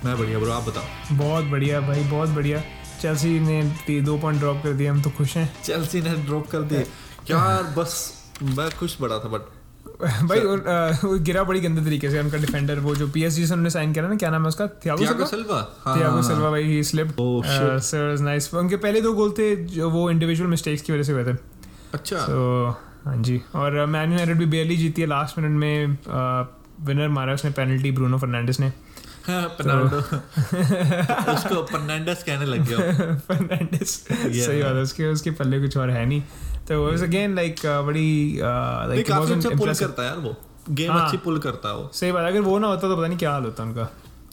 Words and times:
मैं 0.05 0.18
बढ़िया 0.18 0.39
ब्रो 0.39 0.52
आप 0.52 0.62
बताओ। 0.62 0.84
बहुत 1.12 1.45
बढ़िया 1.45 1.80
भाई 1.80 2.00
बहुत 2.00 2.29
बढ़िया। 2.29 2.61
चेल्सी 3.00 3.41
ने 3.41 3.62
ती- 3.62 4.05
दो 4.05 4.18
पॉइंट 4.18 4.39
ड्रॉप 4.39 4.62
कर 4.62 4.73
दिए 4.73 4.89
हम 4.89 5.02
तो 5.02 5.11
खुश 5.11 5.36
हैं। 5.36 5.62
चेल्सी 5.62 6.00
ने 6.00 6.14
ड्रॉप 6.14 6.50
कर 6.50 6.59
दिए। 6.59 6.79
यार 7.30 7.62
बस 7.62 8.25
मैं 8.43 8.71
खुश 8.71 9.00
बड़ा 9.00 9.18
था 9.18 9.29
बट 9.29 9.64
भाई 10.02 10.38
और, 10.38 10.58
वो 11.04 11.18
गिरा 11.18 11.42
बड़ी 11.42 11.61
गंदे 11.61 11.84
तरीके 11.84 12.11
से 12.11 12.20
उनका 12.20 12.38
डिफेंडर 12.38 12.79
वो 12.79 12.94
जो 12.94 13.08
पीएसजी 13.08 13.46
से 13.46 13.52
उन्होंने 13.52 13.71
साइन 13.71 13.93
किया 13.93 14.08
ना 14.08 14.14
क्या 14.14 14.30
नाम 14.30 14.43
है 14.43 14.48
उसका? 14.48 14.66
थियागो 14.66 15.26
सिल्वा 15.26 15.79
थियागो 15.96 16.22
सिल्वा 16.22 16.50
भाई 16.50 16.62
he 16.62 16.85
slipped 16.85 17.12
Oh, 17.12 17.40
shit. 17.40 18.21
Nice 18.21 18.54
उनके 18.54 18.76
पहले 18.76 19.00
दो 19.00 19.12
गोल 19.12 19.30
थे 19.30 19.57
जो 19.57 19.90
वो 19.90 20.11
इंडिविजुअल 20.11 20.50
मिस्टेक्स 20.50 20.82
की 20.82 20.93
वजह 20.93 21.02
से 21.02 21.12
हुए 21.12 21.25
थे। 21.25 21.36
अच्छा। 21.94 22.16
तो 22.16 22.71
हाँ 23.04 23.22
जी। 23.22 23.43
और 23.54 23.86
मैन 23.86 24.11
यूनाइटेड 24.11 24.38
भी 24.38 24.46
बेयरली 24.46 24.76
जीती 24.76 25.02
है 25.02 25.08
लास्ट 25.08 25.38
मिनट 25.38 25.58
में 25.58 25.99
विनर 26.86 27.08
मारा 27.08 27.35
उसने 27.35 27.50
पेनल्टी 27.50 27.90
ब्रूनो 27.90 28.18
फर्नांडिस 28.18 28.61
ने। 28.61 28.72
हाँ, 29.26 29.44
उसको 31.35 31.64
फर्नांडिस 31.64 32.22
कहने 32.22 32.44
लग 32.44 32.69
गया 32.69 32.78
फर्नांडिस 33.16 33.88
सही 34.47 34.62
बात 34.62 34.74
है 34.74 34.83
उसके 34.83 35.06
उसके 35.06 35.30
पल्ले 35.30 35.61
कुछ 35.61 35.77
और 35.77 35.91
है 35.91 36.06
नहीं। 36.06 36.22
तो 36.69 36.86
वाज 36.86 37.03
अगेन 37.03 37.34
लाइक 37.34 37.61
बड़ी 37.86 38.39
लाइक 38.89 39.09
काफ़ी 39.09 39.33
अच्छा 39.34 39.50
पुल 39.50 39.75
करता 39.75 40.03
है 40.03 40.09
यार 40.09 40.19
वो। 40.19 40.36
गेम 40.70 40.92
हाँ। 40.92 41.05
अच्छी 41.05 41.17
पुल 41.17 41.39
करता 41.39 41.69
है 41.69 41.75
वो। 41.77 41.91
सही 41.95 42.12
बात 42.12 42.22
है, 42.22 42.31
अगर 42.31 42.41
वो 42.41 42.59
ना 42.59 42.67
होता 42.67 42.89
तो 42.89 42.97
पता 42.97 43.06
नहीं 43.06 43.19
क्या 43.19 43.31
हाल 43.31 43.42
होता 43.42 43.62
उनका। 43.62 43.89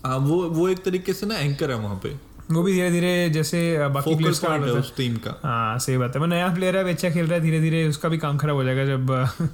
हाँ 0.06 0.18
वो 0.18 0.50
वो 0.50 0.70
एक 0.70 0.84
तरीके 0.84 1.14
से 1.14 1.26
ना 1.26 1.36
एंकर 1.36 1.72
है 1.72 1.78
वहाँ 1.78 2.00
पे। 2.04 2.32
वो 2.52 2.64
भी 2.64 2.74
धीरे 2.74 2.92
धीरे 2.92 3.30
जैसे 3.30 3.78
uh, 3.78 3.94
बाकी 3.94 4.16
प्लेयर्स 4.16 4.40
का 4.40 4.54
है 4.54 4.60
उस 4.60 4.96
टीम 4.96 5.16
का। 5.16 5.40
हाँ 5.44 5.80
सही 5.80 5.98
बात 5.98 6.16
है। 6.16 6.20
वो 6.20 6.26
नया 6.26 6.54
प्लेयर 6.54 6.78
है 6.78 6.94
अच्छा 6.94 7.10
खेल 7.10 7.26
रहा 7.26 7.36
है 7.36 7.42
धीरे 7.42 7.60
धीरे 7.62 7.88
उसका 7.88 8.10
भी 8.10 8.18
काम 8.18 8.38
खराब 8.38 8.56
हो 8.56 8.64
जाएगा 8.64 8.86
जब 8.86 9.08
uh, 9.08 9.48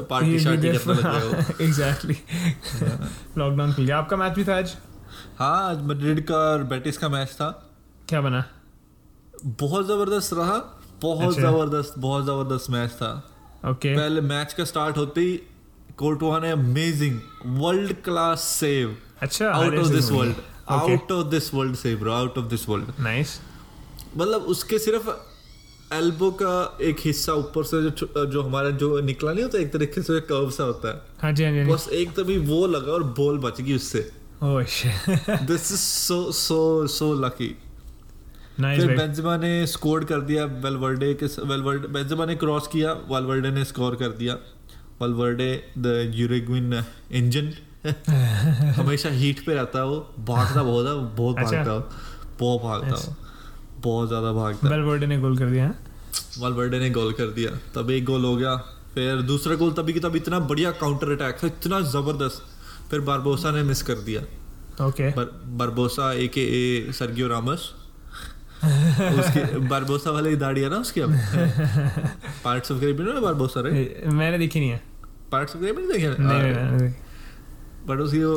पार्टी 0.10 0.38
शार्टी 0.40 0.68
करने 0.68 0.94
लग 0.94 1.02
गया 1.02 1.66
एग्जैक्टली 1.66 2.16
लॉकडाउन 3.38 3.72
खुल 3.76 3.84
गया। 3.84 3.98
आपका 3.98 4.16
मैच 4.16 4.32
भी 4.32 4.44
था 4.44 4.56
आज? 4.56 4.76
हाँ 5.38 5.70
आज 5.70 5.82
मैड्रिड 5.82 6.26
का 6.26 6.34
और 6.34 6.64
बेटिस 6.64 6.98
का 6.98 7.08
मैच 7.08 7.28
था। 7.28 7.74
क्या 8.08 8.20
बना? 8.20 8.44
बहुत 9.44 9.86
ज़बरदस्त 9.86 10.32
रहा। 10.32 10.73
बहुत 11.04 11.36
अच्छा। 11.36 11.50
ज़बरदस्त 11.50 11.98
बहुत 11.98 12.24
ज़बरदस्त 12.24 12.70
मैच 12.70 12.90
था। 13.02 13.12
ओके 13.70 13.94
पहले 13.96 14.20
मैच 14.30 14.52
का 14.52 14.64
स्टार्ट 14.64 14.96
होते 14.96 15.20
ही 15.20 15.36
कोर्टवा 15.98 16.38
ने 16.38 16.50
अमेजिंग 16.50 17.20
वर्ल्ड 17.60 17.92
क्लास 18.04 18.40
सेव 18.60 18.96
अच्छा 19.22 19.50
out 19.50 19.78
of 19.78 19.92
this 19.92 20.10
world 20.10 20.42
out 20.70 21.12
of 21.12 21.26
this 21.30 21.52
world 21.54 21.76
save 21.76 21.98
bro 22.00 22.12
out 22.12 22.38
of 22.38 22.46
this 22.48 22.68
world 22.68 23.00
nice 23.04 23.38
मतलब 24.16 24.42
उसके 24.54 24.78
सिर्फ़ 24.78 25.08
एल्बो 25.94 26.30
का 26.42 26.52
एक 26.82 27.00
हिस्सा 27.04 27.32
ऊपर 27.40 27.64
से 27.64 27.82
जो 27.90 28.24
जो 28.26 28.42
हमारा 28.42 28.70
जो 28.82 28.88
निकला 29.00 29.32
नहीं 29.32 29.44
होता 29.44 29.58
एक 29.58 29.72
तरीके 29.72 30.02
से 30.02 30.20
कर्व 30.30 30.50
सा 30.50 30.64
होता 30.64 30.88
है। 30.88 31.00
हाँ 31.22 31.32
जी 31.32 31.44
हाँ 31.44 31.52
जी 31.52 31.64
बस 31.70 31.88
एक 31.92 32.14
तभी 32.16 32.36
वो 32.46 32.66
लगा 32.66 32.92
और 32.92 33.02
बॉल 33.18 33.38
बच 33.38 33.60
गई 33.60 33.74
उससे। 33.76 34.00
ओह 34.42 34.62
shit 34.76 35.30
this 35.50 35.70
is 35.72 35.80
so 35.80 36.16
so 36.32 36.86
so 36.94 37.12
lucky 37.20 37.48
फिर 38.56 38.96
बेंजेमा 38.96 39.36
ने 39.36 39.66
स्कोर 39.66 40.04
कर 40.04 40.20
दिया 40.22 40.44
वेलवर्डे 40.64 41.12
के 41.22 41.26
वेलवर्डे 41.44 41.88
बेंजेमा 41.88 42.24
ने 42.24 42.34
क्रॉस 42.36 42.66
किया 42.72 42.92
वालवर्डे 43.08 43.50
ने 43.50 43.64
स्कोर 43.64 43.94
कर 43.96 44.08
दिया। 44.18 44.34
वालवर्डे 45.00 45.50
द 45.78 46.12
यूरेग्विन 46.14 46.82
इंजन 47.12 47.52
हमेशा 48.76 49.08
हीट 49.12 49.44
पे 49.46 49.54
रहता 49.54 49.78
है 49.78 49.86
वो। 49.86 49.96
भागता 50.20 50.62
बहुत 50.62 50.86
है 50.86 50.94
बहुत 51.16 51.38
अच्छा। 51.38 51.56
भागता 51.56 51.72
है। 51.72 51.80
बहुत 52.40 52.62
भागता 52.62 53.00
है। 53.00 53.16
बहुत 53.82 54.08
ज़्यादा 54.08 54.32
भागता 54.32 54.66
है। 54.66 54.72
बेलवर्डे 54.72 55.06
ने 55.06 55.18
गोल 55.18 55.36
कर 55.38 55.50
दिया 55.50 55.66
हाँ? 55.66 55.76
वालवर्डे 56.38 56.78
ने 56.78 56.90
गोल 56.90 57.12
कर 57.12 57.26
दिया। 57.32 57.50
तब 57.74 57.90
एक 57.90 58.04
गोल 58.04 58.24
हो 58.24 58.36
गया। 58.36 58.56
फिर 58.94 59.22
दूसरा 59.24 59.54
गोल 59.56 59.72
तभी 59.72 59.92
की 59.92 60.00
तब 60.00 60.16
इतना 60.16 60.38
बढ़िया 60.48 60.70
काउंटर 60.80 61.12
अटैक 61.12 61.42
था 61.42 61.46
इतना 61.46 61.80
ज़बरदस्त। 61.92 62.42
फिर 62.90 63.00
बारबोसा 63.02 63.50
ने 63.50 63.62
मिस 63.62 63.82
कर 63.82 63.94
दिया। 64.00 64.20
Okay 64.20 64.86
okay. 64.86 65.16
बर, 65.16 65.24
Barbosa 65.56 66.12
A 66.12 66.26
K 66.28 66.40
A 66.52 66.92
Sergio 66.92 67.28
रामस 67.28 67.72
उसकी 69.20 69.58
बारबोसा 69.58 70.10
वाले 70.10 70.36
दाढ़ी 70.36 70.60
है 70.60 70.70
ना 70.70 70.76
उसकी 70.76 71.00
अब? 71.00 71.12
पार्ट्स 72.44 72.72
ऑफ़ 72.72 72.80
कैरिबियन 72.80 73.08
में 73.08 73.22
बारबोसा 73.22 73.60
रे 73.60 74.02
मैंने 74.06 74.38
देखी 74.38 74.60
नहीं 74.60 74.70
है। 74.70 74.82
पार्ट्स 75.32 75.56
ऑफ़ 75.56 75.62
देखे? 75.62 76.22
नहीं 76.22 76.42
नहीं, 76.42 76.78
नहीं, 76.78 76.94
बट 77.86 77.98
उसकी 77.98 78.24
वो 78.24 78.34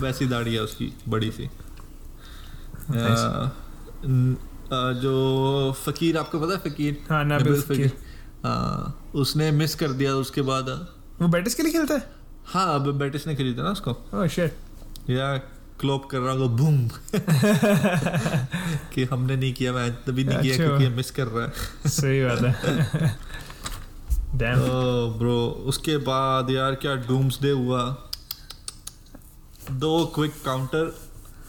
वैसी 0.00 0.26
दाढ़ी 0.26 0.54
है 0.54 0.62
उसकी 0.62 0.92
बड़ी 1.08 1.30
सी। 1.30 1.50
न- 4.04 4.36
जो 5.02 5.72
फकीर 5.72 6.18
आपको 6.18 6.40
पता 6.40 6.52
है 6.52 6.58
फकीर? 6.58 7.02
हाँ, 7.10 7.24
नबील 7.24 7.62
फकीर। 7.62 7.92
हाँ 8.44 9.10
उसने 9.14 9.50
मिस 9.50 9.74
कर 9.74 9.88
दिया 9.88 10.14
उसके 10.14 10.42
बाद। 10.42 10.88
वो 11.22 11.28
बेटिस 11.28 11.54
के 11.54 11.62
लिए 11.62 11.72
खेलता 11.72 11.94
है? 11.94 12.12
हाँ 12.46 12.74
अब 12.74 12.94
बेटिस 12.94 13.26
ने 13.26 13.34
खरीदा 13.34 13.62
ना 13.62 13.70
उसको। 13.70 13.90
ओह 13.90 14.26
शिट 14.26 14.56
या 15.10 15.36
क्लोप 15.80 16.06
कर 16.10 16.18
रहा 16.18 16.32
होगा 16.34 16.46
बूम 16.56 16.88
कि 18.94 19.04
हमने 19.12 19.36
नहीं 19.36 19.52
किया 19.54 19.72
मैच 19.72 19.92
तभी 20.06 20.24
नहीं 20.24 20.38
किया 20.38 20.54
अच्छा। 20.54 20.66
क्योंकि 20.66 20.88
मिस 20.96 21.10
कर 21.10 21.26
रहा 21.26 21.44
है। 21.46 21.52
सही 21.90 22.22
बात 22.24 22.42
है। 22.64 23.16
डैम 24.38 24.60
ओ 24.60 24.62
ब्रो 25.18 25.36
उसके 25.72 25.96
बाद 26.08 26.50
यार 26.50 26.74
क्या 26.84 26.94
डूम्सडे 27.08 27.50
हुआ? 27.50 27.82
दो 29.84 29.92
क्विक 30.14 30.32
काउंटर 30.44 30.92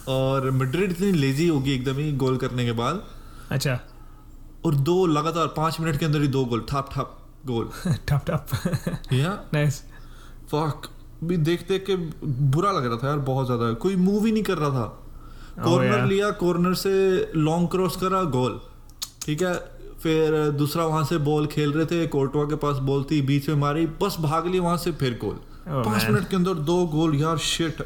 और 0.07 0.49
मैड्रिड 0.51 0.91
इतनी 0.91 1.11
लेजी 1.11 1.47
होगी 1.47 1.71
एकदम 1.73 1.97
ही 1.97 2.11
गोल 2.23 2.37
करने 2.37 2.65
के 2.65 2.71
बाद। 2.81 3.03
अच्छा। 3.51 3.79
और 4.65 4.75
दो 4.89 5.05
लगातार 5.05 5.47
पाँच 5.57 5.79
मिनट 5.79 5.97
के 5.99 6.05
अंदर 6.05 6.21
ही 6.21 6.27
दो 6.27 6.43
गोल 6.45 6.65
ठप 6.69 6.89
ठप 6.93 7.17
गोल 7.45 7.69
टप 8.09 8.21
टप 8.29 8.47
या 9.13 9.29
नाइस 9.53 9.81
फक 10.51 10.89
भी 11.23 11.37
देख 11.37 11.67
देख 11.67 11.83
के 11.89 11.95
बुरा 12.53 12.71
लग 12.71 12.85
रहा 12.85 12.97
था 13.03 13.07
यार 13.07 13.17
बहुत 13.29 13.45
ज़्यादा। 13.45 13.71
कोई 13.83 13.95
मूव 13.95 14.25
ही 14.25 14.31
नहीं 14.31 14.43
कर 14.43 14.57
रहा 14.57 14.69
था। 14.69 15.63
कॉर्नर 15.63 16.05
लिया 16.07 16.29
कॉर्नर 16.41 16.73
से 16.81 16.93
लॉन्ग 17.35 17.67
क्रॉस 17.71 17.95
करा 18.01 18.21
गोल 18.37 18.59
ठीक 19.25 19.41
है? 19.41 19.53
फिर 20.03 20.49
दूसरा 20.57 20.85
वहाँ 20.85 21.03
से 21.05 21.17
बॉल 21.25 21.45
खेल 21.47 21.71
रहे 21.73 21.85
थे 21.85 22.05
कोर्टवा 22.13 22.43
के 22.49 22.55
पास 22.63 22.77
बॉल 22.89 23.03
थी 23.11 23.21
बीच 23.21 23.49
में 23.49 23.55
मारी 23.55 23.85
बस 24.01 24.15
भाग 24.19 24.47
लिया 24.47 24.61
वहाँ 24.63 24.77
से 24.85 24.91
फिर 25.03 25.17
गोल 25.23 25.39
Oh, 25.61 25.83
पाँच 25.85 26.03
मिनट 26.09 26.27
के 26.29 26.35
अंदर 26.35 26.53
दो 26.67 26.75
गोल 26.91 27.15
यार 27.15 27.37
शिट 27.47 27.81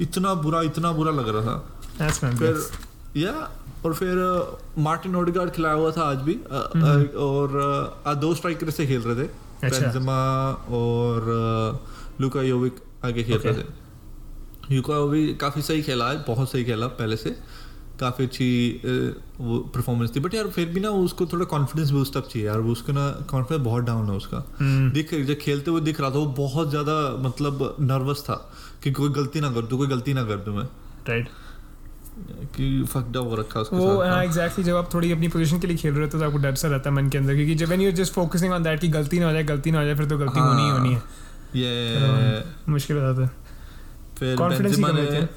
इतना 0.00 0.32
बुरा 0.46 0.62
इतना 0.68 0.90
बुरा 0.92 1.12
लग 1.12 1.28
रहा 1.36 1.42
था। 1.56 2.06
फिर 2.38 3.20
या 3.20 3.32
और 3.86 3.94
फिर 3.94 4.16
मार्टिन 4.82 5.14
ओडिगार्ड 5.16 5.50
खिलाया 5.50 5.74
हुआ 5.74 5.90
था 5.96 6.02
आज 6.10 6.16
भी 6.28 6.34
अ, 6.34 6.54
अ, 6.54 6.70
हम्म। 6.76 7.04
और 7.26 8.14
दो 8.20 8.34
स्ट्राइकर 8.34 8.70
से 8.70 8.86
खेल 8.86 9.00
रहे 9.00 9.24
थे। 9.24 9.28
अच्छा। 9.66 9.80
और 10.78 11.30
लुका 12.20 12.42
योविक 12.42 12.76
आगे 13.04 13.22
खेल 13.22 13.38
रहे. 13.38 13.54
थे। 13.54 14.74
युका 14.74 15.00
भी 15.06 15.26
काफ़ी 15.36 15.62
सही 15.62 15.82
खेला 15.82 16.10
है 16.10 16.24
बहुत 16.26 16.50
सही 16.50 16.64
खेला 16.64 16.86
पहले 16.98 17.16
से। 17.16 17.36
काफ़ी 18.00 18.24
अच्छी 18.24 18.46
वो 19.40 19.58
परफॉर्मेंस 19.74 20.14
थी। 20.16 20.20
बट 20.20 20.34
यार 20.34 20.48
फिर 20.48 20.68
भी 20.68 20.80
ना 20.80 20.90
उसको 21.00 21.26
थोड़ा 21.26 21.44
कॉन्फिडेंस 21.46 21.90
बूस्ट 21.90 22.16
अप 22.16 22.28
चाहिए 22.28 22.46
यार। 22.46 22.58
वो 22.60 22.72
उसका 22.72 22.92
ना 22.92 23.08
कॉन्फिडेंस 23.30 23.64
बहुत 23.64 23.84
डाउन 23.84 24.10
है 24.10 24.16
उसका। 24.16 24.44
हम्म। 24.58 24.90
दिख 24.90 25.14
जब 25.16 25.38
खेलते 25.40 25.70
हुए 25.70 25.80
दिख 25.80 26.00
रहा 26.00 26.10
था 26.10 26.18
वो 26.18 26.26
बहुत 26.38 26.70
ज़्यादा 26.70 26.94
मतलब 27.20 27.76
नर्वस 27.82 28.22
था 28.22 28.34
कि 28.82 28.92
कोई 28.92 29.08
गलती 29.12 29.40
ना 29.40 29.50
कर 29.52 29.62
दूँ 29.62 29.78
कोई 29.78 29.88
गलती 29.88 30.14
ना 30.14 30.24
कर 30.24 30.36
दूँ 30.38 30.56
मैं। 30.56 30.64
राइट 31.08 31.28
कि 32.56 32.84
फकड 32.84 33.16
हो 33.16 33.34
रखा 33.34 33.60
उसके 33.60 33.76
वो 33.76 33.94
साथ 33.94 34.10
हाँ 34.10 34.22
एग्जैक्टली 34.24 34.64
जब 34.64 34.76
आप 34.76 34.92
थोड़ी 34.94 35.10
अपनी 35.12 35.28
पोजीशन 35.28 35.58
के 35.60 35.66
लिए 35.66 35.76
खेल 35.76 35.92
रहे 35.94 36.04
हो 36.04 36.18
तो 36.18 36.24
आपको 36.24 36.38
डर 36.38 36.54
सा 36.54 36.68
रहता 36.68 36.90
है 36.90 36.96
मन 36.96 37.08
के 37.08 37.18
अंदर। 37.18 37.34
क्योंकि 37.34 37.54
जब 37.54 37.72
you 37.80 37.90
just 37.92 38.12
focusing 38.12 38.52
on 38.52 38.62
that 38.62 38.80
कि 38.80 38.88
गलती 38.90 39.18
ना 39.18 39.26
हो 39.26 39.32
जाए 39.32 39.44
गलती 39.44 39.70
ना 39.70 39.78
हो 39.78 39.84
जाए 39.84 39.94
फिर 39.94 40.06
तो 40.06 40.18
गलती 40.18 40.40
हाँ। 40.40 40.48
होनी 40.48 40.62
ही 40.62 40.70
होनी 40.70 40.92
है। 40.94 41.02
ये 41.56 42.44
मुश्किल 42.68 42.96
हो 42.96 43.02
जाता 43.02 43.26
फिर 44.18 44.66
ही 44.66 44.76
ने। 44.76 45.28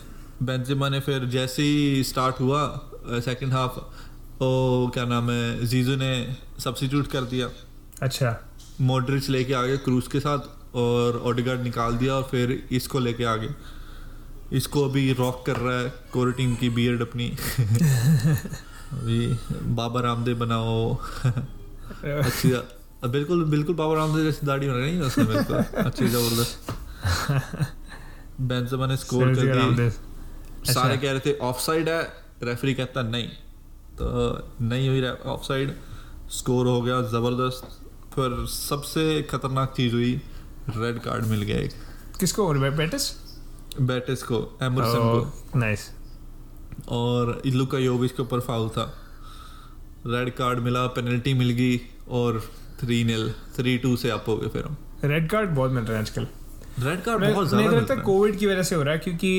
बेंजेमा 0.44 0.90
ने 0.90 1.00
फिर 1.00 1.26
जैसे 1.26 1.64
ही 1.64 2.04
स्टार्ट 2.04 2.40
हुआ 2.40 2.90
सेकंड 3.06 3.54
हाफ़ 3.54 3.80
ओ 4.44 4.90
क्या 4.94 5.06
नाम 5.06 5.32
है 5.32 5.66
जीजू 5.66 5.96
ने 5.96 6.36
सब्स्टिट्यूट 6.60 7.08
कर 7.08 7.22
दिया। 7.22 7.50
अच्छा। 8.02 8.48
मॉडरिच 8.82 9.30
लेके 9.30 9.54
आ 9.54 9.62
गए 9.62 9.78
क्रूज 9.78 10.08
के 10.08 10.20
साथ 10.20 10.76
और 10.76 11.18
ऑडिगार्ड 11.26 11.62
निकाल 11.62 11.98
दिया 11.98 12.14
और 12.14 12.24
फिर 12.24 12.68
इसको 12.72 13.00
लेके 13.00 13.24
आ 13.24 13.36
गए 13.36 13.50
इसको 14.54 14.90
अभी 14.90 15.14
रॉक 15.14 15.44
कर 15.46 15.58
रहा 15.58 15.80
है 15.80 15.94
कोर 16.14 16.32
टीम 16.32 16.56
की 16.56 16.70
बियर्ड 16.70 17.02
अपनी। 17.02 17.30
अभी 18.92 19.28
बाबा 19.64 20.02
रामदेव 20.02 20.38
बनाओ। 20.38 20.96
अच्छी 22.06 22.52
बिल्कुल 23.06 23.44
बिल्कुल 23.46 23.76
बाबा 23.76 23.96
रामदेव 23.96 24.24
जैसी 24.24 24.46
दाढ़ी 24.46 24.68
होना 24.68 24.86
नहीं 24.86 25.00
उसने 25.02 25.24
बिल्कुल 25.24 25.58
अच्छी 25.58 26.08
ज़बरदस्त 26.08 26.54
बेंजेमा 28.42 28.88
ने 28.88 28.98
स्कोर 28.98 29.34
कर 29.36 29.42
दी। 29.76 29.90
सारे 30.72 30.94
अच्छा। 30.94 30.96
कह 30.96 31.12
रहे 31.12 31.20
थे 31.20 31.38
ऑफ़ 31.48 31.60
साइड 31.62 31.90
है 31.90 32.02
रेफरी 32.44 32.74
कहता 32.74 33.02
नहीं। 33.02 33.28
तो 34.00 34.08
नहीं 34.62 34.90
हुई 34.90 35.02
ऑफ़ 35.06 35.44
साइड 35.44 35.76
स्कोर 36.32 36.68
हो 36.68 36.82
गया 36.82 37.02
ज़बरदस्त। 37.12 37.64
फिर 38.16 38.46
सबसे 38.50 39.22
खतरनाक 39.32 39.74
चीज़ 39.78 39.94
हुई 39.94 40.14
रेड 40.70 41.00
कार्ड 41.00 41.26
मिल 41.26 41.42
गया 41.42 41.58
एक। 41.58 41.72
किसको 42.20 42.50
बेटिस 42.54 43.12
बेटिस 43.82 44.24
को 44.24 44.38
एमरसन 44.64 45.00
Oh. 45.00 45.24
को 45.26 45.60
नाइस 45.60 45.90
और 46.90 47.42
लुका 47.46 47.78
योविच 47.78 48.12
के 48.12 48.22
ऊपर 48.22 48.40
फाउल 48.40 48.70
था। 48.70 48.92
रेड 50.08 50.36
कार्ड 50.36 50.60
मिला 50.60 50.86
पेनल्टी 50.96 51.34
मिल 51.34 51.50
गई 51.52 51.80
और 52.12 52.42
थ्री 52.82 53.04
नील 53.04 53.30
थ्री 53.56 53.78
टू 53.78 53.96
से 53.98 54.10
अप 54.10 54.26
हो 54.28 54.38
गए 54.38 54.48
फिर 54.50 54.66
हम। 54.66 54.78
रेड 55.04 55.30
कार्ड 55.30 55.50
बहुत 55.50 55.72
मिल 55.72 55.84
रहा 55.84 55.94
है 55.94 56.00
आजकल। 56.00 56.28
रेड 56.80 57.02
कार्ड 57.04 57.24
बहुत 57.24 57.48
ज़्यादा 57.50 57.70
लगता 57.70 57.94
है 57.94 58.00
है। 58.00 58.06
कोविड 58.06 58.38
की 58.38 58.46
वजह 58.46 58.64
से 58.64 58.76
हो 58.76 58.82
रहा 58.84 58.94
है 58.94 59.00
क्योंकि 59.00 59.30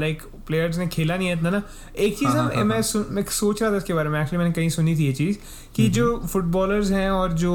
लाइक 0.00 0.22
प्लेयर्स 0.46 0.78
ने 0.78 0.86
खेला 0.86 1.16
नहीं 1.16 1.28
है 1.28 1.36
इतना 1.36 1.50
ना। 1.50 1.62
एक 1.98 2.18
चीज़ 2.18 2.28
हाँ, 2.28 2.36
हम 2.36 2.50
हाँ, 2.56 2.64
मैं 2.64 2.80
हाँ। 2.80 3.04
मैं 3.10 3.22
सोच 3.24 3.62
रहा 3.62 3.70
था 3.72 3.76
इसके 3.76 3.94
बारे 3.94 4.08
में। 4.08 4.20
एक्चुअली 4.20 4.38
मैंने 4.38 4.52
कहीं 4.54 4.68
सुनी 4.70 4.94
थी 4.96 5.06
ये 5.06 5.12
चीज़ 5.12 5.38
कि 5.76 5.88
जो 5.88 6.04
फुटबॉलर्स 6.32 6.90
हैं 6.90 7.08
और 7.10 7.32
जो 7.34 7.54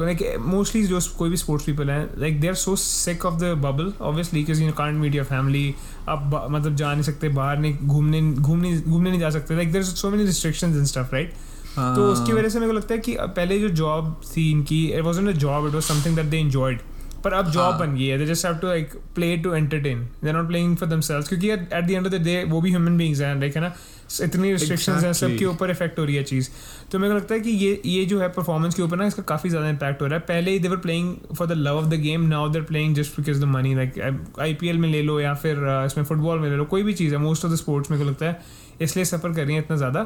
लाइक 0.00 0.24
मोस्टली 0.46 0.82
जो 0.86 1.00
कोई 1.18 1.30
भी 1.30 1.36
स्पोर्ट्स 1.36 1.66
पीपल 1.66 1.90
हैं 1.90 2.08
like 2.20 2.40
they 2.40 2.48
are 2.48 2.54
so 2.54 2.76
sick 2.78 3.26
of 3.26 3.40
the 3.40 3.52
bubble 3.64 3.92
obviously 4.00 4.64
you 4.64 4.72
can't 4.72 4.96
meet 5.00 5.14
your 5.14 5.24
family 5.26 5.74
आप 6.08 6.48
मतलब 6.50 6.74
जा 6.76 6.92
नहीं 6.92 7.02
सकते 7.02 7.28
बाहर 7.40 7.58
नहीं 7.58 7.78
घूमने 7.78 8.22
घूमने 8.32 8.76
घूमने 8.78 9.10
नहीं 9.10 9.20
जा 9.20 9.30
सकते। 9.30 9.56
Like 9.56 9.72
there 9.72 9.82
so 9.82 10.10
many 10.10 10.24
restrictions 10.24 10.76
and 10.76 10.86
stuff 10.86 11.14
right 11.14 11.34
हाँ, 11.76 11.94
तो 11.96 12.06
उसकी 12.12 12.32
वजह 12.32 12.48
से 12.48 12.60
मेरे 12.60 12.72
को 12.72 12.76
लगता 12.76 12.94
है 12.94 13.00
कि 13.00 13.16
पहले 13.20 13.58
जो 13.58 13.68
जॉब 13.68 14.20
थी 14.26 14.50
इनकी 14.50 14.86
it 14.86 15.04
was 15.04 15.18
a 15.18 15.32
job 15.32 15.66
it 15.66 15.74
was 15.74 15.84
something 15.84 16.16
that 16.16 16.26
they 16.26 16.38
enjoyed 16.38 16.80
पर 17.24 17.32
अब 17.32 17.50
जॉब 17.50 17.64
हाँ। 17.64 17.78
बन 17.78 17.94
गई 17.94 18.06
है 18.06 18.18
they 18.18 18.26
just 18.26 18.46
have 18.46 18.54
to 18.54 18.66
like 18.66 18.94
play 19.14 19.36
to 19.36 19.54
entertain 19.54 19.98
they 20.22 20.28
are 20.28 20.36
not 20.36 20.46
playing 20.46 20.76
for 20.76 20.88
themselves 20.88 21.28
क्योंकि 21.28 21.50
at 21.50 21.84
the 21.86 21.90
end 21.90 22.06
of 22.06 22.12
the 22.14 22.22
day 22.22 22.42
वो 22.44 22.60
भी 22.60 22.70
human 22.70 22.96
beings 22.96 23.20
हैं 23.20 23.34
लाइक 23.40 23.56
है 23.56 23.62
ना? 23.62 23.72
इतनी 24.22 24.50
रिस्ट्रिक्शंस 24.52 25.02
हैं 25.04 25.10
Exactly. 25.10 25.30
सबके 25.32 25.44
ऊपर 25.44 25.70
इफ़ेक्ट 25.70 25.98
हो 25.98 26.04
रही 26.04 26.16
है 26.16 26.22
चीज़. 26.22 26.48
तो 26.92 26.98
मेरे 26.98 27.12
को 27.12 27.18
लगता 27.18 27.34
है 27.34 27.40
कि 27.40 27.50
ये 27.50 27.80
ये 27.86 28.04
जो 28.04 28.18
है 28.20 28.28
परफॉर्मेंस 28.28 28.74
के 28.74 28.82
ऊपर 28.82 28.96
ना 28.96 29.06
इसका 29.06 29.22
काफ़ी 29.22 29.50
ज़्यादा 29.50 29.68
इम्पैक्ट 29.68 30.02
हो 30.02 30.06
रहा 30.06 30.18
है. 30.18 30.24
पहले 30.28 30.58
they 30.58 30.68
were 30.68 30.76
playing 30.76 31.14
for 31.36 31.46
the 31.46 31.52
love 31.52 31.76
of 31.76 31.86
the 31.86 32.00
game 32.00 32.26
now 32.28 32.48
there 32.48 32.62
playing 32.62 32.94
just 32.94 33.20
because 33.20 33.40
the 33.40 33.44
money 33.44 33.74
like 33.74 34.00
I 34.40 34.54
P 34.54 34.68
L 34.68 34.78
में 34.78 34.88
ले 34.88 35.02
लो 35.02 35.20
या 35.20 35.32
फिर 35.34 35.64
इसमें 35.86 36.04
फुटबॉल 36.04 36.38
में 36.38 36.48
ले 36.50 36.56
लो 36.56 36.64
कोई 36.64 36.82
भी 36.82 36.92
चीज़ 36.92 37.14
है 37.14 37.20
मोस्ट 37.20 37.44
ऑफ़ 37.44 37.52
द 37.52 37.56
स्पोर्ट्स 37.56 37.90
मेरे 37.90 38.04
को 38.04 38.10
लगता 38.10 38.26
है 38.26 38.60
इसलिए 38.82 39.04
सफ़र 39.04 39.32
कर 39.32 39.44
रही 39.44 39.54
है 39.54 39.62
इतना 39.62 39.76
ज़्यादा 39.76 40.00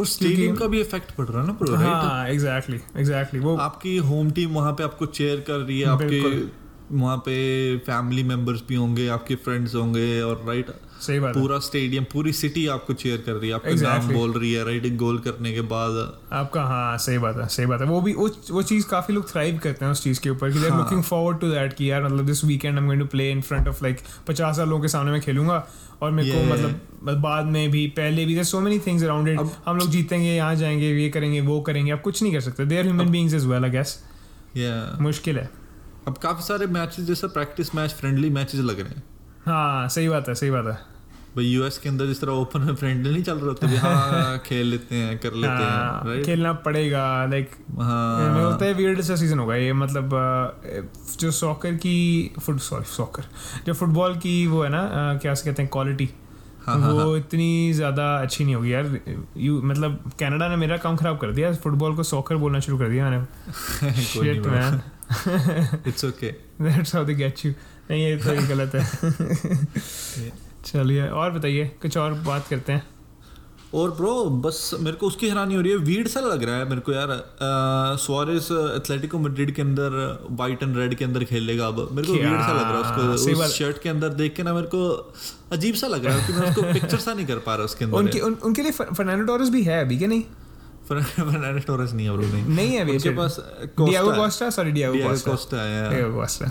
और 0.00 0.06
स्टेडियम 0.06 0.54
का 0.56 0.66
भी 0.66 0.80
इफ़ेक्ट 0.80 1.14
पड़ 1.14 1.26
रहा 1.26 1.40
है 1.40 1.46
ना 1.46 1.52
प्रो 1.52 1.76
हाँ 1.76 2.28
एग्जैक्टली 2.28 2.80
एग्जैक्टली 2.96 3.40
वो 3.40 3.56
आपकी 3.60 3.96
होम 4.10 4.30
टीम 4.30 4.54
वहाँ 4.54 4.72
पे 4.72 4.84
आपको 4.84 5.06
चेयर 5.12 5.40
कर 5.40 5.58
रही 5.58 5.80
है 5.80 5.86
आपके 5.88 6.20
वहाँ 6.20 6.50
वहाँ 6.92 7.16
पे 7.18 7.36
फैमिली 7.78 8.22
मेंबर्स 8.22 8.62
भी 8.68 8.74
होंगे 8.74 9.06
आपके 9.08 9.34
फ्रेंड्स 9.44 9.74
होंगे 9.74 10.20
और 10.22 10.44
राइट 10.48 10.70
सही 11.06 11.20
बात 11.20 11.34
पूरा 11.34 11.58
स्टेडियम 11.60 12.04
पूरी 12.12 12.32
सिटी 12.32 12.66
आपको 12.68 12.92
चेयर 12.94 13.22
कर 13.26 13.32
रही 13.32 13.48
है। 13.48 13.54
आपका 13.54 13.70
नाम 13.70 13.76
Exactly. 13.76 14.14
बोल 14.14 14.32
रही 14.32 14.52
है 14.52 14.64
राइट 14.64 14.96
गोल 14.96 15.18
करने 15.18 15.52
के 15.52 15.60
बाद। 15.70 15.98
आपका 16.32 16.62
हाँ 16.64 16.96
सही 16.98 17.18
बात 17.18 17.36
है 17.36 17.46
सही 17.48 17.66
बात 17.66 17.80
है। 17.80 17.86
वो 17.86 18.00
भी 18.00 18.12
वो 18.14 18.28
वो 18.50 18.62
चीज़ 18.64 18.86
काफ़ी 18.88 19.14
लोग 19.14 19.30
थ्राइव 19.30 19.58
करते 19.62 19.84
हैं 19.84 19.92
उस 19.92 20.02
चीज़ 20.04 20.20
के 20.20 20.30
ऊपर 20.30 20.52
कि 20.52 20.58
दे। 20.58 20.68
लुकिंग 20.68 21.02
फॉरवर्ड 21.02 21.40
टू 21.40 21.50
दैट 21.50 21.72
कि 21.72 21.90
यार 21.90 22.04
मतलब 22.04 22.26
this 22.26 22.44
weekend 22.44 22.74
I 22.74 22.80
am 22.80 22.86
going 22.86 23.02
to 23.02 23.06
play 23.08 23.30
in 23.30 23.40
front 23.42 23.68
of 23.68 23.82
like 23.82 23.98
पचास 24.28 24.56
साल 24.56 24.68
लोगों 24.68 24.82
के 24.82 24.88
सामने 24.88 25.12
मैं 25.12 25.20
खेलूँगा 25.20 25.66
और 26.02 26.10
मेरे 26.10 26.30
को 26.32 26.44
मतलब 26.52 27.20
बाद 27.22 27.46
में 27.46 27.70
भी 27.70 27.86
पहले 27.96 28.24
भी 28.26 28.42
so 28.44 28.60
many 28.60 28.78
things 28.78 29.04
around 29.04 29.28
it 29.28 29.40
हम 29.66 29.76
लोग 29.76 29.90
जीतेंगे 29.90 30.28
यहाँ 30.28 30.54
जाएँगे 30.56 30.92
ये 30.92 31.08
करेंगे 31.10 31.40
वो 31.40 31.60
करेंगे। 31.60 31.92
आप 31.92 32.02
कुछ 32.02 32.22
नहीं 32.22 32.32
कर 32.32 32.40
सकते। 32.40 32.64
They 32.64 32.78
are 32.78 32.84
human 32.84 33.10
beings 33.10 33.34
is 33.34 33.46
well 33.46 33.64
I 33.64 33.70
guess 33.70 33.98
मुश्किल 35.00 35.38
है। 35.38 35.48
अब 36.08 36.18
काफ़ी 36.18 36.42
सारे 36.42 36.66
मैचेस 36.72 37.04
जैसे 37.04 37.26
प्रैक्टिस 37.28 37.74
मैच 37.74 37.90
फ्रेंडली 37.90 38.30
मैचेस 38.30 38.60
लग 38.60 38.80
रहे 38.80 38.88
हैं। 38.88 39.02
हाँ 39.46 39.88
सही 39.88 40.08
बात 40.08 40.28
है 40.28 40.34
सही 40.34 40.50
बात 40.50 40.66
है। 40.66 40.93
भाई 41.36 41.44
यूएस 41.44 41.78
के 41.78 41.88
अंदर 41.88 42.06
जिस 42.06 42.20
तरह 42.20 42.32
ओपन 42.32 42.60
में 42.60 42.74
फ्रेंडली 42.74 43.10
नहीं 43.12 43.22
चल 43.22 43.36
रहे 43.36 43.46
होते 43.46 43.66
भी 43.66 43.76
हाँ 43.76 44.38
खेल 44.46 44.66
लेते 44.66 44.94
हैं 44.94 45.18
कर 45.18 45.32
लेते 45.34 45.52
हैं 45.52 45.70
हाँ, 45.70 46.02
राइट 46.06 46.24
खेलना 46.26 46.52
पड़ेगा 46.66 47.04
लाइक 47.30 47.50
हाँ। 47.78 48.42
होता 48.42 48.64
है 48.64 48.74
वियर्ड 48.74 49.00
सा 49.00 49.16
सीज़न 49.16 49.38
होगा 49.38 49.54
ये 49.56 49.72
मतलब 49.72 50.10
जो 51.20 51.30
सॉकर 51.30 51.74
की 51.84 51.96
फुट 52.40 52.60
सॉरी 52.60 52.84
सॉकर 52.90 53.24
जो 53.66 53.74
फुटबॉल 53.74 54.14
की 54.16 54.46
वो 54.46 54.62
है 54.62 54.68
ना 54.70 55.18
क्या 55.22 55.34
से 55.34 55.50
कहते 55.50 55.62
हैं 55.62 55.70
क्वालिटी 55.72 56.08
हाँ, 56.66 56.76
वो 56.78 56.98
हाँ, 56.98 57.16
इतनी 57.18 57.72
ज़्यादा 57.72 58.04
अच्छी 58.16 58.44
नहीं 58.44 58.54
होगी 58.54 58.72
यार। 58.72 58.86
यू 59.36 59.60
मतलब 59.62 60.10
कनाडा 60.20 60.48
ने 60.48 60.56
मेरा 60.56 60.76
काम 60.76 60.96
खराब 60.96 61.18
कर 61.20 61.32
दिया 61.32 61.52
फुटबॉल 61.64 61.96
को 61.96 62.02
सॉकर 62.02 62.36
बोलना 62.36 62.60
शुरू 62.60 62.78
कर 62.78 62.88
दिया 62.88 63.10
मैंने। 63.10 63.92
Shit 64.04 64.46
man 64.46 64.80
it's 65.86 66.04
okay 66.04 66.30
that's 66.62 66.94
how 66.94 67.04
they 67.04 67.14
get 67.14 67.44
you 67.44 67.52
नहीं 67.90 68.04
ये 68.04 68.16
तो 68.16 68.48
गलत 68.48 68.74
है। 68.74 70.32
चलिए 70.64 71.08
और 71.08 71.30
बताइए 71.30 71.70
कुछ 71.82 71.96
और 71.96 72.12
बात 72.26 72.46
करते 72.48 72.72
हैं। 72.72 72.82
और 73.74 73.90
ब्रो 73.90 74.24
बस 74.42 74.70
मेरे 74.80 74.96
को 74.96 75.06
उसकी 75.06 75.28
हैरानी 75.28 75.54
हो 75.54 75.60
रही 75.60 75.70
है 75.72 75.76
वीड 75.78 76.08
सा 76.08 76.20
लग 76.20 76.42
रहा 76.42 76.56
है 76.56 76.68
मेरे 76.68 76.80
को 76.80 76.92
यार। 76.92 77.08
सुआरेस 78.00 78.48
एथलेटिको 78.52 79.18
मैड्रिड 79.18 79.54
के 79.54 79.62
अंदर 79.62 79.96
वाइट 80.30 80.62
एंड 80.62 80.76
रेड 80.76 80.94
के 80.94 81.04
अंदर 81.04 81.24
खेलेगा 81.24 81.66
अब। 81.66 81.88
मेरे 81.92 82.06
को 82.08 82.12
वीड 82.12 82.40
सा 82.40 82.52
लग 82.52 82.62
रहा 82.62 82.74
है 82.74 83.08
उसको 83.08 83.32
उस 83.32 83.56
शर्ट 83.56 83.82
के 83.82 83.88
अंदर 83.88 84.08
देख 84.20 84.34
के 84.34 84.42
ना 84.42 84.54
मेरे 84.54 84.66
को 84.66 85.12
अजीब 85.52 85.74
सा 85.74 85.86
लग 85.86 86.04
रहा 86.04 86.16
है 86.16 86.26
कि 86.26 86.32
मैं 86.32 86.50
उसको 86.50 86.62
पिक्चर 86.72 86.98
सा 86.98 87.14
नहीं 87.14 87.26
कर 87.26 87.38
पा 87.38 87.54
रहा 87.54 87.64
उसके 87.64 87.84
अंदर। 87.84 87.96
उनके 87.98 88.20
उन, 88.20 88.34
उनके 88.34 88.62
लिए 88.62 88.72
फर्नांडो 88.72 89.24
टोरेस 89.26 89.48
भी 89.48 89.62
है 89.62 89.80
अभी 89.80 89.98
क्या 89.98 90.08
नहीं? 90.08 90.22
फर्नांडिस 90.88 91.66
टोरेस 91.66 91.92
नहीं 91.92 92.06
है 92.06 92.16
ब्रो 92.16 92.26
नहीं। 92.26 92.44
नहीं 92.46 92.72
है 92.72 92.84
उनके। 92.84 93.10
पास 93.16 93.40
Diego 93.80 94.12
Costa 94.12 94.50
sorry 94.50 94.72
Diego 94.72 95.14
Costa 95.24 95.62
है 95.62 95.88
डियागो 95.90 96.20
कोस्टा 96.20 96.46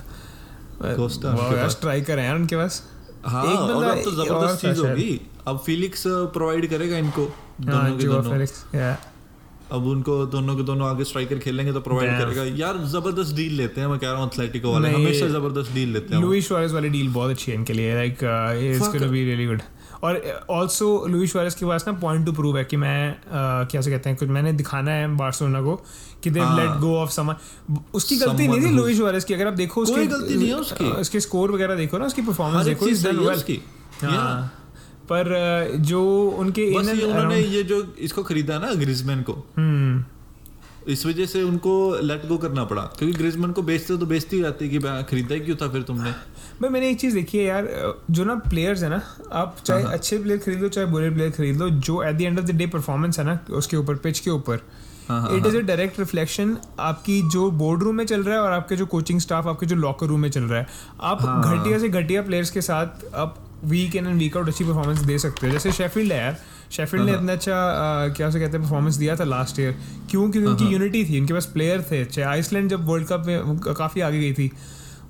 कोस्टा। 0.96 1.68
स्ट्राइकर 1.70 2.20
है 2.20 2.34
उनके 2.36 2.56
पास। 2.56 2.82
हाँ 3.26 3.44
एक 3.46 3.60
और 3.60 3.84
अब 3.86 4.04
तो 4.04 4.12
ज़बरदस्त 4.12 4.62
चीज़ 4.62 4.80
होगी। 4.82 5.20
अब 5.48 5.58
फिलिक्स 5.66 6.04
प्रोवाइड 6.08 6.70
करेगा 6.70 6.98
इनको 6.98 7.26
हाँ 7.26 7.84
दोनों 7.92 7.98
के 7.98 8.08
दोनों। 8.08 8.96
अब 9.72 9.86
उनको 9.88 10.26
दोनों 10.26 10.56
के 10.56 10.64
दोनों 10.64 10.88
आगे 10.88 11.04
स्ट्राइकर 11.04 11.40
खेलेंगे 11.40 11.74
तो 11.74 11.80
प्रोवाइड 11.82 12.10
करेगा। 12.20 12.44
यार 12.58 12.78
ज़बरदस्त 12.88 13.36
डील 13.36 13.54
लेते 13.54 13.82
हैं 13.82 13.88
मैं 13.88 14.00
कह 14.00 14.08
रहा 14.08 14.18
हूँ 14.18 14.28
एथलेटिको 14.28 14.74
वाले 14.74 14.90
हमेशा 14.90 15.28
ज़बरदस्त 15.28 15.74
डील 15.74 15.94
लेते 15.94 16.16
हैं 16.16 16.22
वाली 16.74 16.90
डील 16.90 17.10
बहुत 17.14 17.32
अच्छी 17.32 17.52
है 17.52 17.58
इनके 17.58 17.74
लिए 17.74 17.96
like 17.96 18.24
it's 18.64 18.88
gonna 18.88 19.08
be 19.08 19.24
really 19.26 19.46
good 19.46 19.62
और 20.04 20.22
ऑल्सो 20.50 20.88
सुआरेज 21.28 21.54
के 21.56 21.66
पास 21.66 21.88
ना 21.88 21.94
पॉइंट 22.00 22.26
टू 22.26 22.32
प्रूव 22.32 22.58
है 22.58 22.64
कि 22.66 22.78
मैं 22.78 23.14
uh, 23.14 23.72
क्या 23.72 23.82
से 23.82 23.92
कहते 23.92 24.10
हैं 24.10 24.18
कुछ 24.18 24.30
मैंने 24.30 24.52
दिखाना 24.54 24.92
है 24.92 25.16
बार्सिलोना 25.18 25.62
को 25.62 25.76
कि 26.24 26.30
दे। 26.30 26.40
लेट 26.58 26.80
गो 26.80 26.96
ऑफ़ 26.98 27.12
सम 27.12 27.34
उसकी 27.94 28.18
गलती 28.18 28.48
नहीं 28.48 28.62
थी 28.62 28.76
लुइस 28.76 28.98
सुआरेज 28.98 29.24
की। 29.24 29.34
अगर 29.34 29.48
आप 29.48 29.54
देखो 29.54 29.86
कोई 29.86 30.08
गलती 30.08 30.36
नहीं 30.36 30.48
है 30.48 30.56
उसकी। 30.56 30.92
उसके 31.02 31.20
स्कोर 31.20 31.52
वगैरह 31.52 31.76
देखो 31.76 31.98
ना 31.98 32.06
उसकी 32.06 32.22
परफॉर्मेंस 32.22 32.66
देखो 32.66 32.88
इज़ 32.88 33.08
डन 33.08 33.18
वेल 33.18 33.30
उसकी। 33.30 33.62
हाँ। 34.02 34.46
पर 35.06 35.26
जो 35.82 36.02
उनके 36.40 36.72
and 36.74 37.04
उन्होंने 37.04 37.40
ये 37.40 37.64
जो 37.64 37.86
इसको 38.00 38.24
खरीदा 38.24 38.60
ना 38.60 38.74
ग्रिजमैन 38.76 39.22
को। 39.22 39.34
हम्म। 39.58 40.04
इस 40.92 41.06
वजह 41.06 41.26
से 41.26 41.42
उनको 41.44 41.74
लेट 42.04 42.26
गो 42.28 42.38
करना 42.38 42.64
पड़ा। 42.64 42.82
क्योंकि 42.98 43.18
ग्रिजमैन 43.18 43.52
को 43.52 43.62
बेचते 43.62 43.98
तो 43.98 44.06
बेचती 44.06 44.42
रहती 44.42 44.70
कि 44.70 44.80
खरीदा 45.10 45.34
ही 45.34 45.40
क्यों 45.40 45.56
था 45.56 45.68
फिर 45.68 45.82
तुमने? 45.82 46.12
भाई 46.62 46.70
मैंने 46.70 46.90
एक 46.90 47.00
चीज़ 47.00 47.14
देखी 47.16 47.38
है 47.38 47.44
यार 47.44 47.68
जो 48.12 48.24
ना 48.24 48.36
प्लेयर्स 48.48 48.84
है 48.84 48.90
ना 48.90 49.02
आप 49.32 49.56
चाहे 49.66 49.84
हाँ। 49.84 49.94
अच्छे 49.94 50.18
प्लेयर 50.18 50.40
खरीद 50.40 50.62
लो 50.62 50.70
चाहे 50.70 50.88
बुरे 50.88 51.10
प्लेयर 51.10 51.32
खरीद 51.32 51.58
लो 51.58 51.70
जो 51.70 52.02
at 52.04 52.16
the 52.16 52.22
end 52.22 52.40
of 52.40 52.46
the 52.46 52.52
day 52.52 52.68
performance 52.68 53.20
है 53.20 53.26
ना 53.26 53.40
उसके 53.52 53.78
ऊपर 53.78 53.96
पिच 53.96 54.20
के 54.20 54.30
ऊपर 54.30 54.60
it 55.12 55.46
is 55.46 55.58
a 55.58 55.60
direct 55.60 56.00
reflection 56.00 56.56
आपकी 56.80 57.22
जो 57.32 57.50
बोर्ड 57.52 57.84
रूम 57.84 57.96
में 57.96 58.06
चल 58.06 58.24
रहा 58.24 58.36
है 58.36 58.42
और 58.42 58.52
आपके 58.52 58.76
जो 58.76 58.86
कोचिंग 58.86 59.20
स्टाफ 59.20 59.48
आपके 59.48 59.66
जो 59.66 59.76
लॉकर 59.76 60.08
रूम 60.08 60.20
में 60.20 60.30
चल 60.30 60.44
रहा 60.44 60.60
है। 60.60 60.68
आप 61.02 61.22
हाँ। 61.22 61.42
घटिया 61.44 61.80
से 61.80 61.90
घटिया 61.90 62.22
प्लेयर्स 62.22 62.50
के 62.50 62.62
साथ 62.62 63.16
आप 63.16 63.40
week 63.66 63.96
in 63.96 64.08
and 64.08 64.18
week 64.20 64.38
out 64.38 64.48
अच्छी 64.48 64.64
परफॉर्मेंस 64.64 65.00
दे 65.00 65.18
सकते 65.20 65.48
हो। 65.48 65.54
जैसे 65.54 65.72
शेफील्ड 65.72 66.12
है 66.12 66.20
यार। 66.20 66.38
शेफील्ड 66.72 67.06
ने 67.06 67.12
हाँ। 67.12 67.20
इतना 67.20 67.34
अच्छा 67.34 68.14
क्या 68.18 68.28
उसे 68.28 68.40
कहते 68.40 68.58
हैं 68.58 68.66
परफॉर्मेंस 68.66 68.96
दिया 68.96 69.16
था 69.16 69.24
लास्ट 69.24 69.60
ईयर 69.60 69.72
क्यों? 69.72 70.30
क्योंकि 70.32 70.40
हाँ, 70.40 70.48
उनकी 70.48 70.74
यूनिटी 70.74 71.04
थी 71.06 71.20
उनके 71.20 71.34
पास 71.34 71.46
प्लेयर 71.46 71.86
थे 71.92 72.02
अच्छे। 72.02 72.22
आइसलैंड 72.22 72.70
जब 72.70 72.86
वर्ल्ड 72.88 73.08
कप 73.08 73.24
में 73.28 73.60
काफ़ी 73.60 74.02
आगे 74.02 74.20
गई 74.20 74.34
थी। 74.34 74.52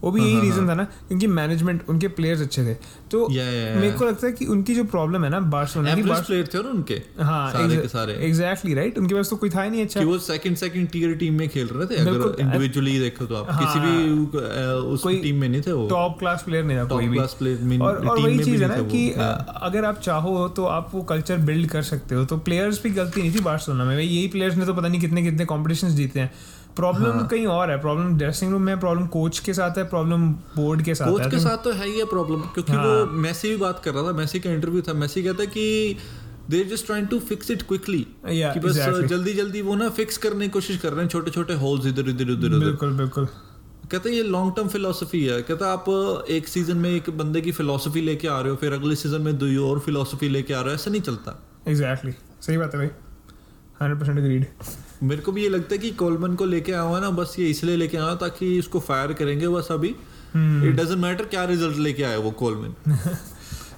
वो 0.04 0.12
भी 0.12 0.22
यही 0.22 0.40
रीज़न 0.42 0.68
था 0.70 0.74
ना 0.74 0.84
क्योंकि 1.08 1.28
मैनेजमेंट 1.30 1.82
उनके 1.90 2.08
प्लेयर्स 2.16 2.42
अच्छे 2.42 2.64
थे। 2.66 2.74
तो. 3.12 3.28
मेरे 3.30 3.92
को 3.92 4.06
लगता 4.06 4.28
है 4.28 4.34
कि 4.34 4.46
उनकी 4.46 4.76
जो 4.76 4.84
प्रॉब्लम 4.86 5.24
है 5.24 5.30
ना 5.30 5.40
बार्सिलोना 5.54 5.96
की 5.96 6.02
प्लेयर 6.02 6.48
थे 6.54 6.64
ना 6.64 6.70
उनके 6.70 7.02
हाँ 7.22 7.52
सारे 7.52 7.78
के 7.78 7.88
सारे। 7.88 8.14
एग्जैक्टली 8.28 8.74
राइट 8.74 8.98
उनके 8.98 9.16
पास 9.16 9.30
तो 9.30 9.36
कोई 9.36 9.50
था 9.50 9.64
ही 9.64 9.70
नहीं 9.70 9.82
अच्छा। 9.82 10.00
कि 10.00 10.06
वो 10.06 10.18
सेकंड 10.20 10.58
सेकंड 10.58 10.90
टीयर 10.90 11.14
टीम 11.16 11.34
में 11.34 11.48
खेल 11.50 11.68
रहे 11.68 11.88
थे 11.88 12.02
अगर 12.02 12.42
इंडिविजुअली 12.42 12.98
देखो 13.00 13.26
तो 13.26 13.36
आप। 13.36 13.52
हाँ। 13.52 13.66
किसी 13.66 13.80
भी 13.80 14.92
उस 14.94 15.08
टीम 15.24 15.40
में 15.42 15.48
नहीं 15.50 15.62
थे 15.62 15.72
वो। 15.72 15.88
टॉप 15.90 16.18
क्लास 16.20 16.44
प्लेयर 16.44 16.64
नहीं 16.64 16.78
था 16.78 16.82
टॉप 16.82 16.92
कोई 16.92 17.08
भी। 17.08 17.16
क्लास 17.16 17.36
प्लेयर 17.40 17.82
और 17.82 18.08
और 18.08 18.20
वही 18.20 18.40
चीज़ 18.40 18.64
है 18.64 18.70
ना 18.70 18.82
कि। 18.84 19.08
हाँ। 19.18 19.60
अगर 19.62 19.86
आप 19.86 20.00
चाहो 20.00 20.48
तो 20.50 20.66
आप 20.66 20.90
वो 20.94 21.02
कल्चर 21.04 21.38
बिल्ड 21.44 21.70
कर 21.70 21.82
सकते 21.84 22.16
हो। 22.16 22.26
तो 22.26 22.38
प्लेयर्स 22.40 22.82
भी 22.84 22.90
गलती 22.90 23.22
नहीं 23.22 23.34
थी 23.36 23.40
बार्सिलोना 23.42 23.86
में। 23.86 23.96
भाई 23.96 24.06
यही 24.06 24.28
प्लेयर्स 24.28 24.56
ने 24.56 24.66
तो 24.66 24.74
पता 24.74 24.88
नहीं 24.88 25.02
कितने 25.02 25.24
कितने 25.24 25.46
कॉम्पिटिशन 25.46 25.96
जीते 25.96 26.20
हैं। 26.20 26.32
प्रॉब्लम 26.76 27.12
हाँ। 27.12 27.28
कहीं 27.28 27.46
और 27.48 27.72
है 27.72 27.80
प्रॉब्लम 27.82 28.18
ड्रेसिंग 28.18 28.52
रूम 28.52 28.62
में 28.62 28.80
प्रॉब्लम 28.80 29.06
कोच 29.08 29.40
के 29.40 29.54
साथ 29.54 29.78
है 29.78 29.84
प्रॉब्लम 29.84 30.28
बोर्ड 30.34 30.82
के 30.82 30.96
साथ 30.96 31.12
कोच 31.12 31.22
के 31.22 31.30
तो- 31.30 31.40
साथ 31.40 31.58
तो 31.58 31.72
है 31.72 31.88
ही 31.88 32.00
है 32.00 32.06
प्रॉब्लम 32.06 32.42
क्योंकि 32.42 32.72
हाँ। 32.74 32.86
वो 32.86 33.06
मैसी 33.06 33.50
भी 33.50 33.58
बात 33.58 33.82
कर 33.86 33.94
रहा 33.94 34.04
था 34.04 34.12
मैसी 34.12 34.40
का 34.40 34.50
इंटरव्यू 34.50 34.82
था 34.82 34.94
मैसी 34.94 35.24
कहता 35.24 35.42
है 35.42 35.48
कि 35.48 35.98
they 36.50 36.64
just 36.64 36.86
trying 36.86 37.08
to 37.08 37.20
fix 37.20 37.52
it 37.52 37.62
quickly 37.62 38.08
कि 38.26 38.60
बस 38.60 38.78
exactly. 38.78 39.06
जल्दी 39.06 39.34
जल्दी 39.34 39.62
वो 39.62 39.76
ना 39.76 39.90
फिक्स 39.90 40.18
करने 40.18 40.46
की 40.46 40.52
कोशिश 40.52 40.78
कर 40.78 40.92
रहे 40.92 41.02
हैं 41.02 41.10
छोटे 41.10 41.32
छोटे 41.32 41.54
होल्स 41.54 41.86
इधर 41.86 42.10
इधर 42.10 42.32
उधर 42.32 42.50
बिल्कुल 42.50 42.94
बिल्कुल। 42.94 43.26
कहते 43.92 44.10
हैं 44.10 44.16
ये 44.16 44.24
लॉन्ग 44.24 44.54
टर्म 44.56 44.68
फिलोसफी 44.68 45.26
है। 45.26 45.42
कहता 45.42 45.72
आप 45.74 45.86
एक 46.30 46.48
सीज़न 46.48 46.78
में 46.78 46.90
एक 46.90 47.10
बंदे 47.10 47.42
की 47.42 47.52
फिलोसफी 47.52 48.02
लेके 48.02 48.28
आ 48.28 48.40
रहे 48.40 48.50
हो 48.50 48.56
फिर 48.56 48.74
अगले 48.74 48.96
सीज़न 48.96 49.22
में 49.22 49.38
दो 49.38 49.70
और 49.70 49.80
फिलोसफी 49.80 50.30
लेके 50.30 50.54
आ 50.54 50.60
रहे 50.60 50.70
हो 50.70 50.76
ऐसा 50.76 50.92
नहीं 50.92 51.02
चलता। 51.02 51.40
एग्जैक्टली 51.68 52.12
सही 52.42 52.58
बात 52.58 52.76
है 52.76 52.80
भाई। 52.80 52.90
हंड्रेड 53.82 54.00
परसेंट 54.00 54.48
मेरे 55.04 55.22
को 55.22 55.32
भी 55.32 55.44
ये 55.44 55.50
लगता 55.50 55.74
है 55.76 55.78
कि 55.78 55.92
कोलमन 55.92 56.36
को 56.36 56.46
लेके 56.46 56.72
आया 56.72 56.82
हुआ 56.82 57.00
ना 57.00 57.10
बस 57.12 57.36
ये 57.40 57.50
इसलिए 57.50 57.76
लेके 57.76 57.98
आया 57.98 58.16
ताकि 58.16 58.58
इसको 58.58 58.80
फायर 58.80 59.14
करेंगे 59.14 59.48
बस 59.48 59.68
अभी। 59.72 59.88
इट 59.88 60.76
डजेंट 60.76 61.00
मैटर 61.00 61.26
क्या 61.26 61.44
रिज़ल्ट 61.46 61.78
लेके 61.78 62.04
आए 62.04 62.18
वो 62.18 62.32
कोलमैन। 62.32 62.76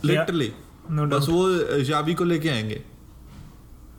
लिटरली 0.06 0.52
नो 0.92 1.06
बस 1.08 1.28
वो 1.30 1.82
जावी 1.84 2.14
को 2.14 2.24
लेके 2.24 2.50
आएँगे। 2.50 2.82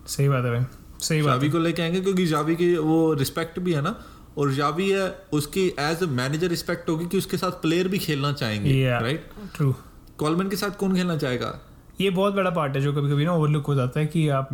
सही 0.07 0.29
बात 0.29 0.45
है 0.45 0.51
भाई। 0.51 0.65
सही 1.01 1.23
बात 1.23 1.33
जावी 1.33 1.51
को 1.51 1.59
लेके 1.59 1.83
आएँगे 1.83 2.01
क्योंकि 2.01 2.27
जावी 2.27 2.57
की 2.57 2.77
वो 2.77 3.13
रिस्पेक्ट 3.15 3.59
भी 3.61 3.73
है 3.73 3.83
ना 3.83 3.95
और 4.39 4.53
जावी 4.53 4.89
है 4.91 5.09
उसकी 5.33 5.67
एज 5.81 6.03
अ 6.03 6.07
मैनेजर 6.07 6.49
रिस्पेक्ट 6.49 6.89
होगी 6.89 7.07
कि 7.07 7.19
उसके 7.19 7.37
साथ 7.37 7.61
प्लेयर 7.63 7.89
भी 7.89 7.99
खेलना 7.99 8.33
चाहेंगे 8.33 8.89
राइट 8.91 9.31
ट्रू 9.57 9.75
कॉलमैन 10.19 10.49
के 10.49 10.57
साथ 10.57 10.71
कौन 10.71 10.95
खेलना 10.95 11.17
चाहेगा? 11.17 11.59
ये 12.01 12.11
बहुत 12.11 12.35
बड़ा 12.35 12.51
पार्ट 12.51 12.77
है 12.77 12.81
जो 12.83 12.93
कभी 12.93 13.11
कभी 13.11 13.25
ना 13.25 13.33
ओवरलुक 13.33 13.67
हो 13.67 13.75
जाता 13.75 14.01
है 14.01 14.07
कि 14.07 14.29
आप 14.29 14.49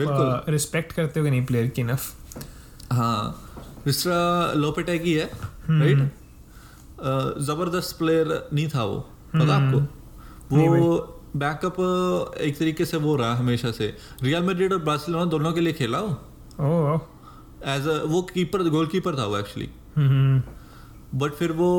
रिस्पेक्ट 0.48 0.92
करते 0.92 1.20
हो 1.20 1.24
कि 1.24 1.30
नहीं 1.30 1.44
प्लेयर 1.44 1.66
की 1.66 1.82
इनफ 1.82 2.10
हाँ 2.92 3.16
मिस्टर 3.86 4.52
लोपेटेगी 4.56 5.12
है 5.14 5.30
हम्म। 5.66 5.82
राइट 5.82 5.98
ज़बरदस्त 7.42 7.98
प्लेयर 7.98 8.26
नहीं 8.52 8.68
था 8.68 8.84
वो 8.84 8.96
हम्म। 9.34 9.44
पता 9.44 9.54
आपको 9.56 9.78
वो 10.50 10.90
बैकअप 11.36 11.76
एक 12.40 12.58
तरीके 12.58 12.84
से 12.84 12.96
वो 12.96 13.14
रहा 13.16 13.34
हमेशा 13.36 13.70
से। 13.72 13.86
रियल 14.22 14.42
मैड्रिड 14.42 14.72
और 14.72 14.78
बार्सिलोना 14.84 15.24
दोनों 15.24 15.52
के 15.52 15.60
लिए 15.60 15.72
खेला 15.72 16.00
वो। 16.00 16.96
एज 17.66 17.86
अ 17.88 18.02
वो 18.06 18.22
कीपर 18.32 18.68
गोलकीपर 18.68 19.16
था 19.18 19.24
वो 19.26 19.38
एक्चुअली 19.38 19.68
हम्म। 19.96 21.18
बट 21.18 21.32
फिर 21.34 21.52
वो 21.52 21.70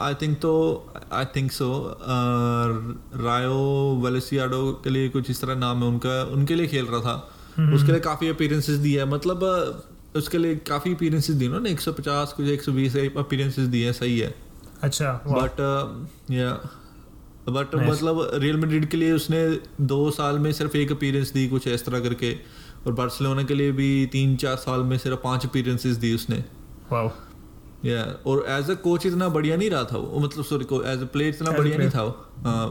आई 0.00 0.14
थिंक 0.14 0.36
तो 0.40 0.52
आई 1.12 1.24
थिंक 1.36 1.52
सो 1.52 1.68
रायो 3.22 3.60
वेलेसियाडो 4.04 4.60
के 4.84 4.90
लिए 4.90 5.08
कुछ 5.08 5.30
इस 5.30 5.40
तरह 5.40 5.54
नाम 5.56 5.82
है 5.82 5.88
उनका 5.88 6.22
उनके 6.32 6.54
लिए 6.54 6.66
खेल 6.66 6.86
रहा 6.86 7.00
था। 7.00 7.14
उसके 7.74 7.92
लिए 7.92 8.00
काफ़ी 8.00 8.28
अपीयरेंसेस 8.28 8.76
दिए 8.78 8.98
है। 8.98 9.06
मतलब 9.10 9.40
उसके 10.16 10.38
लिए 10.38 10.56
काफ़ी 10.68 10.94
अपीरेंसेस 10.94 11.36
दी 11.36 11.46
उन्होंने 11.46 11.70
150 11.70 12.32
कुछ 12.32 12.46
120 12.46 13.16
अपीरेंसेस 13.18 13.66
दिए 13.66 13.84
हैं 13.84 13.92
सही 13.92 14.18
है। 14.18 14.34
अच्छा 14.82 15.12
बट 15.26 15.60
या 16.30 16.52
बट 17.48 17.74
मतलब 17.74 18.30
रियल 18.34 18.56
मेड्रिड 18.56 18.88
के 18.88 18.96
लिए 18.96 19.12
उसने 19.12 19.40
दो 19.80 20.10
साल 20.10 20.38
में 20.38 20.52
सिर्फ़ 20.52 20.76
एक 20.76 20.92
अपीरेंस 20.92 21.32
दी 21.32 21.48
कुछ 21.48 21.68
इस 21.68 21.84
तरह 21.84 22.00
करके 22.00 22.32
और 22.86 22.92
बार्सिलोना 22.92 23.42
के 23.42 23.54
लिए 23.54 23.72
भी 23.72 24.06
तीन 24.06 24.36
चार 24.36 24.56
साल 24.56 24.80
में 24.80 24.98
सिर्फ़ 24.98 25.18
पाँच 25.24 25.46
अपीरेंसेस 25.46 25.96
दी 25.96 26.14
उसने। 26.14 26.44
वाओ 26.92 27.10
या 27.84 28.02
और 28.26 28.44
एज 28.48 28.70
अ 28.70 28.74
कोच 28.74 29.06
इतना 29.06 29.28
बढ़िया 29.28 29.56
नहीं 29.56 29.70
रहा 29.70 29.84
था 29.84 29.96
वो। 29.96 30.20
मतलब 30.20 30.44
सॉरी 30.44 30.64
एज 30.92 31.02
अ 31.02 31.06
प्लेयर 31.06 31.34
इतना 31.34 31.50
As 31.50 31.58
बढ़िया 31.58 31.78
नहीं 31.78 31.90
था 31.90 32.02
वो। 32.02 32.10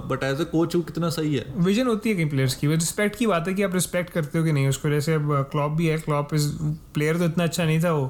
बट 0.07 0.23
एज 0.23 0.41
अ 0.41 0.43
कोच 0.43 0.75
वो 0.75 0.81
कितना 0.81 1.09
सही 1.09 1.35
है। 1.35 1.45
विजन 1.57 1.87
होती 1.87 2.09
है 2.09 2.15
कई 2.15 2.25
प्लेयर्स 2.25 2.55
की। 2.55 2.67
रिस्पेक्ट 2.67 3.15
की 3.15 3.27
बात 3.27 3.47
है 3.47 3.53
कि 3.53 3.63
आप 3.63 3.73
रिस्पेक्ट 3.73 4.09
करते 4.09 4.39
हो 4.39 4.45
कि 4.45 4.51
नहीं 4.51 4.67
उसको। 4.67 4.89
जैसे 4.89 5.13
अब 5.13 5.47
क्लॉप 5.51 5.71
भी 5.71 5.87
है। 5.87 5.97
क्लॉप 5.97 6.33
इज़ 6.33 6.51
प्लेयर 6.93 7.17
तो 7.17 7.25
इतना 7.25 7.43
अच्छा 7.43 7.65
नहीं 7.65 7.83
था 7.83 7.91
वो। 7.93 8.05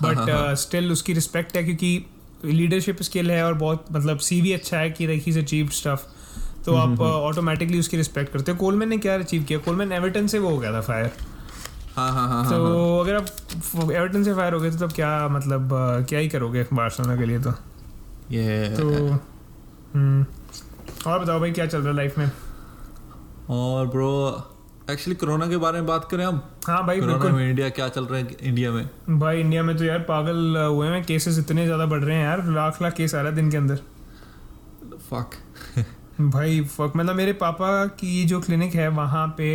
हाँ, 0.00 0.14
बट 0.14 0.54
स्टिल 0.56 0.92
उसकी 0.92 1.12
रिस्पेक्ट 1.12 1.56
है 1.56 1.64
क्योंकि 1.64 2.04
लीडरशिप 2.44 3.02
स्किल 3.02 3.30
है 3.30 3.42
और 3.44 3.54
बहुत 3.54 3.84
मतलब 3.92 4.18
सीवी 4.18 4.52
अच्छा 4.52 4.78
है 4.78 4.90
कि 4.90 5.06
लाइक 5.06 5.22
ही 5.26 5.38
अचीव 5.40 5.68
स्टफ़ 5.68 6.00
तो 6.64 6.74
हम्म, 6.74 6.92
आप 6.92 7.00
ऑटोमेटिकली 7.00 7.78
उसकी 7.78 7.96
रिस्पेक्ट 7.96 8.32
करते 8.32 8.52
हो। 8.52 8.58
कोलमैन 8.58 8.88
ने 8.88 8.98
क्या 8.98 9.14
अचीव 9.14 9.42
किया? 9.42 9.58
कोलमैन 9.58 9.92
एवर्टन 9.92 10.26
से 10.26 10.38
वो 10.38 10.50
हो 10.50 10.58
गया 10.58 10.72
था 10.72 10.80
फायर 10.80 11.10
हाँ 11.96 12.10
हाँ 12.12 12.26
हाँ 12.28 12.44
तो 12.50 12.64
हाँ। 12.64 13.00
अगर 13.00 13.14
आप 13.16 13.90
एवर्टन 13.92 14.24
से 14.24 14.34
फायर 14.34 14.52
हो 14.54 14.60
गए 14.60 14.70
तो 14.70 14.86
तब 14.86 14.92
क्या 14.92 15.28
मतलब 15.28 15.68
क्या 16.08 16.18
ही 16.18 16.28
करोगे 16.28 16.66
बार्सिलोना 16.72 17.16
के 17.16 17.26
लिए 17.26 17.38
तो? 17.40 17.50
ये 18.30 18.68
तो 18.76 18.88
हम्म, 18.88 20.24
और 21.06 21.18
बताओ 21.18 21.40
भाई 21.40 21.52
क्या 21.52 21.66
चल 21.66 21.78
रहा 21.78 21.88
है 21.88 21.96
लाइफ 21.96 22.18
में? 22.18 22.30
और 23.50 23.86
ब्रो 23.86 24.12
एक्चुअली 24.90 25.14
कोरोना 25.16 25.46
के 25.48 25.56
बारे 25.56 25.78
में 25.78 25.86
बात 25.86 26.08
करें 26.10 26.24
हम? 26.24 26.40
हाँ 26.66 26.84
भाई 26.86 27.00
कोरोना 27.00 27.30
में 27.36 27.48
इंडिया 27.48 27.68
क्या 27.78 27.88
चल 27.88 28.04
रहा 28.06 28.18
है 28.20 28.36
इंडिया 28.42 28.70
में? 28.72 28.88
भाई 29.18 29.40
इंडिया 29.40 29.62
में 29.62 29.76
तो 29.76 29.84
यार 29.84 29.98
पागल 30.08 30.56
हुए 30.56 30.88
हैं 30.88 31.04
केसेस 31.04 31.38
इतने 31.38 31.64
ज़्यादा 31.64 31.86
बढ़ 31.86 32.04
रहे 32.04 32.16
हैं 32.16 32.24
यार 32.24 32.44
लाख 32.50 32.82
लाख 32.82 32.94
केस 32.96 33.14
आ 33.14 33.20
रहा 33.20 33.28
है 33.28 33.34
दिन 33.36 33.50
के 33.50 33.56
अंदर। 33.56 33.80
फक 35.10 35.30
भाई 36.20 36.60
फक 36.64 36.92
मतलब 36.96 37.14
मेरे 37.14 37.32
पापा 37.40 37.86
की 38.00 38.24
जो 38.24 38.40
क्लिनिक 38.40 38.74
है 38.74 38.88
वहाँ 38.88 39.26
पे 39.38 39.48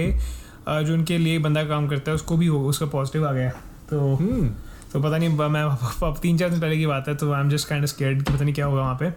जो 0.68 0.94
उनके 0.94 1.18
लिए 1.18 1.40
बंदा 1.40 1.64
काम 1.64 1.88
करता 1.88 2.12
है 2.12 2.16
उसको 2.16 2.38
भी 2.38 2.48
हो 2.48 2.60
उसका 2.68 2.86
पॉजिटिव 2.86 3.28
आ 3.28 3.32
गया 3.32 3.50
तो 3.90 4.16
हम्म। 4.16 4.48
तो 4.94 5.00
पता 5.00 5.18
नहीं 5.18 5.30
मैं 5.30 5.68
पापा 6.02 6.20
तीन 6.22 6.38
चार 6.38 6.50
दिन 6.50 6.60
पहले 6.62 6.78
की 6.78 6.86
बात 6.86 7.08
है 7.08 7.16
तो 7.16 7.32
I 7.32 7.42
am 7.42 7.50
just 7.50 7.68
kind 7.68 7.86
scared 7.86 8.24
कि 8.24 8.34
पता 8.34 8.44
नहीं 8.44 8.54
क्या 8.54 8.66
होगा 8.66 8.82
वहाँ 8.82 8.96
पे। 8.96 9.10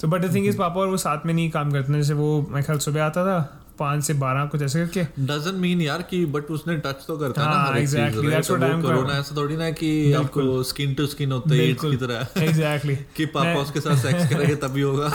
तो 0.00 0.08
बट 0.08 0.20
द 0.20 0.34
थिंग 0.34 0.46
इज़ 0.46 0.58
पापा 0.58 0.80
और 0.80 0.88
वो 0.88 0.96
साथ 0.96 1.26
में 1.26 1.34
नहीं 1.34 1.50
काम 1.50 1.72
करते 1.72 1.92
जैसे 1.92 2.14
वो 2.14 2.46
मैं 2.50 2.62
ख्याल 2.64 2.78
सुबह 2.78 3.04
आता 3.04 3.24
था 3.24 3.38
पाँच 3.78 4.02
से 4.04 4.14
बारह 4.14 4.44
कुछ 4.44 4.62
ऐसे 4.62 4.86
करके। 4.86 5.02
डजंट 5.26 5.54
मीन 5.54 5.80
यार 5.80 6.02
कि 6.02 6.24
बट 6.26 6.50
उसने 6.50 6.76
टच 6.76 7.04
तो 7.06 7.16
करता 7.18 7.42
है 7.42 7.46
ना 7.48 7.54
हाँ, 7.54 7.68
हर 7.68 7.78
एक 7.78 7.88
चीज़, 7.88 7.96
exactly, 7.96 8.24
right? 8.24 8.34
that's 8.34 8.50
what 8.50 8.62
वो 8.62 8.68
I'm 8.68 8.82
कोरोना 8.82 9.18
ऐसा 9.18 9.36
थोड़ी 9.36 9.56
ना 9.56 9.70
कि 9.70 10.12
आपको 10.12 10.62
स्किन 10.62 10.94
टू 10.94 11.06
स्किन 11.06 11.32
होता 11.32 11.54
है 11.54 11.68
एड्स 11.68 11.84
की 11.84 11.96
तरह। 11.96 12.42
एग्जैक्टली 12.42 12.96
कि 13.16 13.26
पापा 13.26 13.54
उसके 13.60 13.80
साथ 13.80 13.96
सेक्स 13.96 14.28
करेंगे 14.32 14.54
तभी 14.56 14.80
होगा। 14.80 15.08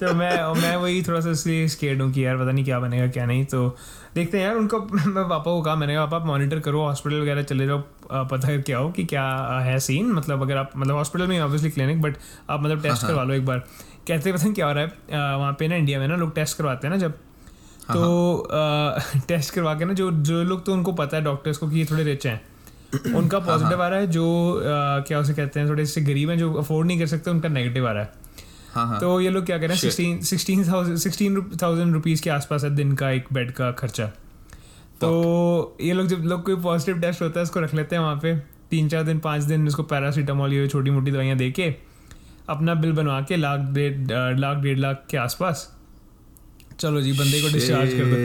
तो 0.00 0.14
मैं 0.14 0.60
मैं 0.62 0.76
वही 0.76 1.02
थोड़ा 1.02 1.20
सा 1.20 1.30
इसलिए 1.30 1.68
स्केर्ड 1.68 2.02
हूँ 2.02 2.12
कि 2.12 2.26
यार 2.26 2.36
पता 2.36 2.52
नहीं 2.52 2.64
क्या 2.64 2.80
बनेगा 2.80 3.06
क्या 3.06 3.26
नहीं 3.26 3.44
तो 3.44 3.76
देखते 4.14 4.38
हैं 4.38 4.44
यार 4.44 4.56
उनको 4.56 4.78
मैं 5.06 5.28
पापा 5.28 5.44
को 5.44 5.62
कहा 5.62 5.74
मैंने 5.74 5.94
कहा 5.94 6.04
पापा 6.04 6.16
आप 6.16 6.26
मॉनिटर 6.26 6.60
करो 6.60 6.80
हॉस्पिटल 6.80 7.20
वगैरह 7.20 7.42
चले 7.42 7.66
जाओ 7.66 7.78
पता 8.12 8.48
करके 8.48 8.72
आओ 8.72 8.90
कि 8.92 9.04
क्या 9.04 9.24
है 9.64 9.78
सीन 9.78 10.12
मतलब 10.12 10.42
अगर 10.42 10.56
आप 10.56 10.70
मतलब 10.76 10.94
हॉस्पिटल 10.94 11.26
में 11.26 11.40
ऑब्वियसली 11.40 11.70
क्लिनिक 11.70 12.02
बट 12.02 12.16
आप 12.50 12.62
मतलब 12.62 12.82
टेस्ट 12.82 13.02
हाँ, 13.02 13.10
करवा 13.10 13.24
लो 13.24 13.34
एक 13.34 13.46
बार। 13.46 13.58
कहते 14.08 14.32
पता 14.32 14.42
नहीं 14.42 14.54
क्या 14.54 14.66
हो 14.66 14.72
रहा 14.72 14.84
है 14.84 15.36
वहाँ 15.36 15.52
पे 15.58 15.68
ना 15.68 15.76
इंडिया 15.76 15.98
में 15.98 16.08
ना 16.08 16.16
लोग 16.16 16.34
टेस्ट 16.34 16.58
करवाते 16.58 16.86
हैं 16.86 16.94
ना 16.94 16.98
जब। 17.00 17.14
हाँ, 17.88 17.96
तो 17.96 18.48
टेस्ट 19.28 19.54
करवा 19.54 19.74
के 19.74 19.84
ना 19.84 19.92
जो 19.92 20.10
जो 20.10 20.42
लोग 20.42 20.64
तो 20.66 20.72
उनको 20.72 20.92
पता 20.92 21.16
है 21.16 21.22
डॉक्टर्स 21.24 21.58
को 21.58 21.68
कि 21.68 21.78
ये 21.78 21.84
थोड़े 21.84 22.02
रिच 22.02 22.26
हैं। 22.26 22.40
उनका 23.16 23.38
हाँ, 23.38 23.46
पॉजिटिव 23.46 23.82
आ 23.82 23.88
रहा 23.88 23.98
है 23.98 24.06
जो 24.06 24.24
क्या 25.06 25.18
उसे 25.18 25.34
कहते 25.34 25.60
हैं 25.60 25.68
थोड़े 25.68 25.86
से 25.86 26.00
गरीब 26.00 26.30
हैं 26.30 26.38
जो 26.38 26.52
अफोर्ड 26.54 26.86
नहीं 26.86 26.98
कर 26.98 27.06
सकते 27.06 27.30
उनका 27.30 27.48
नेगेटिव 27.48 27.88
आ 27.88 27.92
रहा 27.92 28.02
है। 28.02 28.19
हाँ 28.74 28.86
हाँ। 28.86 28.98
तो 29.00 29.20
ये 29.20 29.30
लोग 29.30 29.46
क्या 29.46 29.58
करें 29.58 29.74
Shit. 29.74 29.80
Sixteen 29.80 30.20
sixteen 30.22 30.64
thousand 30.68 30.98
sixteen 30.98 31.40
thousand 31.62 31.92
rupees 31.94 32.22
के 32.22 32.30
आसपास 32.30 32.64
है 32.64 32.70
दिन 32.74 32.94
का 32.94 33.10
एक 33.10 33.26
बेड 33.32 33.50
का 33.52 33.70
खर्चा। 33.72 34.06
तो 35.00 35.76
ये 35.80 35.92
लोग 35.92 36.06
जब 36.06 36.24
लोग 36.24 36.44
कोई 36.44 36.56
पॉजिटिव 36.62 37.00
टेस्ट 37.00 37.22
होता 37.22 37.40
है 37.40 37.44
उसको 37.44 37.60
रख 37.60 37.74
लेते 37.74 37.96
हैं 37.96 38.02
वहाँ 38.02 38.18
पे। 38.22 38.34
तीन 38.70 38.88
चार 38.88 39.02
दिन 39.02 39.18
पाँच 39.18 39.42
दिन 39.42 39.66
उसको 39.68 39.82
पैरासीटामोल 39.82 40.52
ये 40.52 40.66
छोटी 40.68 40.90
मोटी 40.90 41.10
दवाइयाँ 41.10 41.36
दे 41.36 41.50
के 41.50 41.74
अपना 42.48 42.74
बिल 42.74 42.92
बनवा 42.92 43.20
के 43.20 43.36
लाख 43.36 43.60
डेढ़ 43.72 44.38
लाख 44.38 44.56
डेढ़ 44.56 44.78
लाख 44.78 45.04
के 45.10 45.16
आसपास 45.16 45.68
चलो 46.80 47.00
जी 47.00 47.12
बंदे 47.12 47.40
को 47.42 47.48
डिस्चार्ज 47.52 47.90
कर 47.92 48.04
दो। 48.04 48.16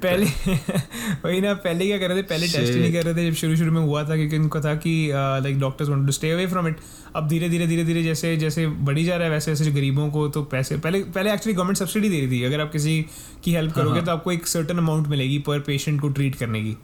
पहले 0.00 0.24
वही 1.24 1.40
ना 1.40 1.52
पहले 1.64 1.86
क्या 1.86 1.98
कर 1.98 2.08
रहे 2.08 2.18
थे? 2.18 2.22
पहले 2.22 2.46
टेस्ट 2.48 2.72
नहीं 2.74 2.92
कर 2.92 3.04
रहे 3.04 3.14
थे। 3.14 3.26
जब 3.26 3.36
शुरू 3.36 3.56
शुरू 3.56 3.72
में 3.72 3.80
हुआ 3.80 4.02
था 4.08 4.16
क्योंकि 4.16 4.38
उनको 4.38 4.60
था 4.60 4.74
कि 4.74 4.94
like 5.14 5.58
doctors 5.60 5.88
want 5.88 6.06
to 6.06 6.12
stay 6.12 6.30
away 6.30 6.46
from 6.46 6.68
it 6.68 6.76
अब 7.16 7.28
धीरे 7.28 7.48
धीरे 7.48 7.66
धीरे 7.66 7.84
धीरे 7.84 8.02
जैसे 8.02 8.36
जैसे 8.36 8.66
बढ़ी 8.88 9.04
जा 9.04 9.16
रहा 9.16 9.24
है 9.24 9.30
वैसे 9.30 9.50
वैसे 9.50 9.64
जो 9.64 9.72
गरीबों 9.72 10.08
को 10.10 10.26
तो 10.28 10.42
पैसे 10.54 10.76
पहले 10.78 11.02
पहले 11.16 11.32
एक्चुअली 11.32 11.54
गवर्नमेंट 11.54 11.78
सब्सिडी 11.78 12.08
दे 12.08 12.20
रही 12.20 12.30
थी। 12.30 12.42
अगर 12.44 12.60
आप 12.60 12.72
किसी 12.72 13.04
की 13.44 13.52
हेल्प 13.52 13.72
करोगे 13.72 14.00
तो 14.02 14.12
आपको 14.12 14.32
एक 14.32 14.46
सर्टन 14.46 14.78
अमाउंट 14.78 15.08
मिलेगी 15.08 15.38
पर 15.38 15.60
पेशेंट 15.60 16.00
को 16.00 16.08
ट्रीट 16.08 16.34
करने 16.34 16.62
की। 16.62 16.76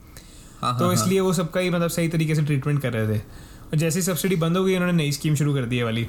हाँ, 0.61 0.79
तो 0.79 0.85
हाँ, 0.85 0.95
इसलिए 0.95 1.21
वो 1.21 1.33
सबका 1.33 1.61
ही 1.61 1.71
मतलब 1.71 1.91
सही 1.91 2.09
तरीके 2.09 2.35
से 2.35 2.43
ट्रीटमेंट 2.43 2.81
कर 2.83 2.93
रहे 2.93 3.17
थे। 3.17 3.21
और 3.21 3.77
जैसे 3.77 3.99
ही 3.99 4.03
सब्सिडी 4.03 4.37
बंद 4.37 4.57
हो 4.57 4.65
गई 4.65 4.75
उन्होंने 4.77 4.97
नई 5.03 5.13
स्कीम 5.13 5.35
शुरू 5.35 5.55
कर 5.55 5.65
दी 5.65 5.77
है 5.77 5.85
वाली। 5.85 6.07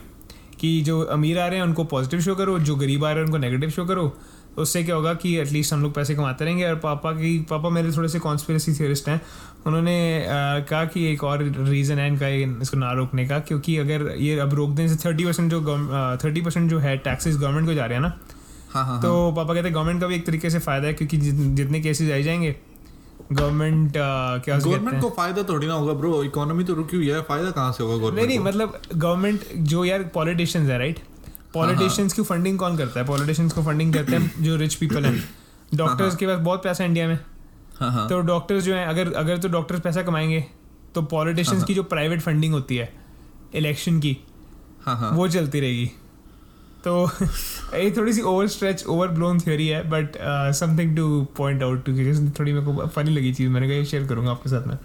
कि 0.60 0.70
जो 0.82 1.00
अमीर 1.02 1.38
आ 1.40 1.48
रहे 1.48 1.58
हैं 1.58 1.66
उनको 1.66 1.84
पॉजिटिव 1.84 2.22
शो 2.22 2.36
करो 2.36 2.58
जो 2.60 2.76
गरीब 2.76 3.06
आ 3.06 3.10
रहे 3.10 3.18
हैं 3.18 3.26
उनको 3.26 3.38
नेगेटिव 3.38 3.70
शो 3.70 3.86
करो। 3.86 4.04
उससे 4.60 4.84
क्या 4.84 4.96
होगा 4.96 5.14
कि 5.14 5.36
एटलीस्ट 5.40 5.74
हम 5.74 5.82
लोग 5.84 5.94
पैसे 5.94 6.16
कमाते 6.16 6.46
रहेंगे। 6.46 6.66
और 6.66 6.76
पापा 6.80 7.12
की 7.12 7.38
पापा 7.50 7.70
मेरे 7.70 7.92
थोड़े 7.92 8.10
से 8.10 8.20
कॉन्स्पिरसी 8.20 8.74
थियरिस्ट 8.74 9.10
हैं। 9.10 9.22
उन्होंने 9.68 10.26
कहा 10.70 10.84
कि 10.86 11.06
एक 11.06 11.24
और 11.24 11.44
रीज़न 11.60 12.00
है 12.00 12.08
इनका 12.08 12.28
इसको 12.62 12.78
ना 12.78 12.92
रोकने 12.94 13.28
का 13.28 13.40
क्योंकि 13.40 13.78
अगर 13.78 14.14
ये 14.18 14.38
अब 14.40 14.54
रोक 14.54 14.70
दें 14.70 14.88
जैसे 14.88 15.08
थर्टी 15.08 15.26
परसेंट 15.26 15.52
जो 15.52 15.62
थर्टी 16.24 16.42
परसेंट 16.42 16.70
जो 16.70 16.80
है 16.80 16.98
टैक्सेस 16.98 17.38
गवर्नमेंट 17.38 17.68
को 17.68 17.74
जा 17.74 17.86
रहे 17.86 17.96
हैं 17.96 18.02
ना 18.02 18.18
हाँ 18.72 18.86
हाँ 18.86 19.02
तो 19.02 19.32
पापा 19.32 19.54
कहते 19.54 19.68
हैं 19.68 19.76
गवर्नमेंट 19.76 20.02
का 20.02 20.08
भी 20.08 20.16
एक 20.16 20.26
तरीके 20.26 20.50
से 20.50 20.60
फ़ायदा 20.60 20.88
है 20.88 20.94
क्योंकि 20.94 21.18
जितने 21.18 21.80
केसेस 21.82 22.12
आई 22.12 22.24
जाएँगे 22.24 22.56
गवर्नमेंट 23.32 23.94
क्या 23.98 24.58
गवर्नमेंट 24.58 25.02
को 25.02 25.10
फ़ायदा 25.10 25.44
थोड़ी 25.44 25.68
ना 25.68 25.74
होगा 25.74 25.94
ब्रो 25.94 26.24
इकोनॉमी 26.24 26.64
तो 26.64 26.74
रुकी 26.74 26.98
हुई 26.98 27.10
है। 27.10 27.22
फ़ायदा 27.22 27.52
कहाँ 27.52 27.72
से 27.72 27.84
होगा 27.84 27.96
नहीं 27.96 28.02
गवर्नमेंट 28.02 28.30
नहीं 28.30 28.40
मतलब 28.40 28.80
गवर्नमेंट 28.96 29.42
जो 29.58 29.86
यार 29.86 30.04
पॉलिटिशियंस 30.14 30.70
है 30.70 30.78
राइट 30.80 31.00
पॉलिटिशियंस 31.54 32.14
की 32.14 32.22
फंडिंग 32.22 32.58
कौन 32.60 32.78
करता 32.78 33.00
है? 33.00 33.06
पॉलिटिशियंस 33.06 33.54
को 33.54 33.64
फंडिंग 33.64 33.94
करते 33.94 34.16
हैं 34.16 34.44
जो 34.44 34.56
रिच 34.56 34.76
पीपल 34.76 35.06
हैं। 35.06 35.24
डॉक्टर्स 35.76 36.16
के 36.16 36.28
पास 36.28 36.40
बहुत 36.40 36.64
पैसा 36.64 36.84
है 36.84 36.90
इंडिया 36.90 37.08
में। 37.08 37.20
हाँ 37.80 37.92
हाँ। 37.92 38.08
तो 38.10 38.20
डॉक्टर्स 38.22 38.64
जो 38.64 38.76
हैं 38.76 38.86
अगर 38.86 39.14
अगर 39.14 39.38
तो 39.38 39.48
डॉक्टर्स 39.48 39.82
पैसा 39.82 40.02
कमाएँगे 40.02 40.46
तो 40.96 41.02
पॉलिटिशियंस 41.02 41.64
की 41.64 41.74
जो 41.74 41.84
प्राइवेट 41.84 42.22
फंडिंग 42.22 42.54
होती 42.54 42.78
है 42.78 42.94
इलेक्शन 43.56 44.00
की 44.00 44.18
हाँ 44.82 44.96
हाँ। 44.98 45.12
वो 45.12 45.28
चलती 45.28 45.60
रहेगी। 45.60 45.92
तो 46.84 47.10
ये 47.76 47.92
थोड़ी 47.92 48.14
सी 48.14 48.22
over 48.22 48.48
stretch 48.48 48.86
over 48.86 49.08
blown 49.08 49.40
theory 49.40 49.68
है 49.68 49.90
but 49.90 50.18
something 50.56 50.96
to 50.98 51.28
point 51.38 51.64
out 51.64 51.86
to 51.86 51.92
थोड़ी 52.30 52.54
मेरे 52.54 52.66
को 52.66 52.88
फनी 52.88 53.12
लगी 53.12 53.34
चीज़। 53.34 53.50
मैंने 53.50 53.68
कहा 53.68 53.78
ये 53.78 53.86
शेयर 53.86 54.08
करूँगा 54.08 54.32
आपके 54.32 54.50
साथ 54.50 54.68
में। 54.68 54.78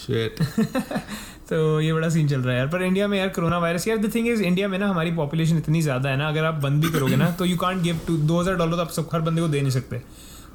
Shit. 0.00 0.42
तो 1.48 1.80
ये 1.80 1.92
बड़ा 1.92 2.08
सीन 2.08 2.28
चल 2.28 2.40
रहा 2.40 2.52
है 2.52 2.58
यार। 2.58 2.66
पर 2.68 2.82
इंडिया 2.82 3.06
में 3.08 3.18
यार 3.18 3.28
कोरोना 3.30 3.58
वायरस 3.58 3.86
यार 3.88 3.98
द 3.98 4.14
थिंग 4.14 4.28
इज़ 4.28 4.42
इंडिया 4.42 4.68
में 4.68 4.78
ना 4.78 4.88
हमारी 4.88 5.12
पॉपुलेशन 5.14 5.58
इतनी 5.58 5.82
ज़्यादा 5.82 6.08
है 6.08 6.16
ना, 6.16 6.28
अगर 6.28 6.44
आप 6.44 6.54
बंद 6.62 6.84
भी 6.84 6.90
करोगे 6.92 7.16
ना 7.16 7.30
तो 7.30 7.44
यू 7.44 7.56
कांट 7.56 7.82
गिव 7.82 8.00
टू 8.06 8.16
दो 8.18 8.40
हज़ार 8.40 8.56
डॉलर 8.56 8.76
तो 8.76 8.82
आप 8.82 8.90
सब 8.92 9.08
हर 9.12 9.20
बंदे 9.20 9.40
को 9.40 9.48
दे 9.48 9.60
नहीं 9.60 9.70
सकते। 9.72 10.02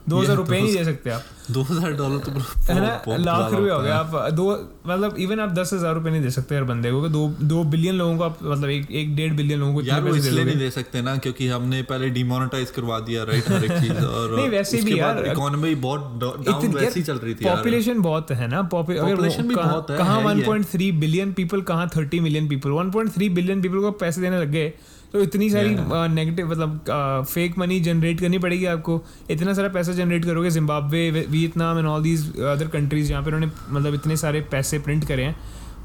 दो 0.10 0.18
हज़ार 0.20 0.32
ये 0.32 0.36
रुपए 0.38 0.58
तो 0.60 0.64
नहीं 0.64 0.74
दे 0.76 0.84
सकते 0.84 1.10
आप। 1.10 1.24
दो 1.52 1.62
हज़ार 1.62 1.92
डॉलर 1.94 2.18
तो 2.18 2.32
है 2.32 2.80
ना? 2.80 3.18
लाख 3.18 3.54
रुपए 3.54 3.70
हो 3.70 3.80
गया 3.82 3.96
आप। 3.96 4.16
दो 4.34 4.46
मतलब 4.88 5.16
इवन 5.20 5.40
आप 5.40 5.50
दस 5.50 5.70
हज़ार 5.74 5.94
रुपए 5.96 6.10
नहीं 6.10 6.22
दे 6.22 6.30
सकते 6.30 6.56
हर 6.56 6.64
बंदे 6.64 6.92
को 6.92 7.10
दो 7.10 7.28
दो 7.42 7.64
बिलियन 7.74 7.96
लोगों 7.96 8.18
को 8.18 8.24
आप 8.24 8.38
मतलब 8.44 8.70
एक 8.70 8.92
एक 8.92 9.16
डेढ़ 9.16 9.34
बिलियन 9.34 9.60
लोगों 9.60 9.74
को 9.74 9.82
यार 9.82 10.02
वो 10.02 10.16
इसलिए 10.16 10.44
नहीं 10.46 10.58
दे 10.58 10.70
सकते 10.72 11.02
ना 11.02 11.16
क्योंकि 11.18 11.48
हमने 11.48 11.82
पहले 11.84 12.10
डिमोनेटाइज 12.10 12.72
करवा 12.72 13.00
दिया 13.00 13.24
राइट 13.24 13.50
हर 13.50 13.66
एक 13.66 13.72
चीज़ 13.72 14.06
और 14.06 14.36
नहीं, 14.36 14.50
वैसे 14.50 14.82
भी 14.82 15.00
यार, 15.00 15.26
इकोनॉमी 15.28 15.76
बहुत 15.88 16.20
डाउन 16.24 16.68
वैसी 16.76 17.04
चल 17.04 17.18
रही 17.18 17.36
थी 17.36 17.46
पॉपुलेशन 17.46 18.02
बहुत 18.02 18.32
है 18.32 18.48
ना? 18.48 18.62
पॉपु- 18.62 18.98
अगर 18.98 19.16
वो 19.16 19.22
Population 19.22 19.48
भी 19.48 19.56
बहुत 19.56 19.90
है, 19.90 19.98
कहाँ 19.98 20.22
है 20.22 20.34
ही 20.36 20.42
है। 20.42 20.48
1.3 20.48 20.92
बिलियन 21.00 21.34
पीपल 21.34 21.62
कहाँ 21.62 21.90
30 21.90 22.20
मिलियन 22.20 22.48
पीपल 22.48 22.72
1.3 22.72 23.30
बिलियन 23.34 23.62
पीपल 23.62 23.80
को 23.80 23.92
पैसे 24.04 24.22
देने 24.22 24.42
लग 24.42 24.52
गए 24.52 24.74
तो 25.14 25.22
इतनी 25.22 25.50
सारी 25.50 25.76
नेगेटिव 26.14 26.52
मतलब 26.52 27.26
फेक 27.30 27.58
मनी 27.58 27.80
जनरेट 27.80 28.20
करनी 28.20 28.38
पड़ेगी 28.40 28.66
आपको। 28.66 29.02
इतना 29.32 29.54
सारा 29.54 29.68
पैसा 29.70 29.94
जनरेट 29.94 30.26
करोगे 30.26 30.50
Zimbabwe 30.52 31.10
Vietnam 31.12 31.80
and 31.80 31.88
all 31.88 32.02
these 32.04 32.30
other 32.36 32.68
countries 32.68 33.10
जहाँ 33.10 33.24
पे 33.24 33.32
उन्होंने 33.32 33.52
मतलब 33.70 33.94
इतने 33.94 34.18
सारे 34.18 34.42
पैसे 34.52 34.80
प्रिंट 34.80 35.06
करे 35.08 35.24
हैं 35.24 35.36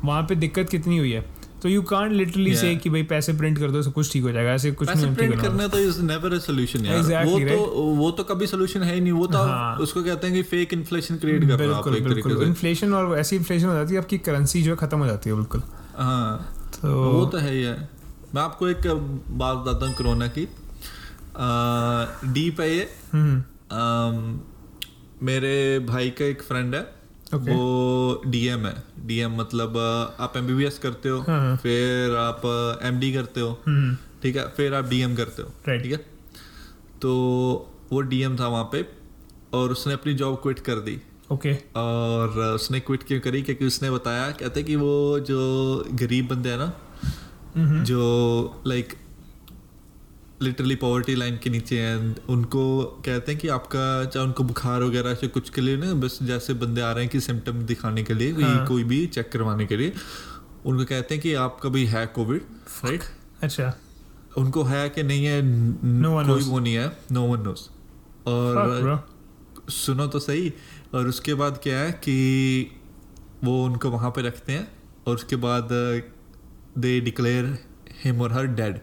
वहाँ 0.04 0.22
पे 0.22 0.34
दिक्कत 0.36 0.68
कितनी 0.70 0.98
हुई 0.98 1.10
है? 1.12 1.24
तो 1.62 1.68
यू 1.68 1.82
कांट 1.82 2.12
लिटरली 2.12 2.54
से 2.56 2.74
कि 2.76 2.90
भाई 2.90 3.02
पैसे 3.02 3.32
प्रिंट 3.32 3.58
कर 3.58 3.70
दो 3.70 3.82
सब 3.82 3.92
कुछ 3.92 4.12
ठीक 4.12 4.22
हो 4.22 4.32
जाएगा 4.32 4.52
ऐसे 4.52 4.70
कुछ 4.72 4.88
नहीं 4.88 5.14
प्रिंट 5.14 5.40
करना 5.40 5.66
तो 5.68 5.78
इज़ 5.78 6.00
नेवर 6.02 6.34
अ 6.34 6.38
सॉल्यूशन 6.38 6.84
यार। 6.86 6.98
Exactly, 6.98 7.32
वो 7.32 7.38
right? 7.38 7.50
तो 7.50 7.82
वो 7.96 8.10
तो 8.10 8.24
कभी 8.24 8.46
सॉल्यूशन 8.46 8.82
है 8.82 8.94
ही 8.94 9.00
नहीं 9.00 9.12
वो 9.12 9.26
तो 9.26 9.38
हाँ। 9.38 9.76
उसको 9.78 10.02
कहते 10.02 10.26
हैं 10.26 10.36
कि 10.36 10.42
फेक 10.50 10.74
इन्फ्लेशन 10.74 11.16
क्रिएट 11.16 11.48
कर 11.48 11.58
रहे 11.58 11.68
हो 11.68 11.82
बिल्कुल 12.08 12.42
इन्फ्लेशन 12.44 12.94
और 12.94 13.18
ऐसी 13.18 13.36
इन्फ्लेशन 13.36 13.66
हो 13.66 13.74
जाती 13.74 13.94
है 13.94 14.00
आपकी 14.00 14.18
करेंसी 14.30 14.62
जो 14.62 14.70
है 14.70 14.76
खत्म 14.76 14.98
हो 14.98 15.06
जाती 15.06 15.30
है 15.30 15.36
बिल्कुल। 15.36 15.62
हाँ। 15.96 16.54
तो 16.74 16.94
वो 17.12 17.24
तो 17.26 17.38
है 17.38 17.54
ही 17.54 17.62
है। 17.62 17.97
मैं 18.34 18.42
आपको 18.42 18.68
एक 18.68 18.86
बात 19.30 19.56
बताता 19.56 19.86
हूँ 19.86 19.94
कोरोना 19.94 20.26
की। 20.28 20.44
डीप 22.32 22.60
है 22.60 22.76
ये। 22.76 22.88
हम्म। 23.12 24.40
मेरे 25.26 25.78
भाई 25.78 26.10
का 26.10 26.24
एक 26.24 26.42
फ्रेंड 26.42 26.74
है। 26.74 26.98
Okay. 27.28 27.48
वो 27.48 28.22
डीएम 28.26 28.66
है। 28.66 28.74
डीएम 29.06 29.34
मतलब 29.36 29.76
आप 30.20 30.36
एमबीबीएस 30.36 30.78
करते 30.78 31.08
हो 31.08 31.20
हाँ, 31.20 31.40
हाँ। 31.40 31.56
फिर 31.56 32.14
आप 32.16 32.42
एमडी 32.82 33.12
करते 33.12 33.40
हो। 33.40 33.50
हम्म। 33.66 33.96
ठीक 34.22 34.36
है? 34.36 34.48
फिर 34.48 34.74
आप 34.74 34.84
डीएम 34.84 35.16
करते 35.16 35.42
हो। 35.42 35.48
Right. 35.48 35.82
ठीक 35.82 35.92
है? 35.92 35.98
तो 37.02 37.10
वो 37.92 38.00
डीएम 38.00 38.38
था 38.38 38.48
वहाँ 38.48 38.68
पे 38.72 38.84
और 39.52 39.72
उसने 39.72 39.92
अपनी 39.92 40.14
जॉब 40.14 40.36
क्विट 40.36 40.58
कर 40.58 40.80
दी। 40.80 40.98
Okay 41.32 41.54
okay. 41.54 41.76
और 41.76 42.38
उसने 42.54 42.80
क्विट 42.80 43.02
क्यों 43.02 43.20
करी? 43.20 43.42
क्योंकि 43.42 43.66
उसने 43.66 43.90
बताया 43.90 44.30
कहते 44.30 44.62
कि 44.62 44.76
वो 44.76 45.18
जो 45.20 45.40
गरीब 45.92 46.28
बंदे 46.28 46.48
हैं 46.48 46.58
ना 46.58 46.72
हम्म 47.58 47.84
जो 47.84 48.62
लाइक 48.66 48.94
लिटरली 50.42 50.74
पॉवर्टी 50.82 51.14
लाइन 51.14 51.36
के 51.42 51.50
नीचे 51.50 51.78
हैं 51.80 52.26
उनको 52.30 52.62
कहते 53.04 53.32
हैं 53.32 53.40
कि 53.40 53.48
आपका 53.48 53.84
चाहे 54.04 54.26
उनको 54.26 54.44
बुखार 54.50 54.82
वगैरह 54.82 55.14
से 55.22 55.28
कुछ 55.36 55.50
के 55.50 55.60
लिए 55.60 55.76
ना 55.76 55.92
बस 56.04 56.18
जैसे 56.22 56.54
बंदे 56.54 56.80
आ 56.80 56.90
रहे 56.92 57.04
हैं 57.04 57.12
कि 57.12 57.20
सिम्टम 57.20 57.62
दिखाने 57.70 58.02
के 58.02 58.14
लिए 58.14 58.32
हाँ। 58.42 58.66
कोई 58.66 58.84
भी 58.84 59.06
चेक 59.06 59.30
करवाने 59.32 59.66
के 59.66 59.76
लिए 59.76 59.92
उनको 60.66 60.84
कहते 60.84 61.14
हैं 61.14 61.22
कि 61.22 61.34
आपका 61.46 61.68
भी 61.68 61.84
है 61.86 62.06
कोविड 62.06 62.42
राइट 62.84 63.02
अच्छा 63.42 63.72
उनको 64.38 64.62
है 64.64 64.88
कि 64.88 65.02
नहीं 65.02 65.24
है 65.24 65.42
No 66.02 66.14
one 66.14 66.26
कोई 66.26 66.38
knows. 66.38 66.48
वो 66.48 66.58
नहीं 66.58 66.74
है 66.74 66.86
नो 67.12 67.22
वन 67.26 67.40
नोस 67.40 67.70
और 68.26 68.82
bro. 68.82 69.72
सुनो 69.72 70.06
तो 70.06 70.18
सही 70.18 70.52
और 70.94 71.08
उसके 71.08 71.34
बाद 71.34 71.60
क्या 71.62 71.78
है 71.78 71.92
कि 71.92 72.16
वो 73.44 73.64
उनको 73.64 73.90
वहाँ 73.90 74.10
पे 74.10 74.22
रखते 74.22 74.52
हैं 74.52 74.68
और 75.06 75.14
उसके 75.14 75.36
बाद 75.36 75.68
दे 76.80 77.00
डिक्लेयर 77.00 77.58
हिम 78.04 78.20
और 78.20 78.32
हर 78.32 78.46
डेड 78.46 78.78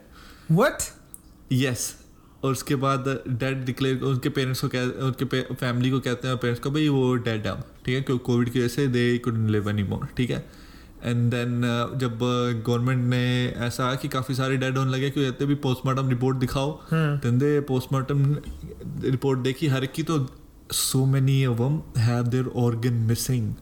What? 0.52 0.84
यस 1.54 1.96
और 2.44 2.52
उसके 2.52 2.76
बाद 2.76 3.24
डेड 3.28 3.66
डिक्लेयर 3.66 4.02
उनके 4.02 4.30
पेरेंट्स 4.30 4.62
को 4.62 4.68
कह 4.68 4.84
उनके 5.06 5.42
फैमिली 5.42 5.92
को 5.92 6.00
कहते 6.00 6.28
हैं 6.28 6.38
पेरेंट्स 6.38 6.64
को 6.64 6.72
भाई 6.72 6.88
वो 6.90 7.16
डेड 7.16 7.48
है 7.48 7.56
ठीक 7.86 7.96
है? 7.96 8.02
क्योंकि 8.02 8.24
कोविड 8.26 8.50
की 8.50 8.60
वजह 8.60 8.68
से 8.68 8.88
they 8.88 9.18
couldn't 9.18 9.50
live 9.50 9.70
any 9.70 9.84
more 9.84 10.08
ठीक 10.18 10.30
है? 10.30 10.46
एंड 11.04 11.32
देन 11.32 11.62
जब 11.96 12.20
गवर्नमेंट 12.68 13.04
ने 13.10 13.48
ऐसा 13.66 13.96
कि 13.96 14.08
काफ़ी 14.08 14.36
सारे 14.36 14.58
डेड 14.58 14.78
होने 14.78 14.92
लगे 14.92 15.10
कि 15.10 15.24
कहते 15.26 15.46
भी 15.46 15.56
पोस्टमार्टम 15.56 16.10
रिपोर्ट 16.10 16.38
दिखाओ. 16.38 16.72
हाँ। 16.92 17.22
then 17.22 17.34
they 17.34 17.68
पोस्टमार्टम 17.68 18.38
रिपोर्ट 19.04 19.40
देखी 19.40 19.68
हर 19.68 19.84
एक 19.84 19.92
की 19.92 20.04
तो 20.04 20.26
so 20.72 21.06
many 21.06 21.46
of 21.46 21.58
them 21.58 21.82
have 21.98 22.32
their 22.32 22.48
organ 22.66 23.06
missing. 23.12 23.54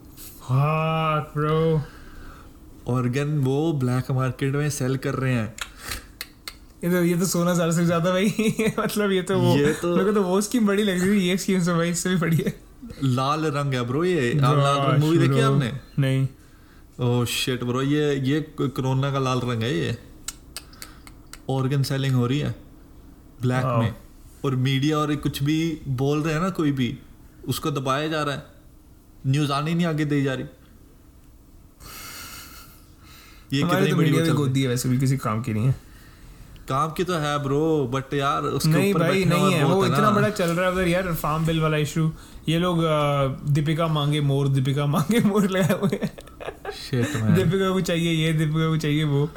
Fuck, 0.46 1.34
bro. 1.34 1.80
Organ 2.88 3.38
वो 3.38 3.72
ब्लैक 3.72 4.10
मार्केट 4.10 4.54
में 4.54 4.70
सेल 4.70 4.96
कर 4.96 5.14
रहे 5.14 5.34
हैं। 5.34 5.54
ये 6.84 6.90
तो 6.90 7.04
ये 7.04 7.18
तो 7.18 7.26
सोलह 7.26 7.54
साल 7.54 7.70
से 7.70 7.84
ज़्यादा 7.86 8.10
भाई। 8.10 8.26
मतलब 8.78 9.12
ये 9.12 9.22
तो 9.22 9.38
वो 9.38 9.56
ये 9.56 9.72
तो- 9.72 9.98
मेरे 9.98 10.04
को 10.04 10.12
तो 10.12 10.22
वो 10.22 10.40
स्कीम 10.40 10.66
बड़ी 10.66 10.82
लग 10.82 11.00
रही 11.00 11.20
थी 11.20 11.24
ये 11.24 11.36
स्कीम 11.36 11.60
से 11.60 11.74
भाई 11.74 11.90
इससे 11.90 12.10
भी 12.10 12.16
बड़ी 12.16 12.36
है। 12.36 12.60
लाल 13.04 13.44
रंग 13.44 13.74
है 13.74 13.82
ब्रो 13.82 14.04
ये। 14.04 14.40
आप 14.44 14.56
लाल 14.56 14.92
रंग 14.92 15.04
मूवी 15.04 15.18
देखी. 15.18 15.40
आपने? 15.40 15.72
नहीं। 15.98 16.28
ओह 17.00 17.24
शिट 17.24 17.64
ब्रो 17.64 17.82
ये 17.82 18.14
ये 18.14 18.40
कोरोना 18.60 19.12
का 19.12 19.18
लाल 19.18 19.40
रंग 19.40 19.62
है 19.62 19.78
ये। 19.78 19.98
ऑर्गन 21.50 21.82
सेलिंग 21.82 22.14
हो 22.14 22.26
रही 22.26 22.38
है 22.38 22.54
ब्लैक 23.42 23.64
में। 23.64 23.94
और 24.44 24.56
मीडिया 24.56 24.98
और 24.98 25.16
कुछ 25.16 25.42
भी 25.42 25.80
बोल 25.88 26.22
रहे 26.22 26.34
हैं 26.34 26.40
ना 26.40 26.50
कोई 26.50 26.72
भी 26.72 26.98
उसको 27.48 27.70
दबाया 27.70 28.08
जा 28.08 28.22
रहा 28.22 28.34
है। 28.34 28.46
न्यूज़ 29.26 29.52
आने 29.52 29.74
नहीं 29.74 29.86
आगे 29.86 30.04
दी 30.04 30.22
जा 30.22 30.34
रही। 30.34 30.44
ये 33.52 33.62
कितनी 33.62 33.90
तो 33.90 33.96
बड़ी 33.96 34.04
मीडिया 34.04 34.22
वो 34.22 34.30
भी 34.30 34.36
गोदी 34.36 34.62
है 34.62 34.68
वैसे 34.68 34.88
भी 34.88 34.98
किसी 34.98 35.16
काम 35.16 35.42
की 35.42 35.52
नहीं 35.54 35.66
है। 35.66 35.74
काम 36.68 36.90
की 36.90 37.04
तो 37.04 37.14
है 37.14 37.38
ब्रो 37.42 37.64
बट 37.92 38.14
यार 38.14 38.42
उसके 38.42 38.68
नहीं 38.68 38.92
भाई 38.94 39.24
नहीं 39.24 39.52
है। 39.52 39.64
वो 39.64 39.84
इतना 39.86 40.10
बड़ा 40.10 40.28
चल 40.30 40.50
रहा 40.50 40.66
है 40.66 40.72
उधर 40.72 40.88
यार 40.88 41.12
फार्म 41.14 41.46
बिल 41.46 41.60
वाला 41.60 41.76
इशू 41.78 42.10
ये 42.48 42.58
लोग 42.58 42.80
दीपिका 43.50 43.86
मांगे 43.88 44.20
मोर 44.22 44.48
दीपिका 44.48 44.86
मांगे 44.86 45.20
मोर 45.20 45.48
लगाए 45.50 45.78
हुए. 45.80 45.98
दीपिका 46.94 47.70
को 47.72 47.80
चाहिए 47.80 48.12
ये 48.12 48.32
दीपिका 48.32 48.68
को 48.68 48.76
चाहिए 48.76 49.04
वो। 49.04 49.28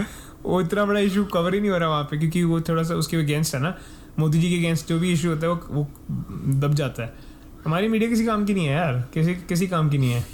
वो 0.43 0.61
इतना 0.61 0.85
बड़ा 0.85 0.99
इशू 0.99 1.23
कवर 1.25 1.53
ही 1.53 1.59
नहीं 1.59 1.71
हो 1.71 1.77
रहा 1.77 1.89
वहाँ 1.89 2.03
पे 2.03 2.17
क्योंकि 2.17 2.43
वो 2.43 2.59
थोड़ा 2.61 2.83
सा 2.83 2.95
उसके 2.95 3.17
अगेंस्ट 3.17 3.55
है 3.55 3.61
ना। 3.61 3.75
मोदी 4.19 4.39
जी 4.41 4.49
के 4.49 4.57
अगेंस्ट 4.57 4.89
जो 4.89 4.99
भी 4.99 5.11
इशू 5.13 5.29
होता 5.29 5.47
है 5.47 5.53
वो 5.53 5.59
वो 5.71 5.87
दब 6.59 6.73
जाता 6.73 7.03
है। 7.03 7.13
हमारी 7.65 7.87
मीडिया 7.87 8.09
किसी 8.09 8.25
काम 8.25 8.45
की 8.45 8.53
नहीं 8.53 8.65
है 8.65 8.73
यार। 8.73 8.93
किसी 9.13 9.35
किसी 9.49 9.67
काम 9.67 9.89
की 9.89 9.97
नहीं 9.97 10.11
है। 10.11 10.25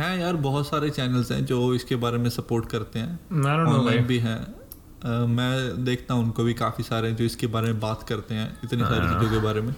हैं 0.00 0.18
यार 0.18 0.36
बहुत 0.44 0.66
सारे 0.66 0.90
चैनल्स 0.90 1.32
हैं 1.32 1.44
जो 1.46 1.62
इसके 1.74 1.96
बारे 2.04 2.18
में 2.18 2.28
सपोर्ट 2.30 2.68
करते 2.70 2.98
हैं। 2.98 3.44
ऑनलाइन 3.68 4.06
भी 4.06 4.18
हैं। 4.18 4.38
मैं 5.28 5.84
देखता 5.84 6.14
हूँ 6.14 6.24
उनको 6.24 6.44
भी 6.44 6.54
काफ़ी 6.54 6.84
सारे 6.84 7.08
हैं 7.08 7.16
जो 7.16 7.24
इसके 7.24 7.46
बारे 7.54 7.66
में 7.66 7.80
बात 7.80 8.02
करते 8.08 8.34
हैं 8.34 8.46
इतनी 8.64 8.82
सारी 8.82 9.06
हाँ। 9.06 9.14
चीज़ों 9.14 9.30
के 9.30 9.38
बारे 9.44 9.60
में। 9.60 9.74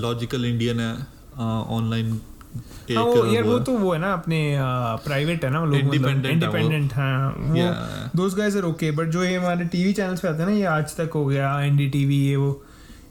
लॉजिकल 0.00 0.44
इंडियन 0.46 0.80
है 0.80 0.92
ऑनलाइन 1.38 2.20
हाँ 2.90 3.02
वो 3.04 3.24
यार 3.26 3.42
वो 3.44 3.58
तो 3.60 3.72
वो 3.78 3.92
है 3.92 3.98
ना 4.00 4.12
अपने 4.12 4.38
प्राइवेट 5.04 5.44
है 5.44 5.50
ना 5.50 5.64
लोग 5.64 5.94
इंडिपेंडेंट 5.94 6.92
हाँ 6.94 7.34
वो। 7.38 7.66
दोस्त 8.16 8.36
गाइस 8.36 8.56
आर 8.56 8.64
ओके 8.64 8.90
बट 8.92 9.10
जो 9.10 9.24
ये 9.24 9.34
हमारे 9.36 9.64
टीवी 9.74 9.92
चैनल्स 9.92 10.20
पे 10.20 10.28
आते 10.28 10.42
हैं 10.42 10.48
ना 10.50 10.56
ये 10.56 10.64
आज 10.66 10.96
तक 10.96 11.10
हो 11.14 11.24
गया 11.26 11.60
एनडीटीवी 11.62 12.16
ये 12.18 12.36
वो 12.36 12.50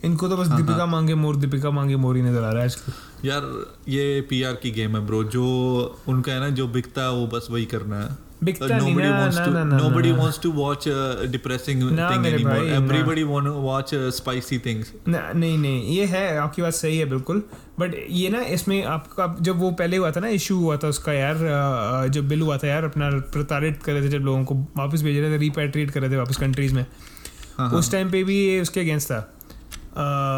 इनको 0.05 0.27
तो 0.27 0.37
बस 0.37 0.47
हाँ, 0.47 0.57
दीपिका 0.57 0.85
मांगे 0.85 1.13
मोर 1.15 1.35
दीपिका 1.35 1.71
मांगे 1.71 1.95
मोर 1.97 2.15
ही 2.17 2.21
नज़र 2.21 2.43
आ 2.43 2.49
रहा 2.49 2.59
है 2.59 2.65
आजकल। 2.65 2.93
यार 3.25 3.43
ये 3.89 4.21
पीआर 4.29 4.53
की 4.53 4.71
गेम 4.71 4.95
है 4.95 5.05
ब्रो 5.07 5.23
जो 5.23 5.43
उनका 6.07 6.31
है 6.31 6.39
ना 6.39 6.49
जो 6.49 6.67
बिकता 6.67 7.01
है 7.01 7.11
वो 7.11 7.27
बस 7.27 7.47
वही 7.51 7.65
करना 7.65 8.01
है। 8.03 8.25
Uh, 8.37 8.45
नहीं 8.45 8.79
nobody 8.79 9.11
wants 9.11 9.37
to 9.37 9.51
ना, 9.53 9.63
ना, 9.63 9.77
nobody 9.77 10.09
wants 10.17 10.37
to 10.41 10.49
watch 10.57 10.83
a 10.87 11.27
depressing 11.35 11.79
thing 11.99 12.25
anymore. 12.31 12.57
everybody 12.75 13.23
want 13.29 13.47
to 13.49 13.53
watch 13.67 13.93
uh, 13.99 14.11
spicy 14.17 14.59
things. 14.65 14.91
नहीं 15.07 15.57
नहीं 15.57 15.95
ये 15.95 16.05
है 16.11 16.37
आपकी 16.37 16.61
बात 16.61 16.73
सही 16.73 16.97
है 16.97 17.05
बिल्कुल। 17.09 17.41
बट 17.79 17.95
ये 18.09 18.29
ना 18.29 18.41
इसमें 18.57 18.83
आपका 18.95 19.27
जब 19.41 19.59
वो 19.59 19.71
पहले 19.79 19.97
हुआ 19.97 20.11
था 20.11 20.19
ना 20.19 20.27
इशू 20.37 20.57
हुआ 20.59 20.77
था 20.77 20.87
उसका 20.87 21.13
यार 21.13 21.35
अ, 21.35 22.07
जब 22.07 22.27
बिल 22.27 22.41
हुआ 22.41 22.57
था 22.57 22.67
यार 22.67 22.83
अपना 22.83 23.09
प्रताड़ित 23.33 23.81
कर 23.83 23.93
रहे 23.93 24.03
थे 24.03 24.09
जब 24.09 24.25
लोगों 24.25 24.43
को 24.43 24.55
वापस 24.77 25.03
भेज 25.03 25.17
रहे 25.17 25.33
थे 25.33 25.37
रिपैट्रिएट 25.37 25.91
कर 25.91 26.01
रहे 26.01 26.11
थे 26.11 26.17
वापस 26.17 26.37
कंट्रीज़ 26.37 26.73
में। 26.73 26.85
हाँ, 27.57 27.71
उस 27.71 27.91
टाइम 27.91 28.11
पे 28.11 28.23
भी 28.23 28.37
ये 28.45 28.61
उसके 28.61 28.79
अगेंस्ट 28.79 29.11
था। 29.11 29.19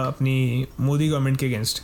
अपनी 0.07 0.67
मोदी 0.79 1.09
गवर्नमेंट 1.09 1.37
के 1.37 1.45
अगेंस्ट 1.45 1.83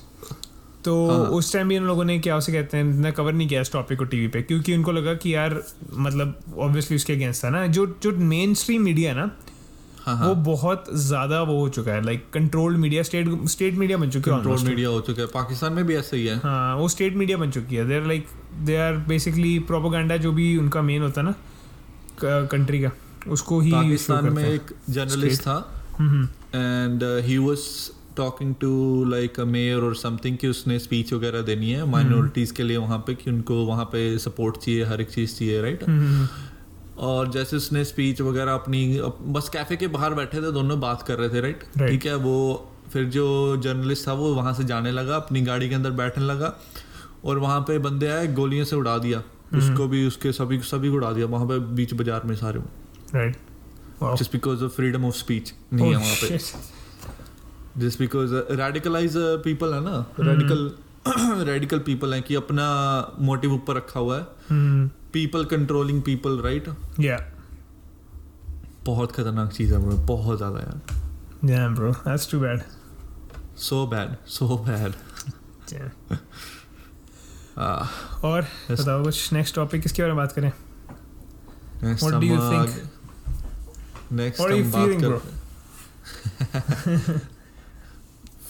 तो 0.86 0.93
हाँ। 1.10 1.17
उस 1.38 1.52
टाइम 1.54 1.69
भी 1.69 1.76
इन 1.76 1.84
लोगों 1.84 2.04
ने 2.06 2.17
क्या 2.19 2.38
उसे 2.38 2.52
कहते 2.52 2.78
हैं 2.78 2.84
ना 2.84 3.12
कवर 3.12 3.34
नहीं 3.34 3.48
किया 3.48 3.62
इस 3.62 3.71
टॉपिक 3.71 3.98
को 3.98 4.06
टीवी 4.06 4.28
पे 4.28 4.41
क्योंकि 4.41 4.76
उनको 4.76 4.91
लगा 4.91 5.13
कि 5.15 5.34
यार 5.36 5.62
मतलब 5.95 6.39
ऑब्वियसली 6.58 6.95
उसके 6.95 7.13
अगेंस्ट 7.13 7.43
था 7.43 7.50
ना। 7.50 7.65
जो 7.67 7.86
जो 8.04 8.12
मेन 8.28 8.54
स्ट्रीम 8.54 8.82
मीडिया 8.82 9.12
है 9.12 9.17
ना 9.17 9.32
हाँ 10.00 10.15
हाँ। 10.17 10.28
वो 10.28 10.36
बहुत 10.45 10.86
ज़्यादा 11.04 11.41
वो 11.41 11.60
हो 11.60 11.69
चुका 11.69 11.91
है 11.91 12.04
like 12.06 12.26
controlled 12.34 12.78
media 12.78 13.04
state 13.04 13.28
state 13.50 13.74
media 13.76 13.98
बन 13.98 14.10
चुकी 14.10 14.30
है 14.30 14.36
कंट्रोल 14.36 14.54
almost. 14.54 14.69
मीडिया 14.69 14.89
हो 14.89 15.00
चुका 15.02 15.21
है। 15.21 15.28
पाकिस्तान 15.30 15.74
में 15.74 15.86
भी 15.86 15.95
ऐसा 15.95 16.15
ही 16.17 16.26
है। 16.26 16.38
हाँ 16.39 16.76
वो 16.78 16.88
स्टेट 16.89 17.15
मीडिया 17.15 17.38
बन 17.38 17.52
चुकी 17.52 17.76
है। 17.76 17.88
They 17.88 17.95
are 17.95 18.06
like 18.08 18.28
they 18.65 18.76
are 18.78 18.98
basically 19.08 19.58
propaganda 19.67 20.17
जो 20.17 20.32
भी 20.32 20.56
उनका 20.58 20.82
मेन 20.82 21.02
होता 21.02 21.21
है 21.21 21.28
ना 21.28 22.48
कंट्री 22.48 22.82
का 22.82 22.91
उसको 23.32 23.60
ही 23.60 23.71
पाकिस्तान 23.71 24.32
में 24.34 24.43
एक 24.45 24.71
जर्नलिस्ट 24.89 25.41
था 25.41 25.58
and 26.56 27.04
he 27.26 27.38
was 27.38 27.60
talking 28.17 28.54
to 28.62 29.04
like 29.10 29.39
a 29.39 29.43
mayor 29.45 29.84
और 29.84 29.95
समथिंग 29.95 30.38
कि 30.38 30.47
उसने 30.47 30.78
स्पीच 30.80 31.13
वगैरह 31.13 31.41
देनी 31.41 31.71
है 31.71 31.86
माइनॉरिटीज 31.89 32.51
के 32.51 32.63
लिए 32.63 32.78
वहाँ 32.78 32.97
पे 33.08 33.15
कि 33.15 33.30
उनको 33.32 33.63
वहाँ 33.65 33.86
पे 33.91 34.17
सपोर्ट 34.19 34.58
चाहिए 34.58 34.84
हर 34.86 35.01
एक 35.01 35.10
चीज़ 35.12 35.36
चाहिए 35.38 35.62
राइट 35.62 35.84
हम्म, 35.88 36.08
हम्म, 36.08 36.28
और 37.08 37.32
जैसे 37.32 37.58
उसने 37.58 37.84
स्पीच 37.86 38.21
वगैरह 38.21 38.54
अपनी 38.54 38.82
बस 39.38 39.49
कैफ़े 39.54 39.75
के 39.78 39.88
बाहर 39.97 40.13
बैठे 40.13 40.41
थे 40.41 40.51
दोनों 40.51 40.80
बात 40.80 41.01
कर 41.08 41.17
रहे 41.19 41.30
थे 41.30 41.41
राइट 41.41 41.63
ठीक 41.80 42.06
है 42.06 42.15
वो 42.28 42.36
फिर 42.93 43.06
जो 43.10 43.25
जर्नलिस्ट 43.63 44.08
था 44.08 44.13
वो 44.13 44.34
वहाँ 44.36 44.54
से 44.54 44.63
जाने 44.63 44.91
लगा 44.91 45.15
अपनी 45.15 45.41
गाड़ी 45.41 45.69
के 45.69 45.75
अंदर 45.75 45.91
बैठने 46.01 46.25
लगा 46.25 46.54
और 47.25 47.39
वहाँ 47.39 47.60
पे 47.67 47.78
बंदे 47.80 48.08
आए 48.08 48.28
गोलियों 48.34 48.65
से 48.65 48.75
उड़ा 48.75 48.97
दिया। 48.97 49.21
हम्म। 49.54 49.60
उसको 49.60 49.88
भी 49.88 50.06
उसके 50.08 50.32
सभी 50.32 50.60
सभी 50.69 50.89
को 50.89 50.95
उड़ा 50.95 51.12
दिया 51.13 51.25
वहाँ 51.28 51.47
पे 51.47 51.58
बीच 51.75 51.93
बाज़ार 51.93 52.23
में 52.25 52.36
सारे। 52.36 52.60
Right 53.15 53.38
just 54.19 54.32
because 54.32 54.63
of 54.63 54.71
freedom 54.71 55.06
of 55.06 55.15
speech 55.15 55.54
नहीं 55.73 55.91
है 55.91 55.97
Oh, 55.97 56.01
वहाँ 56.01 56.15
पे. 56.21 56.38
जस्ट 57.77 57.99
बिकॉज़ 57.99 58.33
रेडिकलाइज 58.35 59.13
पीपल 59.43 59.73
है 59.73 59.81
ना। 59.83 60.05
रेडिकल 60.19 60.71
रेडिकल 61.47 61.79
पीपल 61.79 62.13
है 62.13 62.21
कि 62.21 62.35
अपना 62.35 62.65
मोटिव 63.19 63.53
ऊपर 63.53 63.75
रखा 63.75 63.99
हुआ 63.99 64.17
है. 64.17 64.23
People 65.13 65.45
controlling 65.45 66.01
people 66.01 66.39
right 66.39 66.69
Yeah. 66.99 67.21
बहुत 68.85 69.11
खतरनाक 69.11 69.51
चीज़ 69.51 69.73
है 69.73 69.79
bro, 69.85 69.93
बहुत 70.07 70.38
ज़्यादा 70.38 70.59
यार 70.59 70.81
Yeah, 71.49 71.67
bro. 71.77 71.91
That's 72.07 72.25
too 72.31 72.39
bad. 72.43 72.61
So 73.57 73.85
bad 73.88 74.15
so 74.27 74.57
bad 74.67 74.93
Yeah. 75.73 75.89
और. 78.25 78.41
बताओ 78.71 79.03
कुछ 79.03 79.33
नेक्स्ट 79.33 79.55
टॉपिक 79.55 79.81
किसके 79.81 80.01
बारे 80.01 80.13
में 80.13 80.17
बात 80.17 80.31
करें 80.31 80.51
What 81.97 82.13
do 82.13 82.27
you 82.31 82.39
think? 82.41 82.69
Next 84.11 84.41
हम 84.41 84.71
बात? 84.71 85.21
कर 86.51 87.19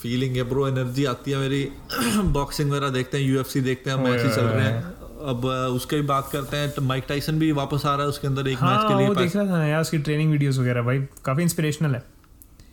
फीलिंग 0.06 0.36
है 0.36 0.42
ब्रो 0.48 0.66
एनर्जी 0.68 1.04
आती 1.04 1.30
है 1.30 1.38
मेरी। 1.38 1.62
बॉक्सिंग 2.34 2.70
वगैरह 2.70 2.88
देखते 2.90 3.18
हैं 3.18 3.24
यूएफसी 3.24 3.60
देखते 3.60 3.90
हैं 3.90 3.96
मैच 3.98 4.22
ही 4.22 4.28
चल 4.30 4.44
रहे 4.44 4.64
हैं। 4.64 4.82
अब 5.30 5.44
उसके 5.74 5.96
भी 5.96 6.02
बात 6.06 6.28
करते 6.32 6.56
हैं 6.56 6.70
तो 6.70 6.82
माइक 6.82 7.04
टाइसन 7.08 7.38
भी 7.38 7.50
वापस 7.52 7.86
आ 7.86 7.94
रहा 7.94 8.02
है 8.02 8.08
उसके 8.08 8.26
अंदर 8.26 8.48
एक 8.48 8.62
मैच 8.62 8.70
हाँ 8.70 8.88
के 8.88 8.94
वो 8.94 9.00
लिए 9.00 9.14
देख 9.14 9.36
रहा 9.36 9.46
था 9.46 9.64
यार 9.66 9.80
उसकी 9.80 9.98
ट्रेनिंग 10.08 10.30
वीडियोस 10.30 10.58
वगैरह 10.58 10.82
भाई 10.82 10.98
काफ़ी 11.24 11.42
इंस्पिरेशनल 11.42 11.94
है। 11.94 12.02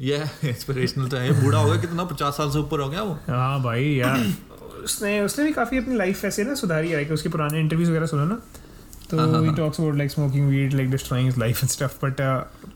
ये 0.02 0.24
इंस्पिरेशनल 0.50 1.08
तो 1.08 1.18
है 1.18 1.42
बूढ़ा 1.44 1.60
हो 1.60 1.70
गया 1.70 1.82
कितना 1.82 2.04
पचास 2.12 2.38
साल 2.38 2.52
से 2.52 2.60
ऊपर 2.60 2.80
हो 2.80 2.90
गया 2.90 3.04
वो? 3.04 3.18
हाँ 3.28 3.62
भाई 3.64 3.86
यार। 3.94 4.26
उसने 4.84 5.20
उसने 5.22 5.46
भी 5.46 5.54
काफ़ी 5.54 5.78
अपनी 5.78 5.96
लाइफ 5.96 6.26
ऐसे 6.26 6.44
ना 6.44 6.56
सुधारी 6.62 6.90
है 6.90 7.06
उसके 7.14 7.30
पुराने 7.30 7.60
इंटरव्यूज़ 7.60 7.90
वगैरह 7.90 8.06
सुनो 8.06 8.26
ना। 8.26 8.42
तो 9.10 9.18
हाँ। 9.20 9.56
Talks 9.56 9.80
about 9.80 9.96
like 9.96 10.12
smoking 10.12 10.50
weed 10.50 10.74
like 10.74 10.92
destroying 10.92 11.28
his 11.28 11.38
life 11.40 11.64
and 11.64 11.70
stuff 11.70 12.06
but 12.06 12.22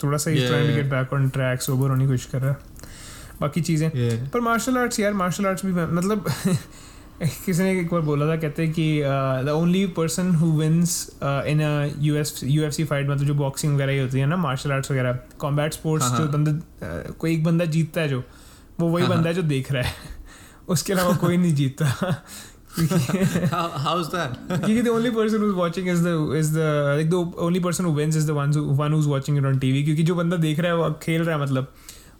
थोड़ा 0.02 0.18
सा 0.18 0.30
ही 0.30 0.46
trying 0.46 0.68
to 0.68 0.74
get 0.74 0.90
back 0.90 1.12
on 1.12 1.28
track 1.28 1.62
sober 1.62 1.90
होने 1.90 2.04
की 2.04 2.10
कोशिश 2.10 2.26
कर 2.32 2.40
रहा 2.40 2.50
है। 2.50 2.56
बाकी 3.40 3.60
चीज़ें। 3.60 3.90
पर 4.30 4.40
मार्शल 4.40 4.78
आर्ट्स 4.78 5.00
यार 5.00 5.12
मार्शल 5.12 5.46
आर्ट्स 5.46 5.66
भी 5.66 5.72
मतलब 5.72 6.24
किसी 7.22 7.62
ने 7.62 7.80
एक 7.80 7.88
बार 7.90 8.00
बोला 8.00 8.26
था 8.26 8.36
कहते 8.36 8.62
हैं 8.62 8.72
कि 8.72 9.02
the 9.46 9.48
only 9.48 9.86
person 9.86 10.34
who 10.34 10.50
wins 10.60 11.10
in 11.22 11.60
U 12.00 12.16
S 12.16 12.40
U 12.44 12.62
F 12.62 12.72
C 12.72 12.84
fight 12.84 13.08
मतलब 13.08 13.26
जो 13.26 13.34
बॉक्सिंग 13.34 13.74
वगैरह 13.74 13.92
ही 13.92 13.98
होती 13.98 14.18
है 14.18 14.26
ना 14.26 14.36
मार्शल 14.36 14.72
आर्ट्स 14.72 14.90
वगैरह 14.90 15.18
कॉम्बैट 15.38 15.72
स्पोर्ट्स 15.72 16.06
हाँ, 16.06 16.18
जो 16.18 16.24
हाँ। 16.24 16.32
बंदा 16.32 16.52
uh, 16.52 17.16
कोई 17.16 17.32
एक 17.32 17.44
बंदा 17.44 17.64
जीतता 17.64 18.00
है 18.00 18.08
जो 18.08 18.22
वो 18.80 18.88
वही 18.88 19.04
हाँ, 19.04 19.16
बंदा 19.16 19.28
है 19.28 19.34
जो 19.34 19.42
देख 19.42 19.72
रहा 19.72 19.82
है। 19.82 19.92
उसके 20.68 20.92
अलावा 20.92 21.16
कोई 21.16 21.36
नहीं 21.36 21.54
जीतता। 21.54 21.86
क्योंकि 22.78 23.46
how 23.54 24.00
is 24.00 24.06
that 24.06 24.84
the 24.84 24.90
only 24.90 25.10
person 25.10 25.40
who's 25.40 25.56
watching 25.56 25.86
is 25.86 26.02
the 26.02 26.14
is 26.40 26.50
the 26.52 26.66
like 26.98 27.10
the 27.10 27.22
only 27.48 27.62
person 27.68 27.84
who 27.84 27.92
wins 27.92 28.16
is 28.16 28.26
the 28.30 28.34
one 28.34 28.52
who 28.52 28.64
one 28.80 28.92
who's 28.92 29.08
watching 29.14 29.36
it 29.36 29.44
on 29.44 29.60
TV 29.64 29.84
क्योंकि 29.84 30.02
जो 30.02 30.14
बंदा 30.14 30.36
देख 30.36 30.60
रहा 30.60 30.72
है 30.72 30.76
वो 30.76 30.90
खेल 31.02 31.22
रहा 31.22 31.36
है 31.36 31.42
मतलब। 31.42 31.72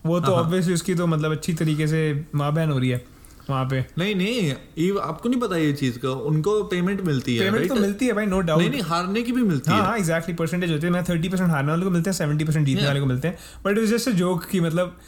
वो 0.07 0.19
तो 0.21 0.27
हाँ, 0.27 0.35
हाँ। 0.35 0.45
ऑब्वियसली 0.45 0.75
उसकी 0.75 0.95
तो 0.95 1.07
मतलब 1.07 1.33
अच्छी 1.33 1.55
तरीके 1.55 1.87
से 1.87 2.01
माँ 2.35 2.53
बहन 2.55 2.71
हो 2.71 2.79
रही 2.79 2.91
है 2.91 3.05
वहाँ 3.51 3.65
पे। 3.65 3.85
नहीं 3.99 4.15
नहीं 4.15 4.53
ये 4.79 4.99
आपको 5.03 5.29
नहीं 5.29 5.41
पता 5.41 5.57
ये 5.57 5.73
चीज़ 5.73 5.99
का? 5.99 6.11
उनको 6.31 6.63
पेमेंट 6.65 7.01
मिलती 7.01 7.37
है 7.37 7.45
पेमेंट 7.45 7.69
तो 7.69 7.75
मिलती 7.75 8.07
है 8.07 8.13
भाई 8.13 8.27
नो 8.27 8.37
नहीं 8.37 8.47
डाउट 8.47 8.61
नहीं 8.61 8.71
नहीं 8.71 8.83
हारने 8.87 9.23
की 9.23 9.33
भी 9.33 9.43
मिलती 9.43 9.71
हाँ 9.71 9.79
है। 9.79 9.87
हाँ 9.87 9.97
एग्जैक्टली 9.99 10.35
परसेंटेज 10.35 10.73
होती 10.73 10.87
है। 10.87 10.93
मैं 10.93 11.03
थर्टी 11.05 11.29
परसेंट 11.29 11.51
हारने 11.51 11.71
वाले 11.71 11.85
को 11.85 11.91
मिलते 11.91 12.11
हैं 12.11 12.17
सेवेंटी 12.17 12.45
परसेंट 12.45 12.67
जीतने 12.67 12.87
वाले 12.87 13.01
को 13.01 13.07
मिलते 13.07 13.29
हैं। 13.29 13.39
But 13.65 13.79
is 13.79 13.95
just 13.95 14.09
a 14.09 14.13
joke 14.15 14.45
की 14.45 14.61
मतलब 14.61 14.99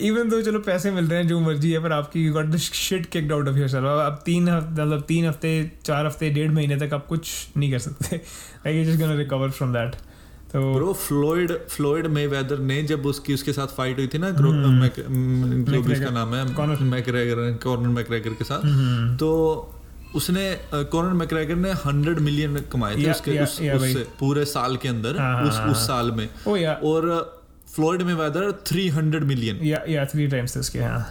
इवन 0.00 0.30
तो 0.30 0.40
चलो 0.42 0.58
पैसे 0.60 0.90
मिल 0.90 1.04
रहे 1.04 1.18
हैं 1.18 1.26
जो 1.28 1.38
मर्ज़ी 1.40 1.70
है 1.72 1.82
पर 1.82 1.92
आपकी 1.92 2.24
you 2.24 2.32
got 2.32 2.46
the 2.46 2.56
shit 2.58 3.06
kicked 3.06 3.32
out 3.32 3.48
of 3.48 3.56
yourself 3.56 3.86
अब 3.86 4.22
तीन 4.26 4.48
हफ़्ते 4.48 4.82
मतलब 4.82 5.02
तीन 5.08 5.26
हफ़्ते 5.26 5.70
चार 5.84 6.06
हफ़्ते 6.06 6.30
डेढ़ 6.30 6.50
महीने 6.50 6.76
तक 6.76 6.94
आप 6.94 7.06
कुछ 7.06 7.30
नहीं 7.56 7.70
कर 7.72 7.78
सकते। 7.78 8.16
Like 8.16 8.76
you 8.76 8.84
just 8.84 9.00
gonna 9.00 9.14
recover 9.14 9.50
from 9.50 9.72
that 9.72 9.96
तो 10.54 10.60
ब्रो 10.74 10.92
फ्लोइड 10.92 11.52
फ्लोइड 11.68 12.06
मेवेदर 12.06 12.58
ने 12.58 12.82
जब 12.82 13.06
उसकी 13.06 13.34
उसके 13.34 13.52
साथ 13.52 13.66
फाइट 13.66 13.98
हुई 13.98 14.06
थी 14.06 14.18
ना 14.18 14.30
ग्रो- 14.30 14.52
हम्म। 14.54 15.64
जो 15.64 15.80
भी 15.82 15.92
उसका 15.92 16.10
नाम 16.10 16.34
है. 16.34 16.44
मैकग्रेगर 16.90 17.52
कॉर्नर 17.64 17.88
मैकग्रेगर 17.88 18.30
के 18.30 18.44
साथ। 18.44 18.64
हम्म, 18.64 19.16
तो 19.16 19.30
उसने 20.14 20.44
कॉर्नर 20.74 21.12
मैकग्रेगर 21.12 21.54
ने 21.54 21.70
हंड्रेड 21.70 22.18
मिलियन 22.18 22.58
कमाए 22.72 22.96
थे 22.96 23.10
उसके 23.10 23.38
उस, 23.42 23.60
उससे 23.60 24.06
पूरे 24.20 24.44
साल 24.44 24.76
के 24.76 24.88
अंदर 24.88 25.18
हाँ, 25.18 25.34
हाँ, 25.34 25.44
उस 25.44 25.54
हाँ, 25.54 25.68
उस 25.68 25.86
साल 25.86 26.12
में। 26.12 26.28
और 26.84 27.08
Floyd 27.74 28.02
Mayweather 28.02 28.50
three 28.66 28.88
hundred 28.88 29.24
million 29.24 29.64
या 29.66 29.82
या 29.88 30.04
थ्री 30.04 30.26
टाइम्स 30.28 30.56
उसके 30.56 30.78
हाँ। 30.78 31.06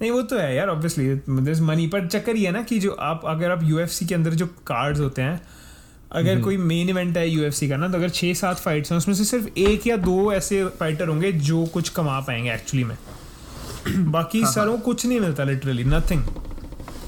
नहीं 0.00 0.10
वो 0.10 0.22
तो 0.22 0.38
है 0.38 0.54
यार 0.56 0.68
ऑब्वियसली 0.68 1.14
दिस 1.28 1.60
मनी 1.60 1.86
पर 1.86 2.06
चक्कर 2.06 2.36
ये 2.36 2.46
है 2.46 2.52
ना 2.52 2.62
कि 2.62 2.78
जो 2.78 2.90
आप 2.90 3.22
अगर 3.24 3.50
आप 3.50 3.62
यूएफसी 3.62 4.06
के 4.06 4.14
अंदर 4.14 4.30
जो 4.30 4.46
कार्ड्स 4.46 5.00
होते 5.00 5.22
हैं 5.22 5.40
अगर 6.10 6.40
कोई 6.42 6.56
मेन 6.56 6.88
इवेंट 6.88 7.16
है 7.16 7.28
यूएफसी 7.28 7.68
का 7.68 7.76
ना 7.76 7.88
तो 7.88 7.98
अगर 7.98 8.08
छः 8.10 8.32
सात 8.34 8.58
फाइट्स 8.58 8.90
हैं 8.92 8.98
उसमें 8.98 9.14
से 9.14 9.24
सिर्फ़ 9.24 9.58
एक 9.58 9.86
या 9.86 9.96
दो 9.98 10.32
ऐसे 10.32 10.64
फाइटर 10.78 11.08
होंगे 11.08 11.32
जो 11.32 11.64
कुछ 11.66 11.88
कमा 11.90 12.18
पाएँगे 12.20 12.52
एक्चुअली 12.52 12.84
में। 12.84 12.96
बाकी 14.12 14.44
सारों 14.46 14.72
को 14.72 14.84
कुछ 14.84 15.04
नहीं 15.06 15.20
मिलता 15.20 15.44
लिटरली 15.44 15.84
नथिंग 15.86 16.22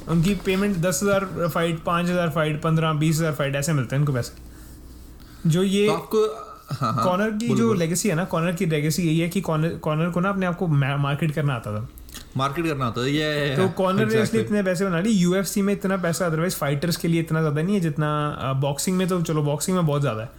उनकी 0.08 0.34
पेमेंट 0.44 0.76
दस 0.76 1.00
हज़ार 1.02 1.48
फाइट 1.48 1.82
पाँच 1.84 2.08
हज़ार 2.08 2.30
फाइट 2.30 2.60
पंद्रह 2.62 2.92
बीस 2.94 3.16
हज़ार 3.16 3.32
फाइट 3.34 3.56
ऐसे 3.56 3.72
मिलते 3.72 3.96
हैं 3.96 4.00
उनको 4.00 4.12
पैसे। 4.12 5.48
जो 5.48 5.62
ये 5.62 5.86
तो 5.86 5.92
आपको 5.94 6.26
हाँ 6.70 6.92
हाँ। 6.92 7.04
कॉर्नर 7.04 7.30
की 7.38 7.54
जो। 7.56 7.72
लेगेसी 7.74 8.08
है 8.08 8.14
ना 8.14 8.24
कॉर्नर 8.26 8.52
की 8.52 8.66
लेगेसी 8.66 9.02
यही 9.02 9.18
है 9.18 9.28
कि 9.28 9.40
कॉर्नर 9.40 9.74
कॉर्नर 9.78 10.10
को 10.10 10.20
ना 10.20 10.28
अपने 10.28 10.46
आप 10.46 10.56
को 10.56 10.66
मार्केट 10.68 11.34
करना 11.34 11.54
आता 11.54 11.72
था। 11.72 11.88
मार्केट 12.36 12.66
करना 12.66 12.86
होता 12.86 13.00
है। 13.00 13.10
ये 13.10 13.56
तो 13.56 13.68
कॉर्नर 13.70 13.98
ने 13.98 14.04
exactly. 14.04 14.22
इसलिए 14.22 14.42
इतने 14.42 14.62
पैसे 14.62 14.84
बना 14.84 15.00
लिए। 15.00 15.12
यूएफसी 15.12 15.62
में 15.62 15.72
इतना 15.72 15.96
पैसा 15.98 16.26
अदरवाइज़ 16.26 16.56
फाइटर्स 16.56 16.96
के 16.96 17.08
लिए 17.08 17.20
इतना 17.20 17.40
ज़्यादा 17.40 17.62
नहीं 17.62 17.74
है 17.74 17.80
जितना 17.80 18.52
बॉक्सिंग 18.60 18.96
में 18.96 19.06
तो 19.08 19.20
चलो 19.22 19.42
बॉक्सिंग 19.42 19.76
में 19.76 19.86
बहुत 19.86 20.00
ज़्यादा 20.00 20.22
है। 20.22 20.30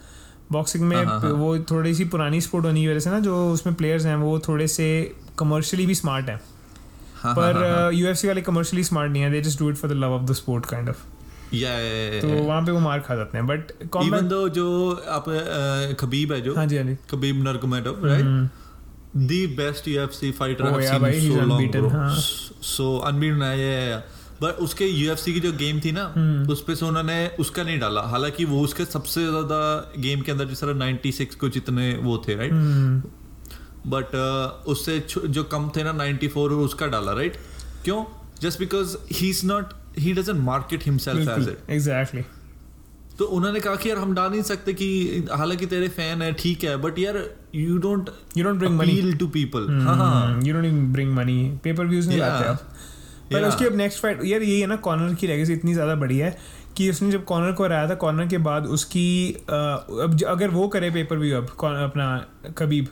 बॉक्सिंग 0.52 0.84
में 0.84 0.96
हाँ, 0.96 1.04
हाँ, 1.04 1.20
हाँ। 1.20 1.30
वो 1.32 1.58
थोड़ी 1.70 1.94
सी 1.94 2.04
पुरानी 2.06 2.40
स्पोर्ट 2.40 2.64
होने 2.64 2.80
की 2.80 2.88
वजह 2.88 3.00
से 3.00 3.10
ना 3.10 3.20
जो 3.20 3.36
उसमें 3.52 3.74
प्लेयर्स 3.74 4.06
हैं 4.06 4.16
वो 4.16 4.38
थोड़े 4.48 4.68
से 4.68 4.86
कमर्शियली 5.38 5.86
भी 5.86 5.94
स्मार्ट 5.94 6.28
हैं। 6.28 6.40
हाँ, 7.16 7.34
पर। 7.34 7.90
यूएफसी 7.94 8.28
वाले 8.28 8.40
कमर्शियली 8.42 8.84
स्मार्ट 8.84 9.12
नहीं 9.12 9.22
है। 9.22 9.30
They 9.30 9.40
just 9.40 9.58
do 9.58 9.70
it 9.70 9.76
for 9.76 9.90
the 9.90 9.94
love 9.94 10.12
of 10.12 10.22
the 10.22 10.34
sport 10.34 10.66
kind 10.66 10.88
of 10.88 11.02
तो. 11.54 12.28
वहाँ 12.44 12.60
पे 12.62 12.72
वो 12.72 12.78
मार 12.80 13.00
खा 13.00 13.14
जाते 13.16 13.38
हैं। 13.38 13.46
बट 13.46 13.72
इवन 13.96 14.28
दो 14.28 14.48
जो 14.50 14.66
आप 15.08 15.24
खबीब 16.00 16.32
है 16.32 16.40
जो 16.40 16.54
हाँ 16.54 16.66
जी 16.66 16.76
हाँ 16.76 16.84
जी। 16.84 16.94
Khabib 17.10 17.42
Nurmagomedov 17.44 18.06
right 18.06 18.24
hmm, 18.24 18.48
the 19.14 19.46
best 19.58 19.86
UFC 19.86 20.32
fighter 20.32 20.64
Oh, 20.64 20.74
I've 20.74 20.82
yeah, 20.82 21.10
seen 21.10 21.32
so 21.32 21.42
long, 21.42 21.50
unbeaten, 21.50 21.80
bro. 21.80 21.90
हाँ. 21.90 22.14
So 22.68 22.86
unbeaten 23.10 23.42
है 23.42 23.58
ये 23.60 23.96
बट 24.42 24.58
उसके 24.60 24.86
UFC 25.04 25.32
की 25.32 25.40
जो 25.40 25.52
गेम 25.52 25.80
थी 25.80 25.92
ना 25.92 26.04
हम्म। 26.16 26.50
उस 26.52 26.62
पे 26.62 26.74
से 26.74 26.84
उन्होंने 26.86 27.18
उसका 27.40 27.62
नहीं 27.62 27.78
डाला। 27.80 28.00
हालाँकि 28.12 28.44
वो 28.44 28.60
उसके 28.60 28.84
सबसे 28.84 29.26
ज़्यादा 29.26 29.60
गेम 29.98 30.20
के 30.20 30.32
अंदर 30.32 30.44
जिस 30.44 30.60
तरह 30.60 30.74
96 30.78 31.34
को 31.34 31.48
जितने 31.48 31.92
वो 32.02 32.16
थे 32.28 32.34
राइट 32.34 32.52
बट 33.86 34.14
उससे 34.68 34.98
छु- 35.08 35.24
जो 35.26 35.44
कम 35.44 35.70
थे 35.76 35.82
ना 35.84 35.92
94 35.92 36.36
और 36.36 36.52
उसका 36.52 36.86
डाला 36.86 37.12
राइट 37.12 37.36
क्यों? 37.84 38.04
Just 38.42 38.58
because 38.58 38.96
he 39.12 39.28
is 39.30 39.46
not 39.46 39.72
he 39.98 40.12
doesn't 40.12 40.40
market 40.44 40.84
himself 40.84 41.28
as 41.28 41.48
it 41.48 41.70
exactly 41.70 42.22
तो 43.18 43.24
उन्होंने 43.24 43.60
कहा 43.60 43.76
कि 43.76 43.90
यार 43.90 43.98
हम 43.98 44.14
डाल 44.14 44.30
नहीं 44.30 44.42
सकते 44.42 44.72
कि 44.74 44.88
हालाँकि 45.32 45.66
तेरे 45.66 45.88
फ़ैन 45.88 46.22
है 46.22 46.32
ठीक 46.32 46.64
है 46.64 46.76
बट 46.76 46.98
यार 46.98 47.18
you 47.54 47.78
don't 47.78 48.10
you 48.36 48.44
don't 48.44 48.58
bring 48.58 48.76
money 48.78 49.12
to 49.18 49.26
people 49.28 49.66
हाँ 49.82 49.96
हाँ 49.96 50.40
you 50.44 50.54
don't 50.54 50.64
even 50.64 50.92
bring 50.92 51.14
money 51.14 51.36
pay per 51.64 51.86
views 51.86 52.08
नहीं. 52.08 52.18
लाते 52.18 52.48
आप। 52.48 52.56
पर 53.24 53.38
Yeah. 53.38 53.48
उसकी 53.48 53.64
अब 53.64 53.76
नेक्स्ट 53.76 54.00
फाइट 54.02 54.24
यार 54.24 54.42
यही 54.42 54.60
है 54.60 54.66
ना 54.66 54.76
कॉर्नर 54.86 55.14
की 55.14 55.26
लेगेसी 55.26 55.52
इतनी 55.52 55.72
ज़्यादा 55.74 55.94
बड़ी 55.94 56.18
है 56.18 56.36
कि 56.76 56.88
उसने 56.90 57.10
जब 57.10 57.24
कॉर्नर 57.24 57.52
को 57.52 57.64
हराया 57.64 57.88
था 57.88 57.94
कॉर्नर 58.02 58.26
के 58.28 58.38
बाद 58.46 58.66
उसकी 58.76 59.06
अब 59.50 60.18
अगर 60.28 60.48
वो 60.50 60.66
करे 60.68 60.90
पेपर 60.90 61.16
व्यू 61.18 61.36
अब 61.36 61.46
अपना 61.64 62.08
कबीब 62.58 62.88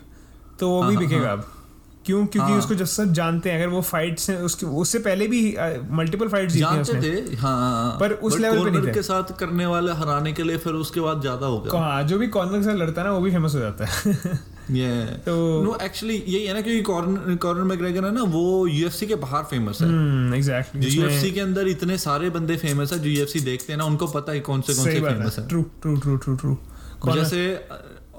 तो 0.61 0.68
वो 0.68 0.83
भी 0.83 0.94
हाँ, 0.94 1.03
बिकेगा 1.05 1.29
हाँ। 1.29 1.37
अब। 1.37 1.44
क्यों? 2.07 2.25
क्योंकि 2.27 2.51
हाँ। 2.51 2.59
उसको 2.59 2.75
जब 2.75 2.85
सब 2.87 3.12
जानते 3.12 3.51
हैं 3.51 3.57
अगर 3.59 3.68
वो 3.72 3.81
फाइट 3.83 4.18
से 4.18 4.37
उसके 4.42 4.66
उससे 4.66 4.98
पहले 4.98 5.27
भी 5.27 5.40
मल्टीपल 5.90 6.29
फाइट 6.29 6.51
जीती 6.51 6.64
हैं 6.66 6.83
जानते 6.83 7.11
थे 7.31 7.37
हाँ 7.37 7.96
पर 8.01 8.12
उस 8.12 8.37
level 8.37 8.64
पे 8.64 8.70
नहीं 8.70 8.87
थे। 8.87 8.92
के 8.92 9.03
साथ 9.03 9.37
करने 9.38 9.66
वाले 9.66 9.92
हराने 10.01 10.33
के 10.33 10.42
लिए 10.42 10.57
फिर 10.64 10.72
उसके 10.87 11.01
बाद 11.01 11.20
ज़्यादा 11.20 11.46
हो 11.46 11.61
गया। 11.61 11.81
हाँ 11.81 12.03
जो 12.05 12.18
भी 12.18 12.27
कॉर्नर 12.38 12.59
के 12.59 12.64
साथ 12.64 12.75
लड़ता 12.77 13.01
है 13.01 13.07
ना 13.07 13.12
वो 13.12 13.20
भी 13.20 13.31
फ़ेमस 13.31 13.55
हो 13.55 13.61
जाता 13.61 13.85
है। 13.87 14.38
तो 14.68 15.62
नो 15.62 15.77
एक्चुअली 15.83 16.14
यही 16.14 16.44
है 16.46 16.55
ना 16.55 16.61
क्योंकि 16.61 16.83
कॉर्नर 16.83 17.35
कॉर्नर 17.37 17.62
मैग्रेगर 17.62 18.05
है 18.05 18.14
ना 18.14 18.22
वो 18.22 18.66
यूएफसी 18.66 19.07
के 19.07 19.14
बाहर 19.14 19.42
फ़ेमस 19.42 19.83
है। 19.83 19.88
एग्जैक्टली 20.37 20.90
जो 20.90 21.03
यूएफसी 21.03 21.31
के 21.31 21.40
अंदर 21.40 21.68
इतने 21.68 21.98
सारे 21.98 22.31
बंदे 22.31 22.57
फ़ेमस 22.57 22.92
है 22.92 22.98
जो 22.98 23.11
यूएफसी 23.11 23.40
देखते 23.40 23.72
हैं 23.72 23.79
ना 23.79 23.85
उनको 23.85 24.07
पता 24.07 24.33
है 24.33 24.40
कौन 24.40 24.61
से 24.61 24.75
कौन 24.75 24.85
से 24.85 25.01
फ़ेमस 25.01 25.38
है। 25.38 25.42
है। 25.42 25.48
True 25.48 25.62
true 25.62 25.96
true 25.96 26.16
true 26.16 26.37
true 26.37 27.14
जैसे 27.14 27.68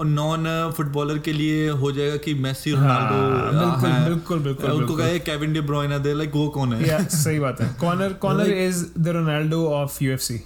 नॉन 0.03 0.71
फुटबॉलर 0.77 1.17
के 1.17 1.33
लिए 1.33 1.69
हो 1.69 1.91
जाएगा 1.91 2.17
कि 2.17 2.33
मेसी 2.33 2.71
हाँ, 2.71 3.11
रोनाल्डो 3.11 3.57
बिल्कुल, 3.57 4.05
बिल्कुल, 4.09 4.39
बिल्कुल, 4.39 4.71
उनको 4.71 4.95
कहे 4.95 5.19
केविन 5.19 5.53
डी 5.53 5.61
ब्रुयने 5.61 5.99
दे 5.99 6.13
लाइक 6.13 6.31
वो 6.35 6.47
कौन 6.49 6.73
है? 6.73 7.07
सही 7.09 7.39
बात 7.39 7.61
है। 7.61 7.75
Conor 7.81 8.13
Conor 8.13 8.49
is 8.49 8.85
the 8.99 9.07
Ronaldo 9.07 9.67
of 9.67 10.03
UFC 10.03 10.43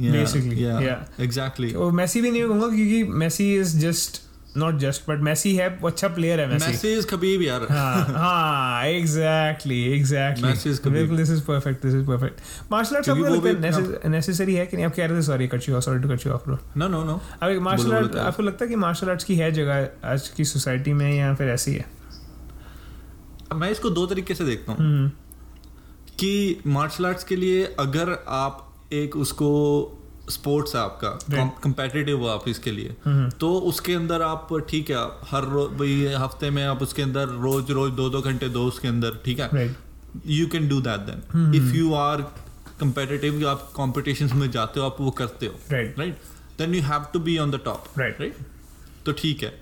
basically, 0.00 0.56
yeah. 0.60 1.20
Exactly 1.20 1.72
और 1.72 1.92
मेसी 1.92 2.20
भी 2.20 2.30
नहीं 2.30 2.42
कहूँगा 2.42 2.66
क्योंकि 2.66 3.04
Messi 3.04 3.54
is 3.56 3.78
just 3.78 4.20
not 4.56 4.76
just 4.78 5.02
but 5.08 5.20
Messi 5.20 5.54
है 5.56 5.68
वो 5.80 5.88
अच्छा 5.88 6.08
प्लेयर 6.08 6.40
है 6.40 6.46
मैसी 6.50 6.66
मैसी 6.66 6.92
इज़ 6.92 7.06
खबीब 7.06 7.42
यार 7.42 7.66
हाँ 7.70 8.84
एग्जैक्टली 8.86 9.82
एग्जैक्टली 9.94 10.52
Khabib. 10.52 10.92
बिल्कुल 10.92 11.16
this 11.16 11.30
is 11.30 11.40
perfect 11.40 11.82
this 11.82 11.94
is 11.94 12.06
perfect 12.06 12.40
martial 12.72 12.96
arts 12.96 13.10
क्योंकि 13.10 13.22
आपको 13.22 13.48
लगता 13.48 13.68
है 13.68 14.10
नेसेसरी 14.10 14.54
है 14.54 14.66
कि 14.66 14.76
नहीं? 14.76 14.86
आप 14.86 14.94
कह 14.94 15.06
रहे 15.06 15.18
थे 15.18 15.22
sorry 15.22 15.48
cut 15.48 15.68
you 15.68 15.80
sorry 15.80 15.98
to 16.00 16.08
cut 16.08 16.26
you 16.26 16.32
off 16.32 16.44
bro 16.44 16.58
no 16.76 16.88
no 16.88 17.04
no 17.04 17.20
अब 17.42 17.60
मार्शल 17.62 17.92
आर्ट 17.92 18.16
आपको 18.16 18.42
लगता 18.42 18.64
है 18.64 18.68
कि 18.68 18.76
मार्शल 18.76 19.10
आर्ट्स 19.10 19.24
की 19.24 19.36
है 19.36 19.52
जगह 19.52 19.88
आज 20.04 20.28
की 20.28 20.44
सोसाइटी 20.44 20.92
में 20.92 21.12
या 21.14 21.34
फिर 21.34 21.48
ऐसी 21.48 21.74
है? 21.74 21.84
मैं 23.54 23.70
इसको 23.70 23.90
दो 23.90 24.06
तरीके 24.06 24.34
से 24.34 24.44
देखता 24.44 24.72
हूँ। 24.72 24.80
हम्म। 24.80 25.08
कि 26.18 26.60
मार्शल 26.66 27.06
आर्ट्स 27.06 27.24
के 27.24 27.36
लिए 27.36 27.64
अगर 27.78 28.24
आप 28.28 28.70
एक 28.92 29.16
उसको 29.16 29.93
स्पोर्ट्स 30.30 30.74
है 30.74 30.80
आपका 30.80 31.08
कंपेटिटिव 31.62 32.20
हो 32.20 32.26
आप 32.28 32.48
इसके 32.48 32.70
लिए। 32.70 32.94
तो 33.40 33.52
उसके 33.68 33.94
अंदर 33.94 34.22
आप 34.22 34.48
ठीक 34.68 34.90
है 34.90 35.04
हर 35.30 35.46
भाई 35.74 36.14
हफ़्ते 36.18 36.50
में 36.50 36.62
आप 36.64 36.82
उसके 36.82 37.02
अंदर 37.02 37.28
रोज 37.42 37.70
रोज 37.70 37.92
दो 37.92 38.08
दो 38.10 38.20
घंटे 38.22 38.48
दो 38.50 38.64
उसके 38.68 38.88
अंदर 38.88 39.20
ठीक 39.24 39.40
है? 39.40 39.66
You 40.26 40.46
can 40.46 40.68
do 40.68 40.80
that 40.80 41.00
then 41.00 41.54
if 41.54 41.74
you 41.76 41.92
are 41.94 42.22
competitive 42.80 43.46
आप 43.48 43.70
कॉम्पिटिशन 43.74 44.30
में 44.36 44.50
जाते 44.50 44.80
हो 44.80 44.86
आप 44.86 44.96
वो 45.00 45.10
करते 45.18 45.46
हो। 45.46 45.58
Right 45.72 45.98
then 46.58 46.74
you 46.74 46.82
have 46.82 47.04
to 47.12 47.20
be 47.20 47.36
on 47.38 47.50
the 47.50 47.60
top 47.64 47.98
right 47.98 48.20
right 48.20 48.36
तो 49.06 49.12
ठीक 49.12 49.42
है। 49.42 49.52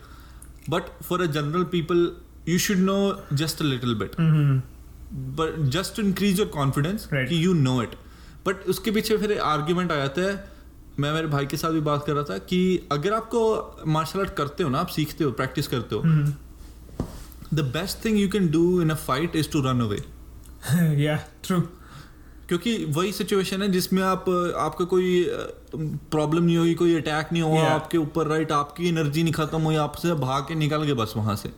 But 0.70 0.82
for 1.02 1.22
a 1.22 1.26
general 1.32 1.64
people 1.72 2.10
you 2.48 2.58
should 2.58 2.78
know 2.78 2.96
just 3.34 3.60
a 3.60 3.64
little 3.64 3.94
bit 3.94 4.12
but 5.38 5.60
just 5.70 5.98
increase 5.98 6.38
your 6.38 6.48
confidence 6.48 7.08
कि 7.14 7.44
यू 7.44 7.52
नो 7.54 7.82
इट 7.82 7.94
बट 8.46 8.66
उसके 8.68 8.90
पीछे 8.90 9.16
फिर 9.16 9.38
argument 9.38 9.92
आ 9.92 9.96
जाता 9.96 10.22
है। 10.22 10.52
मैं 11.00 11.12
मेरे 11.12 11.26
भाई 11.26 11.46
के 11.46 11.56
साथ 11.56 11.70
भी 11.70 11.80
बात 11.80 12.04
कर 12.06 12.12
रहा 12.12 12.24
था 12.24 12.38
कि 12.38 12.88
अगर 12.92 13.12
आपको 13.12 13.42
मार्शल 13.86 14.20
आर्ट 14.20 14.34
करते 14.34 14.62
हो 14.62 14.70
ना 14.70 14.78
आप 14.78 14.88
सीखते 14.88 15.24
हो 15.24 15.30
प्रैक्टिस 15.32 15.68
करते 15.68 15.94
हो 15.94 16.02
the 17.54 17.60
best 17.74 18.04
thing 18.04 18.18
you 18.18 18.28
can 18.28 18.50
do 18.50 18.82
in 18.82 18.90
a 18.90 18.94
fight 19.04 19.36
is 19.36 19.50
to 19.50 19.60
run 19.60 19.80
away 19.80 20.02
या 21.04 21.16
ट्रू 21.44 21.60
क्योंकि 22.48 22.84
वही 22.84 23.12
सिचुएशन 23.12 23.62
है 23.62 23.68
जिसमें 23.68 24.02
आप 24.02 24.28
आपका 24.58 24.84
कोई 24.84 25.24
प्रॉब्लम 25.76 26.42
नहीं 26.42 26.56
होगी 26.56 26.74
कोई 26.74 26.94
अटैक 26.96 27.32
नहीं 27.32 27.42
हुआ 27.42 27.60
Yeah. 27.60 27.72
आपके 27.72 27.98
ऊपर 27.98 28.26
राइट 28.26 28.52
आपकी 28.52 28.88
एनर्जी 28.88 29.22
नहीं 29.22 29.32
खत्म 29.32 29.60
हुई 29.60 29.76
आपसे 29.76 30.14
भाग 30.14 30.42
के 30.48 30.54
निकल 30.54 30.82
गए 30.82 30.92
बस 30.92 31.12
वहाँ 31.16 31.36
से। 31.36 31.48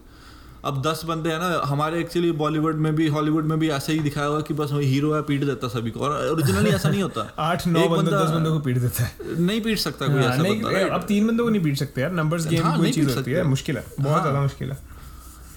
अब 0.64 0.80
दस 0.82 1.02
बंदे 1.04 1.30
हैं 1.30 1.38
ना 1.38 1.60
हमारे 1.64 1.98
एक्चुअली 2.00 2.30
बॉलीवुड 2.32 2.76
में 2.84 2.94
भी 2.96 3.06
हॉलीवुड 3.08 3.44
में 3.44 3.58
भी 3.58 3.68
ऐसे 3.70 3.92
ही 3.92 3.98
दिखाया 4.00 4.26
हुआ 4.26 4.40
कि 4.40 4.54
बस 4.54 4.72
वही 4.72 4.86
हीरो 4.86 5.12
है 5.14 5.20
पीट 5.22 5.44
देता 5.44 5.68
सभी 5.68 5.90
को। 5.90 6.00
और 6.00 6.12
ओरिजिनली 6.28 6.70
ऐसा 6.70 6.88
नहीं 6.88 7.02
होता। 7.02 7.26
आठ 7.38 7.66
नौ 7.66 7.88
बंदे 7.88 8.10
दस 8.10 8.30
बंदे 8.30 8.50
को 8.50 8.58
पीट 8.58 8.78
देता 8.78 9.04
है। 9.04 9.36
नहीं 9.40 9.60
पीट 9.60 9.78
सकता 9.78 10.06
कोई 10.06 10.22
हाँ, 10.22 10.32
ऐसा 10.32 10.42
नहीं 10.42 10.62
बंदा 10.62 10.94
अब 10.94 11.04
तीन 11.08 11.26
बंदे 11.26 11.42
को 11.42 11.48
नहीं 11.48 11.62
पीट 11.62 11.76
सकते 11.76 12.00
यार 12.00 12.12
नंबर्स 12.12 12.46
गेम 12.48 12.62
हाँ, 12.62 12.76
कोई 12.78 12.92
चीज़ 12.92 13.14
होती 13.16 13.30
है 13.30 13.42
मुश्किल 13.44 13.76
है 13.76 13.84
बहुत 14.00 14.12
हाँ। 14.12 14.20
ज़्यादा 14.22 14.40
मुश्किल 14.40 14.70
है। 14.70 14.78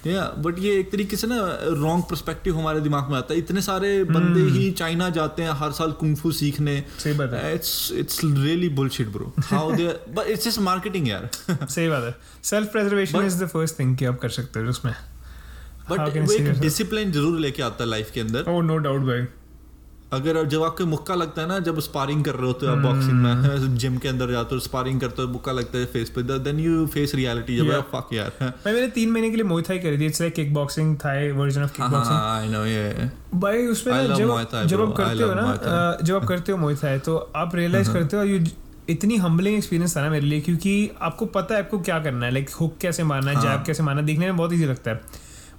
या 0.06 0.24
बट 0.38 0.58
ये 0.58 0.78
एक 0.80 0.90
तरीके 0.92 1.16
से 1.16 1.26
ना 1.26 1.36
रॉन्ग 1.62 2.04
पर्सपेक्टिव 2.04 2.58
हमारे 2.58 2.80
दिमाग 2.80 3.10
में 3.10 3.16
आता 3.18 3.34
है। 3.34 3.38
इतने 3.38 3.62
सारे 3.62 4.04
बंदे 4.04 4.40
ही 4.58 4.70
चाइना 4.70 5.08
जाते 5.10 5.42
हैं 5.42 5.50
हर 5.50 5.72
साल 5.72 5.92
कुंफू 5.92 6.32
सीखने। 6.32 6.84
सही 6.98 7.12
बात 7.12 7.32
है। 7.32 7.54
It's 7.54 7.92
it's 7.92 8.20
really 8.24 8.68
bullshit 8.68 9.08
bro 9.08 9.32
how 9.38 9.72
they 9.72 9.86
but 9.86 10.26
it's 10.26 10.44
just 10.44 10.58
marketing 10.58 11.08
यार। 11.08 11.28
सही 11.66 11.88
बात 11.88 12.04
है। 12.04 12.14
Self 12.44 12.72
preservation 12.72 13.26
is 13.26 13.44
the 13.44 13.48
first 13.48 13.78
thing 13.78 13.96
कि 13.96 14.04
आप 14.04 14.18
कर 14.18 14.28
सकते 14.28 14.60
हो 14.60 14.70
उसमें। 14.70 14.94
बट 15.90 15.98
वो 15.98 16.32
एक 16.32 16.60
डिसिप्लिन 16.60 17.12
ज़रूर 17.12 17.38
लेके 17.40 17.62
आता 17.62 17.84
है 17.84 17.90
लाइफ 17.90 18.10
के 18.10 18.20
अंदर। 18.20 18.50
ओह 18.50 18.62
नो 18.62 18.76
डाउट 18.76 19.00
भाई। 19.00 19.26
अगर 20.12 20.44
जब 20.44 20.62
आपको 20.62 20.86
मुक्का 20.86 21.14
लगता 21.14 21.42
है 21.42 21.48
ना 21.48 21.58
जब 21.58 21.80
स्पारिंग 21.80 22.24
कर 22.24 22.34
रहे 22.34 22.46
होते 22.46 22.66
हो 22.66 22.72
आप 22.72 22.78
बॉक्सिंग 22.78 23.12
में 23.12 23.76
जिम 23.78 23.96
के 23.96 24.08
अंदर 24.08 24.30
जाते 24.30 24.54
हो 24.54 24.60
स्पारिंग 24.60 25.00
करते 25.00 25.22
हो 25.22 25.28
मुक्का 25.28 25.52
लगता 25.52 25.78
है 25.78 25.84
फेस 25.84 26.10
पे 26.10 26.22
देन 26.22 26.60
यू 26.60 26.86
फेस 26.86 27.14
रियलिटी 27.14 27.56
जब 27.56 27.66
Yeah. 27.68 27.82
फक 27.82 28.08
यार 28.12 28.30
भाई 28.42 28.72
मैंने 28.74 28.88
तीन 28.88 29.10
महीने 29.10 29.30
के 29.30 29.36
लिए 29.36 29.44
मोई 29.44 29.62
थाई 29.62 29.78
करी 29.78 29.98
थी 29.98 30.06
it's 30.06 30.20
like 30.20 30.34
kick 30.34 30.54
boxing 30.54 30.96
Thai 30.96 31.30
version 31.30 31.62
of 31.62 31.72
kick 31.72 31.80
हाँ 31.80 31.90
बॉक्सिंग 31.90 32.16
हाँ 32.16 32.40
आई 32.40 32.48
नो 32.48 32.64
ये 32.64 33.10
भाई 33.34 33.66
उसमें 33.66 34.06
जब 34.06 34.14
जब 34.14 34.80
आप 34.80 34.94
करते 34.96 35.24
हो 35.24 35.34
ना 35.34 35.98
जब 36.02 36.14
आप 36.16 36.24
करते 36.24 36.52
हो 36.52 36.58
मोई 36.58 36.74
थाई 36.74 36.98
तो 36.98 37.16
आप 37.36 37.54
रियलाइज़ 37.54 37.92
करते 37.92 38.16
हो 38.16 38.22
यू 38.22 38.44
इतनी 38.88 39.16
हम्बलिंग 39.16 39.56
एक्सपीरियंस 39.56 39.96
था 39.96 40.02
ना 40.02 40.10
मेरे 40.10 40.26
लिए 40.26 40.40
क्योंकि 40.40 40.90
आपको 41.00 41.26
पता 41.26 41.54
है 41.54 41.62
आपको 41.62 41.78
क्या 41.78 41.98
करना 41.98 42.26
है 42.26 42.32
लाइक 42.32 42.50
हुक 42.50 42.78
कैसे 42.80 43.02
मारना 43.04 43.30
है 43.30 43.36
हाँ. 43.36 43.44
जैब 43.44 43.64
कैसे 43.66 43.82
मारना 43.82 44.00
है 44.00 44.06
देखने 44.06 44.26
में 44.26 44.36
बहुत 44.36 44.52
ईजी 44.52 44.64
लगता 44.64 44.90
है। 44.90 45.00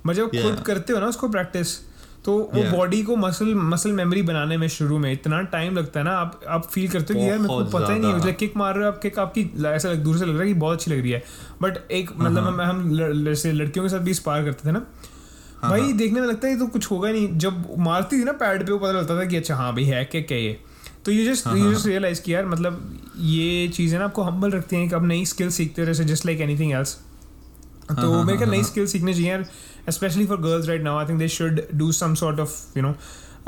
मगर 0.05 0.13
जब 0.13 0.27
खुद 0.27 0.59
करते 0.65 0.93
हो 0.93 0.99
ना 0.99 1.05
उसको 1.05 1.29
प्रैक्टिस 1.29 1.88
तो 2.25 2.34
वो 2.53 2.63
बॉडी 2.71 3.01
को 3.03 3.15
मसल 3.15 3.53
मसल 3.55 3.91
मेमोरी 3.91 4.21
बनाने 4.21 4.58
में 4.58 4.67
शुरू 4.67 4.97
में 4.97 5.12
इतना 5.13 5.41
टाइम 5.41 5.75
लगता 5.77 5.99
है 5.99 6.05
ना 6.05 6.12
आप 6.12 6.39
आप 6.47 6.65
फील 6.71 6.88
करते 6.89 7.13
हो 7.13 7.19
कि 7.19 7.29
यार 7.29 7.38
मेरे 7.38 7.47
को 7.47 7.63
पता 7.63 7.93
ही 7.93 7.99
नहीं। 7.99 8.21
है 8.21 8.34
किक 8.34 8.58
मार 8.58 8.75
रहे 8.75 8.86
हो 8.86 8.91
आप 8.91 8.99
किक 9.01 9.19
आपकी 9.19 9.43
ऐसा 9.65 9.89
लग- 9.89 9.99
दूर 9.99 10.17
से 10.17 10.25
लग 10.25 10.34
रहा 10.34 10.41
है 10.41 10.47
कि 10.47 10.53
बहुत 10.53 10.77
अच्छी 10.77 10.91
लग 10.91 10.99
रही 11.01 11.12
है। 11.12 11.23
बट 11.62 11.91
एक 11.91 12.10
हाँ, 12.10 12.29
मतलब 12.29 12.43
हम 12.43 12.62
हम 12.62 13.23
जैसे 13.25 13.51
लड़कियों 13.51 13.86
के 13.86 13.89
साथ 13.89 13.99
भी 13.99 14.13
स्पार 14.13 14.43
करते 14.43 14.67
थे 14.67 14.71
ना 14.71 14.86
भाई 15.63 15.93
देखने 15.93 16.21
में 16.21 16.27
लगता 16.27 16.47
है 16.47 16.60
तो 16.60 16.67
कुछ 16.67 16.91
होगा 16.91 17.12
नहीं। 17.12 17.38
जब 17.38 17.63
मारती 17.79 18.19
थी 18.19 18.23
ना 18.23 18.32
पैड 18.32 18.65
पे 18.65 18.71
वो 18.71 18.79
पता 18.79 18.91
लगता 18.91 19.19
था 19.19 19.25
कि 19.25 19.36
अच्छा 19.36 19.55
हाँ 19.55 19.73
भाई 19.73 19.84
है 19.84 20.05
क्या 20.05 20.21
क्या 20.21 20.38
ये। 20.38 20.60
तो 21.05 21.12
you 21.12 21.34
just 21.34 21.47
you 21.47 21.73
just 21.73 21.88
realize 21.88 22.21
कि 22.21 22.34
यार 22.34 22.45
मतलब 22.45 22.99
ये 23.17 23.67
चीज़ें 23.67 23.99
ना 23.99 24.05
आपको 24.05 24.23
हम्बल 24.23 24.51
रखती 24.51 24.75
हैं 24.75 24.89
कि 24.89 24.95
आप 24.95 25.03
नई 25.03 25.25
स्किल 25.25 25.49
सीखते 25.51 25.82
हो 25.82 25.86
जैसे 25.86 26.03
जस्ट 26.05 26.25
लाइक 26.25 26.41
एनीथिंग 26.41 26.71
एल्स 26.71 26.97
तो 27.91 28.23
मेरे 28.23 28.38
ख्याल 28.38 28.49
नई 28.49 28.63
स्किल 28.63 28.86
सीखनी 28.88 29.13
चाहिए 29.13 29.30
यार 29.30 29.45
specially 29.91 30.25
for 30.25 30.38
girls 30.41 30.67
right 30.67 30.82
now 30.84 30.97
I 30.97 31.06
think 31.06 31.19
they 31.19 31.28
should 31.38 31.62
do 31.75 31.91
some 31.91 32.13
sort 32.15 32.39
of 32.39 32.78
you 32.78 32.84
know 32.84 32.93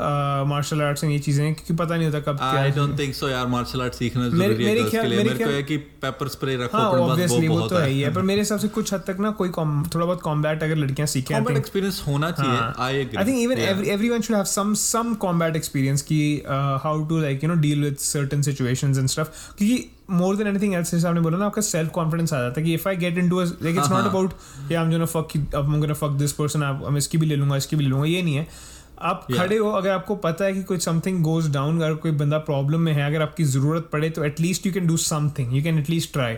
martial 0.00 0.82
arts 0.82 1.04
ये 1.04 1.18
चीज़ें 1.18 1.54
क्योंकि 1.54 1.74
पता 1.74 1.96
नहीं 1.96 2.06
होता 2.06 2.20
कब 2.20 2.36
क्या 2.36 2.60
आई 2.60 2.70
डोंट 2.70 2.98
थिंक 2.98 3.14
सो 3.14 3.28
यार 3.28 3.46
मार्शल 3.46 3.82
आर्ट 3.82 3.94
सीखना 3.94 4.28
ज़रूरी 4.28 4.64
है 4.64 4.74
मेरे 5.06 5.34
को 5.34 5.50
है 5.50 5.62
कि 5.62 5.76
पेपर 5.76 6.28
स्प्रे 6.28 6.56
रखो 6.56 6.78
हाँ, 6.78 7.10
अपने 7.10 7.26
पास 7.26 7.48
वो 7.48 7.68
तो 7.68 7.76
है। 7.76 7.90
ही 7.90 8.04
पर 8.04 8.22
मेरे 8.22 8.40
हिसाब 8.40 8.58
से 8.58 8.68
कुछ 8.68 8.94
हद 8.94 9.00
तक 9.06 9.16
ना 9.20 9.30
कोई 9.30 9.48
थोड़ा 9.48 10.04
बहुत 10.06 10.22
कॉम्बैट 10.22 10.62
अगर 10.62 10.76
लड़कियाँ 10.76 11.06
सीखें 11.06 11.36
कॉम्बैट 11.36 11.56
एक्सपीरियंस 11.56 12.02
होना 12.06 12.30
चाहिए 12.30 12.60
I 12.78 12.96
agree 12.96 13.16
I 13.16 13.24
think 13.24 13.38
even 13.38 13.84
everyone 13.86 14.20
should 14.20 14.36
have 14.36 14.44
some 14.44 14.74
some 14.74 15.14
combat 15.14 15.56
experience 15.56 16.02
कि 16.02 16.42
how 16.82 17.04
to 17.04 17.18
like 17.18 17.44
you 17.44 17.50
know 17.50 17.56
deal 17.60 17.82
with 17.82 17.96
certain 17.96 18.42
situations 18.42 18.98
and 18.98 19.08
stuff 19.08 19.28
क्योंकि 19.58 19.90
मोर 20.10 20.36
देन 20.36 20.46
एनीथिंग 20.46 20.74
एल्स 20.74 20.90
जैसे 20.92 21.08
आपने 21.08 21.20
बोला 21.20 21.38
ना 21.38 21.46
आपका 21.46 21.62
सेल्फ 21.62 21.90
कॉन्फिडेंस 21.90 22.32
आ 22.32 22.40
जाता 22.40 22.60
है 22.60 22.66
कि 22.66 22.74
if 22.74 22.88
I 22.88 22.96
get 22.96 23.18
in 23.18 23.30
like 23.34 23.76
it's 23.76 23.90
not 23.90 24.04
about 24.04 24.32
I 24.72 24.74
am 24.74 24.90
जो 24.90 24.98
ना 24.98 25.04
फक 25.04 25.54
अब 25.54 25.68
मुझे 25.68 25.86
ना 25.86 25.94
फक 25.94 26.10
दिस 26.10 26.32
पर्सन 26.32 26.62
आप 26.62 26.82
हम 26.86 26.96
इसकी 26.96 27.18
भी 27.18 27.26
ले 27.26 27.36
लूँगा 27.36 27.56
इसकी 27.56 27.76
भी 27.76 27.84
ले 27.84 27.90
लूँगा 27.90 28.06
ये 28.06 28.22
नहीं 28.22 28.36
है। 28.36 28.71
आप 29.02 29.26
Yeah. 29.26 29.38
खड़े 29.38 29.56
हो 29.56 29.70
अगर 29.72 29.90
आपको 29.90 30.16
पता 30.24 30.44
है 30.44 30.52
कि 30.52 30.62
कोई 30.62 30.78
समथिंग 30.78 31.22
गोज 31.24 31.50
डाउन 31.52 31.80
अगर 31.80 31.94
कोई 32.02 32.12
बंदा 32.16 32.38
प्रॉब्लम 32.48 32.80
में 32.80 32.92
है 32.92 33.06
अगर 33.06 33.22
आपकी 33.22 33.44
ज़रूरत 33.52 33.88
पड़े 33.92 34.10
तो 34.10 34.24
at least 34.24 34.66
you 34.66 34.72
can 34.72 34.86
do 34.86 34.96
something 35.04 35.56
you 35.56 35.62
can 35.62 35.78
at least 35.78 36.12
try 36.12 36.34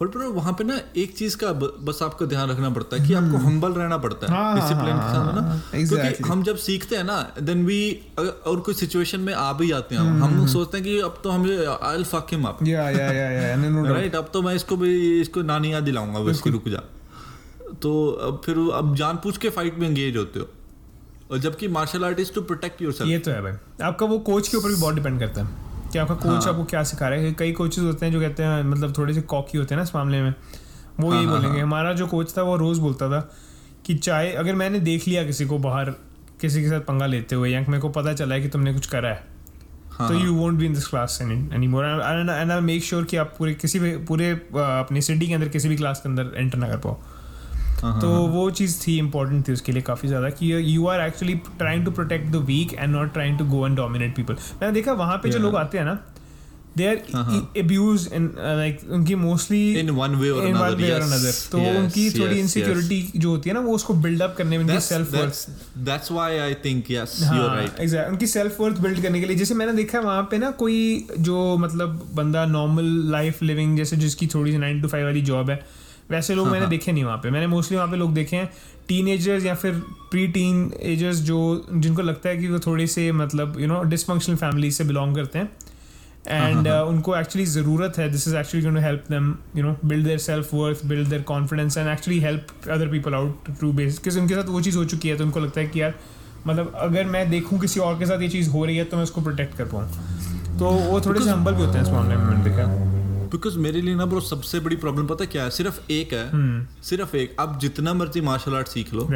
पर 0.00 0.06
ब्रो 0.06 0.30
वहाँ 0.32 0.52
पे 0.52 0.64
ना 0.64 0.78
एक 0.96 1.14
चीज़ 1.16 1.36
का 1.36 1.52
बस 1.52 1.98
आपको 2.02 2.26
ध्यान 2.26 2.48
रखना 2.50 2.70
पड़ता 2.70 2.96
है 2.96 3.06
कि 3.08 3.14
आपको 3.14 3.38
हम्बल 3.44 3.72
रहना 3.72 3.98
पड़ता 3.98 4.26
है 4.26 4.54
डिसिप्लिन 4.54 4.96
के 4.96 5.12
साथ 5.12 5.34
ना? 5.34 5.42
हाँ, 5.42 5.60
क्योंकि 5.74 6.24
हम 6.24 6.42
जब 6.42 6.56
सीखते 6.56 6.96
हैं 6.96 7.04
ना 7.04 7.16
देन 7.42 7.64
वी 7.66 7.78
और 8.18 8.60
कोई 8.60 8.74
सिचुएशन 8.74 9.20
में 9.20 9.32
आ 9.34 9.52
भी 9.52 9.68
जाते 9.68 9.94
हैं 9.94 10.02
हम। 10.02 10.24
हम 10.24 10.46
सोचते 10.46 10.76
हैं 10.76 10.86
कि 10.86 10.98
अब 11.00 11.20
तो 11.24 11.30
हम 11.30 11.46
I 11.82 11.96
will 11.96 12.04
fuck 12.04 12.26
him 12.30 12.44
up 12.44 12.58
या 12.62 12.90
या 12.90 13.10
या 13.12 13.30
या 13.30 13.92
राइट 13.92 14.16
अब 14.16 14.30
तो 14.32 14.42
मैं 14.42 14.54
इसको 14.54 14.76
भी 14.76 15.20
इसको 15.20 15.42
नानी 15.42 15.72
याद 15.72 15.82
दिलाऊँगा 15.82 16.20
बस 16.20 16.42
रुक 16.46 16.68
जा। 16.68 16.82
तो 17.82 17.94
अब 18.28 18.40
फिर 18.44 18.58
अब 18.74 18.94
जान 18.96 19.16
पूछ 19.16 19.38
के 19.38 19.50
फाइट 19.50 19.78
में 19.78 19.88
एंगेज 19.88 20.16
होते 20.16 20.40
हो। 20.40 20.48
और 21.30 21.38
जबकि 21.38 21.68
martial 21.68 22.04
art 22.04 22.20
is 22.20 22.32
to 22.32 22.42
protect 22.42 22.82
your 22.82 23.06
ये 23.06 23.18
तो 23.18 23.30
है 23.30 23.40
भाई। 23.42 23.52
आपका 23.82 24.06
वो 24.06 24.18
कोच 24.28 24.48
के 24.48 24.56
ऊपर 24.56 24.68
भी 24.68 24.80
बहुत 24.80 24.94
डिपेंड 24.94 25.18
करता 25.20 25.42
है 25.42 25.90
कि 25.92 25.98
आपका 25.98 26.14
कोच 26.14 26.44
हाँ। 26.44 26.52
आपको 26.52 26.64
क्या 26.64 26.82
सिखा 26.82 27.08
रहा 27.08 27.20
है। 27.20 27.32
कई 27.32 27.52
कोचेस 27.52 27.84
होते 27.84 28.06
हैं 28.06 28.12
जो 28.12 28.20
कहते 28.20 28.42
हैं 28.42 28.62
मतलब 28.64 28.96
थोड़े 28.98 29.14
से 29.14 29.20
कॉकी 29.22 29.58
होते 29.58 29.74
हैं 29.74 29.76
ना 29.76 29.82
इस 29.82 29.94
मामले 29.94 30.22
में। 30.22 30.34
वो 31.00 31.10
हाँ, 31.10 31.18
यही 31.18 31.26
हाँ, 31.26 31.36
बोलेंगे 31.36 31.58
हाँ। 31.58 31.66
हमारा 31.66 31.92
जो 31.92 32.06
कोच 32.06 32.36
था 32.38 32.42
वो 32.42 32.56
रोज 32.56 32.78
बोलता 32.78 33.08
था 33.08 33.20
कि 33.86 33.94
चाहे 33.94 34.32
अगर 34.32 34.54
मैंने 34.54 34.80
देख 34.80 35.08
लिया 35.08 35.24
किसी 35.24 35.46
को 35.46 35.58
बाहर 35.58 35.90
किसी 36.40 36.62
के 36.62 36.68
साथ 36.68 36.80
पंगा 36.80 37.06
लेते 37.06 37.34
हुए 37.34 37.50
या 37.50 37.60
मेरे 37.60 37.80
को 37.80 37.88
पता 37.88 38.12
चला 38.12 38.34
है 38.34 38.40
कि 38.40 38.48
तुमने 38.48 38.74
कुछ 38.74 38.86
करा 38.86 39.08
है 39.08 39.24
हाँ, 39.90 40.08
तो 40.08 40.14
you 40.14 40.34
won't 40.34 40.54
be 40.54 40.66
in 40.66 40.74
this 40.74 40.86
class 40.86 41.18
any 41.22 41.66
more 41.66 41.84
and 41.84 42.30
I 42.30 42.60
make 42.60 42.84
sure 42.84 43.04
कि 43.04 43.16
आप 43.16 43.34
पूरे 43.38 43.54
किसी 43.54 43.78
भी 43.78 43.96
पूरे 43.96 44.30
अपनी 44.30 45.02
सिटी 45.02 45.26
के 45.26 45.34
अंदर 45.34 45.48
किसी 45.48 45.68
भी 45.68 45.76
क्लास 45.76 46.00
के 46.00 46.08
अंदर 46.08 46.32
एंटर 46.36 46.58
ना 46.58 46.68
कर 46.68 46.76
पाओ। 46.76 46.98
तो 47.80 48.08
वो 48.08 48.50
चीज़ 48.50 48.80
थी 48.86 48.98
इंपॉर्टेंट 48.98 49.48
थी 49.48 49.52
उसके 49.52 49.72
लिए 49.72 49.82
काफ़ी 49.82 50.08
ज़्यादा 50.08 50.30
कि 50.30 50.52
you 50.76 50.86
are 50.86 51.00
actually 51.00 51.34
trying 51.58 51.84
to 51.84 51.90
protect 51.90 52.30
the 52.32 52.36
weak 52.46 52.74
and 52.74 52.94
not 52.94 53.12
trying 53.12 53.38
to 53.38 53.44
go 53.44 53.66
and 53.66 53.76
dominate 53.76 54.16
people 54.16 54.34
मैंने 54.34 54.72
देखा 54.74 54.92
वहाँ 54.92 55.16
पे 55.16 55.30
जो 55.30 55.38
लोग 55.38 55.56
आते 55.56 55.78
हैं 55.78 55.84
ना 55.84 55.98
दे 56.76 56.86
आर 56.86 56.96
हाँ, 57.14 57.24
हाँ. 57.24 57.52
अब्यूज 57.58 58.08
इन 58.14 58.24
लाइक 58.38 58.80
उनकी 58.90 59.14
मोस्टली 59.14 59.74
इन 59.74 59.90
वन 59.90 60.14
वे 60.14 60.30
और 60.30 60.46
इन 60.46 60.54
वन 60.54 60.60
अनदर 60.60 60.82
वे 60.82 60.90
और 60.92 61.00
अनदर 61.00 61.32
तो 61.52 61.58
उनकी 61.78 62.10
थोड़ी 62.10 62.38
इनसिक्योरिटी 62.40 63.12
जो 63.16 63.30
होती 63.30 63.50
है 63.50 63.54
ना 63.54 63.60
वो 63.60 63.74
उसको 63.74 63.94
बिल्डअप 63.94 64.34
करने 64.38 64.58
में 64.58 64.64
उनकी 64.64 64.80
self 64.80 65.14
worth 65.14 65.78
that's 65.78 66.12
why 66.12 66.38
I 66.38 66.54
think 66.64 66.90
yes 66.90 67.18
you 67.22 67.40
are 67.42 67.56
right 67.56 67.80
exact 67.80 68.10
उनकी 68.10 68.26
सेल्फ 68.26 68.60
वर्थ 68.60 68.80
बिल्ड 68.80 69.02
करने 69.02 69.20
के 69.20 69.26
लिए। 69.26 69.36
जैसे 69.36 69.54
मैंने 69.54 69.72
देखा 69.72 69.98
है 69.98 70.04
वहाँ 70.04 70.22
पे 70.30 70.38
ना 70.38 70.50
कोई 70.50 71.06
जो 71.18 71.56
मतलब 71.56 72.06
बंदा 72.14 72.44
नॉर्मल 72.46 72.92
लाइफ 73.10 73.42
लिविंग 73.42 73.76
जैसे 73.76 73.96
जिसकी 73.96 74.26
थोड़ी 74.26 74.52
सी 74.52 74.58
नाइन 74.58 74.82
टू 74.82 74.88
फाइव 74.88 75.04
वाली 75.04 75.22
जॉब 75.22 75.50
है 75.50 75.85
वैसे 76.10 76.34
लोग 76.34 76.44
हाँ, 76.44 76.52
मैंने 76.52 76.64
हाँ. 76.64 76.70
देखे 76.70 76.92
नहीं 76.92 77.04
वहाँ 77.04 77.18
पे। 77.18 77.30
मैंने 77.30 77.46
मोस्टली 77.46 77.76
वहाँ 77.76 77.88
पे 77.90 77.96
लोग 77.96 78.14
देखे 78.14 78.36
हैं 78.36 78.50
टीन 78.88 79.08
या 79.46 79.54
फिर 79.54 79.72
प्री 80.10 80.26
टीन 80.28 80.70
एजर्स 80.84 81.20
जो 81.22 81.38
जिनको 81.72 82.02
लगता 82.02 82.28
है 82.28 82.36
कि 82.36 82.48
वो 82.48 82.58
थोड़े 82.66 82.86
से 82.86 83.10
मतलब 83.12 83.60
यू 83.60 83.66
नो 83.66 83.82
डिसफंक्शनल 83.84 84.36
फैमिली 84.36 84.70
से 84.70 84.84
बिलोंग 84.84 85.14
करते 85.16 85.38
हैं। 85.38 85.50
एंड 86.28 86.68
उनको 86.68 87.16
एक्चुअली 87.16 87.46
ज़रूरत 87.46 87.98
है 87.98 88.08
this 88.10 88.26
is 88.28 88.36
actually 88.36 88.62
going 88.62 88.76
to 88.76 88.82
help 88.82 89.04
them 89.10 89.34
you 89.56 89.64
know 89.64 89.76
build 89.84 90.04
their 90.06 90.18
self 90.18 90.54
worth 90.54 90.84
build 90.86 91.08
their 91.08 91.22
confidence 91.22 91.76
and 91.78 91.88
actually 91.88 92.20
help 92.20 92.70
other 92.70 92.88
people 92.88 93.14
out 93.14 93.50
to 93.60 93.72
base 93.72 93.98
क्योंकि 93.98 94.20
उनके 94.20 94.34
साथ 94.34 94.48
वो 94.48 94.60
चीज़ 94.60 94.76
हो 94.76 94.84
चुकी 94.84 95.08
है 95.08 95.16
तो 95.16 95.24
उनको 95.24 95.40
लगता 95.40 95.60
है 95.60 95.66
कि 95.66 95.82
यार 95.82 95.94
मतलब 96.46 96.72
अगर 96.78 97.04
मैं 97.06 97.28
देखूँ 97.30 97.58
किसी 97.60 97.80
और 97.80 97.98
के 97.98 98.06
साथ 98.06 98.22
ये 98.22 98.28
चीज़ 98.28 98.50
हो 98.50 98.64
रही 98.64 98.76
है 98.76 98.84
तो 98.84 98.96
मैं 98.96 99.04
उसको 99.04 99.20
प्रोटेक्ट 99.20 99.56
कर 99.58 99.64
पाऊँ। 99.64 100.58
तो 100.58 100.70
वो 100.70 101.00
थोड़े 101.00 101.20
से 101.20 101.30
हम्बल 101.30 101.54
भी 101.54 101.62
होते 101.62 101.78
हैं 101.78 101.84
इस 101.84 101.90
मामले 101.90 102.16
में 102.16 102.24
मैंने 102.24 102.44
देखा 102.44 102.64
बिकॉज़ 103.36 103.58
मेरे 103.58 103.80
लिए 103.80 103.94
ना 103.94 104.06
ब्रो 104.06 104.20
सबसे 104.22 104.60
बड़ी 104.60 104.76
प्रॉब्लम 104.76 105.06
पता 105.06 105.24
क्या 105.26 105.42
है? 105.44 105.50
सिर्फ़ 105.50 105.80
एक 105.92 106.12
है। 106.12 106.28
सिर्फ़ 106.82 107.16
एक। 107.16 107.36
आप 107.40 107.58
जितना 107.60 107.94
मर्ज़ी 107.94 108.20
मार्शल 108.20 108.54
आर्ट 108.54 108.68
सीख 108.68 108.92
लो। 108.94 109.08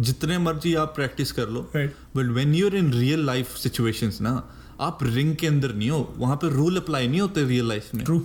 जितने 0.00 0.38
मर्ज़ी 0.38 0.74
आप 0.74 0.94
प्रैक्टिस 0.94 1.32
कर 1.32 1.48
लो। 1.48 1.60
But 1.76 2.30
when 2.34 2.54
you're 2.54 2.76
in 2.76 2.92
real 2.92 3.24
life 3.26 3.56
situations 3.56 4.20
ना 4.20 4.32
आप 4.80 4.98
रिंग 5.02 5.34
के 5.36 5.46
अंदर 5.46 5.74
नहीं 5.74 5.90
हो। 5.90 6.14
वहाँ 6.18 6.36
पे 6.36 6.48
रूल 6.50 6.76
अप्लाई 6.76 7.08
नहीं 7.08 7.20
होते 7.20 7.44
रियल 7.44 7.68
लाइफ 7.68 7.94
में। 7.94 8.04
ट्रू 8.04 8.22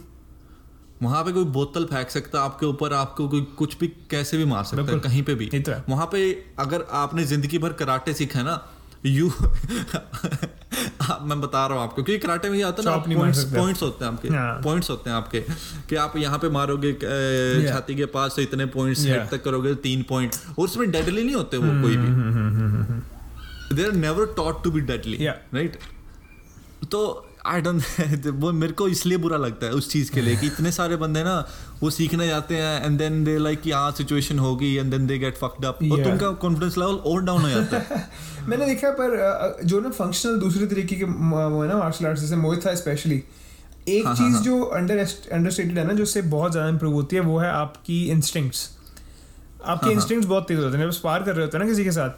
वहाँ 1.03 1.23
पे 1.23 1.31
कोई 1.31 1.43
बोतल 1.55 1.85
फेंक 1.85 2.09
सकता 2.09 2.39
है 2.39 2.45
आपके 2.45 2.65
ऊपर 2.65 2.93
आपको 2.93 3.27
कोई 3.29 3.41
कुछ 3.57 3.77
भी 3.79 3.87
कैसे 4.11 4.37
भी 4.37 4.45
मार 4.45 4.63
सकता 4.63 4.91
है 4.91 4.99
कहीं 4.99 5.21
पे 5.23 5.35
भी। 5.35 5.49
वहाँ 5.89 6.05
पे 6.11 6.31
अगर 6.59 6.85
आपने 6.93 7.23
ज़िंदगी 7.25 7.57
भर 7.57 7.73
कराटे 7.73 8.13
सीखा 8.13 8.39
है 8.39 8.45
ना 8.45 8.55
यू 9.05 9.29
मैं 11.21 11.39
बता 11.41 11.65
रहा 11.67 11.77
हूँ 11.77 11.83
आपको 11.83 12.03
क्योंकि 12.03 12.17
कराटे 12.17 12.49
में 12.49 12.57
ये 12.57 12.63
आता 12.63 12.81
है 12.81 12.89
ना 12.89 13.19
पॉइंट्स 13.19 13.43
पॉइंट्स 13.43 13.81
होते 13.81 14.05
हैं 14.05 14.11
आपके 14.11 14.27
हाँ। 14.27 14.61
पॉइंट्स 14.61 14.89
होते 14.89 15.09
हैं 15.09 15.17
आपके 15.17 15.39
कि 15.89 15.95
आप 15.95 16.17
यहाँ 16.17 16.39
पे 16.39 16.49
मारोगे 16.49 16.93
छाती 17.69 17.95
के 17.95 18.05
पास 18.05 18.35
से 18.35 18.43
इतने 18.43 18.65
पॉइंट्स. 18.65 19.05
हेड 19.05 19.29
तक 19.29 19.43
करोगे 19.43 19.73
तीन 19.75 20.03
पॉइंट 20.03 20.35
और 20.59 20.65
उसमें 20.65 20.91
डेडली 20.91 21.23
नहीं 21.23 21.35
होते 21.35 21.57
वो 21.57 21.81
कोई 21.81 21.95
हम्म, 21.95 22.99
भी 23.69 23.75
there 23.75 23.85
are 23.87 23.93
never 23.93 24.25
taught 24.25 24.63
to 24.63 24.71
be 24.71 24.81
deadly 24.81 25.27
right 25.27 25.77
तो 26.91 27.28
आई 27.45 27.61
डोंट 27.61 27.81
वो 28.27 28.51
मेरे 28.51 28.73
को 28.73 28.87
इसलिए 28.87 29.17
बुरा 29.17 29.37
लगता 29.37 29.65
है 29.65 29.71
उस 29.71 29.89
चीज़ 29.91 30.11
के 30.11 30.21
लिए 30.21 30.35
कि 30.35 30.47
इतने 30.53 30.71
सारे 30.71 30.95
बंदे 30.95 31.23
ना 31.23 31.33
वो 31.81 31.89
सीखने 31.89 32.27
जाते 32.27 32.55
हैं 32.55 32.85
एंड 32.85 32.97
देन 32.97 33.23
दे 33.23 33.37
लाइक 33.37 33.61
कि 33.61 33.71
हाँ 33.71 33.91
सिचुएशन 33.91 34.39
होगी 34.39 34.75
and 34.75 34.91
then 34.91 35.07
they 35.07 35.17
get 35.17 35.37
fucked 35.37 35.65
up 35.65 35.79
और. 35.91 36.03
तुमका 36.03 36.31
कॉन्फिडेंस 36.31 36.77
लेवल 36.77 36.95
और 37.11 37.21
डाउन 37.23 37.41
हो 37.41 37.49
जाता 37.49 37.77
है। 37.77 38.07
मैंने 38.47 38.65
देखा 38.65 38.89
पर 38.91 39.57
जो 39.63 39.79
ना 39.79 39.89
फंक्शनल 39.89 40.39
दूसरे 40.39 40.67
तरीके 40.67 40.95
के 40.95 41.03
वो 41.05 41.61
है 41.63 41.67
ना 41.69 41.77
मार्शल 41.77 42.05
आर्ट्स 42.05 42.21
जैसे 42.21 42.35
मोहित 42.35 42.65
था 42.65 42.75
स्पेशली 42.75 43.23
एक 43.87 44.05
हाँ, 44.05 44.15
चीज़ 44.15 44.33
हाँ, 44.35 44.43
जो 44.43 44.61
अंडर 44.61 44.97
अंडरस्टेटेड 45.31 45.77
है 45.77 45.87
ना 45.87 45.93
जो 45.93 46.03
उससे 46.03 46.21
बहुत 46.21 46.51
ज़्यादा 46.51 46.69
इंप्रूव 46.69 46.93
होती 46.93 47.15
है 47.15 47.21
वो 47.21 47.37
है 47.39 47.49
आपकी 47.51 48.03
इंस्टिंक्ट्स 48.11 48.69
आपके 49.65 49.85
हाँ, 49.85 49.93
इंस्टिंक्ट्स 49.93 50.27
बहुत 50.29 50.47
तेज 50.47 50.59
होते 50.59 50.77
हैं। 50.77 50.83
जब 50.85 50.91
स्पार 50.91 51.23
कर 51.23 51.35
रहे 51.35 51.45
होते 51.45 51.57
हैं 51.57 51.65
ना 51.65 51.69
किसी 51.71 51.83
के 51.83 51.91
साथ 51.91 52.09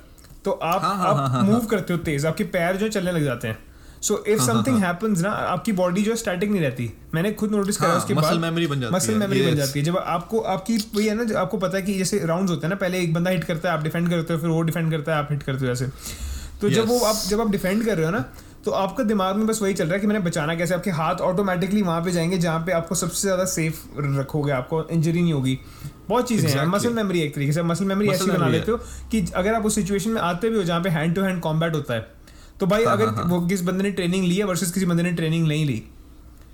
तो 0.45 0.51
आप 0.51 0.81
हाँ, 0.81 0.95
हाँ, 0.97 1.13
हाँ, 1.13 1.23
आप 1.25 1.31
हाँ, 1.31 1.43
मूव 1.43 1.65
करते 1.65 1.93
हो 1.93 1.99
तेज 1.99 2.25
आपके 2.25 2.43
पैर 2.55 2.77
जो 2.77 2.85
है 2.85 2.91
चलने 2.91 3.11
लग 3.11 3.23
जाते 3.23 3.47
हैं। 3.47 3.70
So 4.01 4.23
if 4.27 4.41
something. 4.41 4.77
हैपेंस 4.77 5.21
ना 5.21 5.29
आपकी 5.29 5.71
बॉडी 5.71 6.01
जो 6.01 6.11
है 6.11 6.17
स्टैटिक 6.17 6.49
नहीं 6.51 6.61
रहती। 6.61 6.91
मैंने 7.13 7.31
खुद 7.31 7.51
नोटिस 7.51 7.77
करा 7.77 7.89
हाँ, 7.89 7.97
उसके 7.97 8.13
muscle 8.13 8.37
बाद 8.37 8.53
memory 8.53 8.69
बन 8.69 8.79
जाती 8.81 8.95
मसल 8.95 9.15
मेमोरी 9.15 9.41
बन 9.41 9.55
जाती 9.55 9.79
है। 9.79 9.85
जब 9.85 9.97
आपको 9.97 10.39
आपकी 10.39 10.77
वही 10.95 11.07
है 11.07 11.15
ना 11.15 11.39
आपको 11.39 11.57
पता 11.57 11.77
है 11.77 11.83
कि 11.83 11.93
जैसे 11.93 12.19
राउंड्स 12.25 12.51
होते 12.51 12.67
हैं 12.67 12.69
ना 12.69 12.75
पहले 12.75 12.99
एक 12.99 13.13
बंदा 13.13 13.29
हिट 13.29 13.43
करता 13.43 13.69
है 13.69 13.77
आप 13.77 13.83
डिफेंड 13.83 14.09
करते 14.09 14.33
हो 14.33 14.39
फिर 14.39 14.49
वो 14.49 14.61
डिफेंड 14.61 14.91
करता 14.91 15.11
है 15.11 15.17
आप 15.17 15.27
हिट 15.31 15.43
करते 15.43 15.65
हो 15.65 15.71
ऐसे। 15.71 15.87
तो 16.61 16.69
जब 16.69 16.87
वो 16.87 16.99
आप 16.99 17.15
जब 17.27 17.41
आप 17.41 17.51
डिफेंड 17.51 17.85
कर 17.85 17.95
रहे 17.97 18.05
हो 18.05 18.11
ना 18.11 18.25
तो 18.65 18.71
आपका 18.71 19.03
दिमाग 19.03 19.35
में 19.35 19.45
बस 19.47 19.61
वही 19.61 19.73
चल 19.73 19.85
रहा 19.85 19.93
है 19.93 19.99
कि 19.99 20.07
मैंने 20.07 20.19
बचाना 20.19 20.55
कैसे 20.55 20.73
आपके 20.73 20.91
हाथ 20.91 21.21
ऑटोमेटिकली 21.21 21.81
वहाँ 21.81 22.01
पे 22.01 22.11
जाएँगे 22.11 22.37
जहाँ 22.37 22.59
पे 22.59 22.71
आपको 22.71 22.95
सबसे 22.95 23.21
ज़्यादा 23.21 23.45
सेफ़ 23.45 23.79
रखोगे 24.19 24.51
आपको 24.51 24.83
इंजरी 24.89 25.21
नहीं 25.21 25.33
होगी। 25.33 25.57
बहुत 26.09 26.27
चीज़ें 26.27 26.49
हैं 26.49 26.65
मसल 26.65 26.93
मेमोरी 26.93 27.21
एक 27.21 27.35
तरीके 27.35 27.51
से 27.51 27.63
मसल 27.63 27.85
मेमोरी 27.85 28.09
ऐसी 28.09 28.31
बना 28.31 28.47
लेते 28.47 28.71
हो। 28.71 28.77
कि 29.11 29.25
अगर 29.35 29.53
आप 29.53 29.65
उस 29.65 29.75
सिचुएशन 29.75 30.09
में 30.09 30.21
आते 30.21 30.49
भी 30.49 30.57
हो 30.57 30.63
जहाँ 30.63 30.81
पे 30.81 30.89
हैंड 30.89 31.15
टू 31.15 31.21
हैंड 31.21 31.39
कॉम्बैट 31.41 31.75
होता 31.75 31.93
है 31.93 32.20
तो 32.61 32.67
भाई 32.67 32.83
हाँ, 32.83 32.93
अगर 32.93 33.05
हाँ, 33.05 33.15
हाँ. 33.15 33.23
वो 33.25 33.39
किस 33.47 33.61
बंदे 33.61 33.83
ने 33.83 33.91
ट्रेनिंग 33.91 34.25
ली 34.25 34.35
है 34.35 34.43
वर्सेस 34.43 34.71
किसी 34.71 34.85
बंदे 34.85 35.03
ने 35.03 35.11
ट्रेनिंग 35.11 35.47
नहीं 35.47 35.65
ली। 35.65 35.83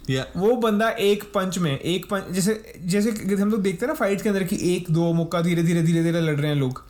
या 0.09 0.25
वो 0.37 0.55
बंदा 0.55 0.89
एक 0.89 1.23
पंच 1.33 1.57
में 1.57 1.79
एक 1.79 2.05
पंच 2.09 2.29
जैसे 2.31 2.53
जैसे 2.83 3.41
हम 3.41 3.49
लोग 3.51 3.61
देखते 3.61 3.85
हैं 3.85 3.87
ना 3.87 3.93
फाइट 3.93 4.21
के 4.21 4.29
अंदर 4.29 4.43
कि 4.43 4.59
एक 4.75 4.91
दो 4.91 5.11
मुक्का 5.13 5.41
धीरे 5.41 5.63
धीरे 5.63 5.81
धीरे 5.81 6.03
धीरे 6.03 6.21
लड़ 6.21 6.35
रहे 6.35 6.51
हैं 6.51 6.57
लोग। 6.57 6.83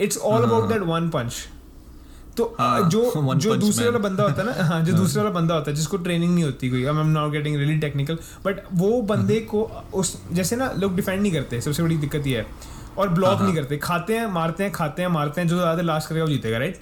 It's 0.00 0.18
all 0.18 0.42
about 0.42 0.68
that 0.68 0.82
one 0.82 1.08
punch 1.08 1.32
तो 2.36 2.44
हाँ, 2.60 2.88
जो 2.90 3.34
जो 3.36 3.54
दूसरे 3.56 3.84
वाला 3.86 3.98
बंदा 3.98 4.24
होता 4.24 4.42
है 4.42 4.46
ना 4.46 4.64
हाँ 4.68 4.80
जो 4.84 4.92
दूसरे 4.92 5.22
वाला 5.22 5.34
बंदा 5.34 5.54
होता 5.54 5.70
है 5.70 5.76
जिसको 5.76 5.96
ट्रेनिंग 5.96 6.34
नहीं 6.34 6.44
होती 6.44 6.70
कोई 6.70 6.84
I 6.84 6.90
am 6.90 7.06
not 7.08 7.32
getting 7.32 7.56
really 7.56 7.78
technical 7.78 8.18
but 8.44 8.60
वो 8.74 9.00
बंदे 9.02 9.40
को 9.50 9.62
उस 9.94 10.16
जैसे 10.32 10.56
ना 10.56 10.70
लोग 10.78 10.94
डिफेंड 10.96 11.20
नहीं 11.22 11.32
करते 11.32 11.60
सबसे 11.60 11.82
बड़ी 11.82 11.96
दिक्कत 11.96 12.26
ये 12.26 12.36
है 12.38 12.46
और 12.98 13.08
ब्लॉक 13.08 13.42
नहीं 13.42 13.54
करते 13.54 13.76
खाते 13.78 14.18
हैं 14.18 14.26
मारते 14.32 14.64
हैं 14.64 14.72
खाते 14.72 15.02
हैं 15.02 15.08
मारते 15.08 15.40
हैं 15.40 15.48
जो 15.48 15.56
ज़्यादा 15.56 15.82
लास्ट 15.82 16.08
करेगा 16.08 16.24
वो 16.24 16.30
जीतेगा 16.30 16.58
राइट 16.58 16.80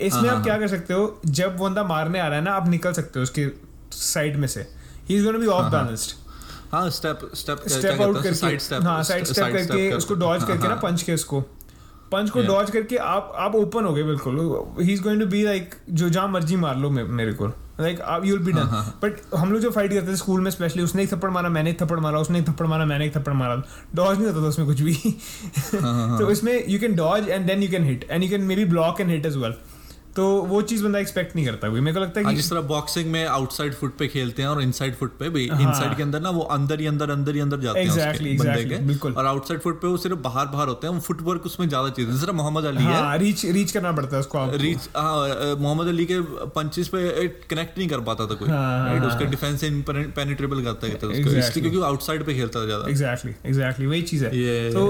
इसमें 0.00 0.28
आप 0.30 0.42
क्या 0.44 0.58
कर 0.58 0.68
सकते 0.68 0.94
हो 0.94 1.20
जब 1.26 1.56
वो 1.58 1.68
बंदा 1.68 1.82
मारने 1.84 2.18
आ 2.20 2.26
रहा 2.26 2.38
है 2.38 2.44
ना 2.44 2.52
आप 2.52 2.68
निकल 2.68 2.92
सकते 2.92 3.18
हो 3.18 3.22
उसके 3.22 3.46
साइड 3.92 4.36
में 4.36 4.48
से। 4.48 4.66
He 5.08 5.16
is 5.16 5.24
gonna 5.24 5.38
be 5.38 5.46
off 5.48 5.70
balanced 5.72 6.16
हाँ 6.72 6.88
स्टेप 6.90 7.30
स्टेप 7.34 7.68
स्टेप 7.68 8.00
आउट 8.00 8.16
करके। 8.16 8.34
साइड 8.34 8.60
स्टेप 8.60 8.82
हाँ 8.82 9.02
साइड 9.02 9.24
स्टेप 9.24 9.52
करके 9.52 9.90
उसको 9.92 10.14
डॉज 10.16 10.44
करके 10.44 10.68
ना 10.68 10.74
पंच 10.82 11.02
के 11.02 11.14
उसको। 11.14 11.40
पंच 12.12 12.30
को 12.30 12.42
डॉज 12.42 12.70
करके 12.70 12.96
आप 12.96 13.32
आप 13.36 13.54
ओपन 13.54 13.84
हो 13.84 13.92
गए 13.94 14.02
बिल्कुल। 14.02 14.38
He 14.80 14.92
is 14.92 15.02
going 15.02 15.20
to 15.20 15.26
be 15.26 15.42
like 15.44 15.74
जो 15.90 16.08
जहाँ 16.08 16.28
मर्ज़ी 16.28 16.56
मार 16.56 16.76
लो 16.76 16.90
मेरे 16.90 17.32
को। 17.32 17.46
लाइक 17.80 18.00
आप 18.00 18.24
you 18.24 18.36
will 18.36 18.44
be 18.44 18.52
done 18.52 18.92
but 19.02 19.20
हम 19.36 19.52
लोग 19.52 19.60
जो 19.62 19.70
फाइट 19.70 19.92
करते 19.92 20.12
थे 20.12 20.16
स्कूल 20.16 20.40
में 20.40 20.50
स्पेशली 20.50 20.82
उसने 20.82 21.02
एक 21.02 21.12
थप्पड़ 21.12 21.30
मारा 21.30 21.48
मैंने 21.48 21.70
एक 21.70 21.80
थप्पड़ 21.82 21.98
मारा 22.00 22.18
उसने 22.18 22.38
एक 22.38 22.48
थप्पड़ 22.48 22.66
मारा 22.66 22.84
मैंने 22.84 23.06
एक 23.06 23.16
थप्पड़ 23.16 23.32
मारा। 23.32 23.56
डॉज 23.94 24.18
नहीं 24.18 24.26
होता 24.26 24.42
था 24.42 24.48
उसमें 24.48 24.66
कुछ 24.68 24.80
भी। 24.80 24.94
तो 25.74 26.30
इसमें 26.30 26.64
you 26.68 26.78
can 26.78 26.94
dodge 26.96 27.28
and 27.28 27.46
then 27.46 27.62
you 27.62 27.70
can 27.70 27.84
hit 27.84 28.06
and 28.10 28.22
you 28.22 28.30
can 28.30 28.42
maybe 28.56 28.64
block 28.64 29.00
and 29.00 29.10
hit 29.10 29.26
as 29.26 29.36
well 29.36 29.54
तो 30.18 30.24
वो 30.44 30.60
चीज़ 30.62 30.82
बंदा 30.84 30.98
एक्सपेक्ट 30.98 31.34
नहीं 31.36 31.44
करता 31.46 31.68
कोई 31.70 31.80
मेरे 31.80 31.94
को 31.94 32.00
लगता 32.00 32.20
है 32.20 32.24
हाँ, 32.24 32.32
कि 32.32 32.36
जिस 32.36 32.50
तरह 32.50 32.60
बॉक्सिंग 32.68 33.10
में 33.10 33.24
आउटसाइड 33.26 33.74
फुट 33.74 33.96
पे 33.98 34.06
खेलते 34.08 34.42
हैं 34.42 34.48
और 34.48 34.62
इनसाइड 34.62 34.94
फुट 34.94 35.12
पे 35.18 35.28
भी 35.30 35.46
हाँ। 35.48 35.60
इनसाइड 35.60 35.96
के 35.96 36.02
अंदर 36.02 36.20
ना 36.20 36.30
वो 36.30 36.42
अंदर 36.54 36.80
ही 36.80 36.86
अंदर 36.86 37.10
अंदर 37.10 37.34
ही 37.34 37.40
अंदर 37.40 37.60
जाते 37.60 37.84
Exactly, 37.84 38.26
हैं 38.26 38.38
उसके 38.38 38.48
बंदे 38.48 38.64
के 38.66 38.78
बिल्कुल। 38.86 39.12
और 39.12 39.26
आउटसाइड 39.26 39.60
फुट 39.60 39.80
पे 39.82 39.88
वो 39.88 39.96
सिर्फ़ 39.96 40.18
बाहर 40.20 40.46
बाहर 40.46 40.68
होते 40.68 40.86
हैं 40.86 40.94
वो 40.94 41.00
फुटवर्क 41.00 41.46
उसमें 41.46 41.68
ज़्यादा 41.68 41.88
चाहिए 41.90 42.10
जिस 42.10 42.22
तरह 42.22 42.32
मोहम्मद 42.32 42.64
अली 42.64 42.82
है 42.82 42.94
हाँ 42.94 43.18
रीच 43.18 43.44
रीच 43.50 43.72
करना 43.72 43.92
पड़ता 43.92 44.16
है 44.16 44.20
उसको 44.20 44.44
रीच 44.56 44.88
हाँ 44.96 45.54
मोहम्मद 45.58 45.88
अली 45.88 46.06
के 46.06 46.20
पंचेस 46.56 46.88
पे 46.94 47.28
कनेक्ट 47.50 47.78
नहीं 47.78 47.88
कर 47.88 48.00
पाता 48.10 48.26
था 48.26 48.34
कोई 48.34 48.48
हाँ, 48.48 48.86
राइट 48.86 49.00
हाँ, 49.00 49.08
उसके 49.08 49.24
हाँ। 49.24 49.30
डिफेंस 49.30 49.64
पेनिट्रेबल 50.16 50.64
करता 50.64 50.88
Exactly. 50.88 51.38
इसलिए 51.38 51.62
क्योंकि 51.62 51.86
आउटसाइड 51.86 52.24
पे 52.24 52.34
खेलता 52.34 52.60
था 52.60 52.64
ज़्यादा 52.64 52.90
एग्जैक्टली 52.90 53.34
एग्जैक्टली 53.46 53.86
वही 53.86 54.02
चीज़ 54.04 54.24
है 54.24 54.70
तो 54.72 54.84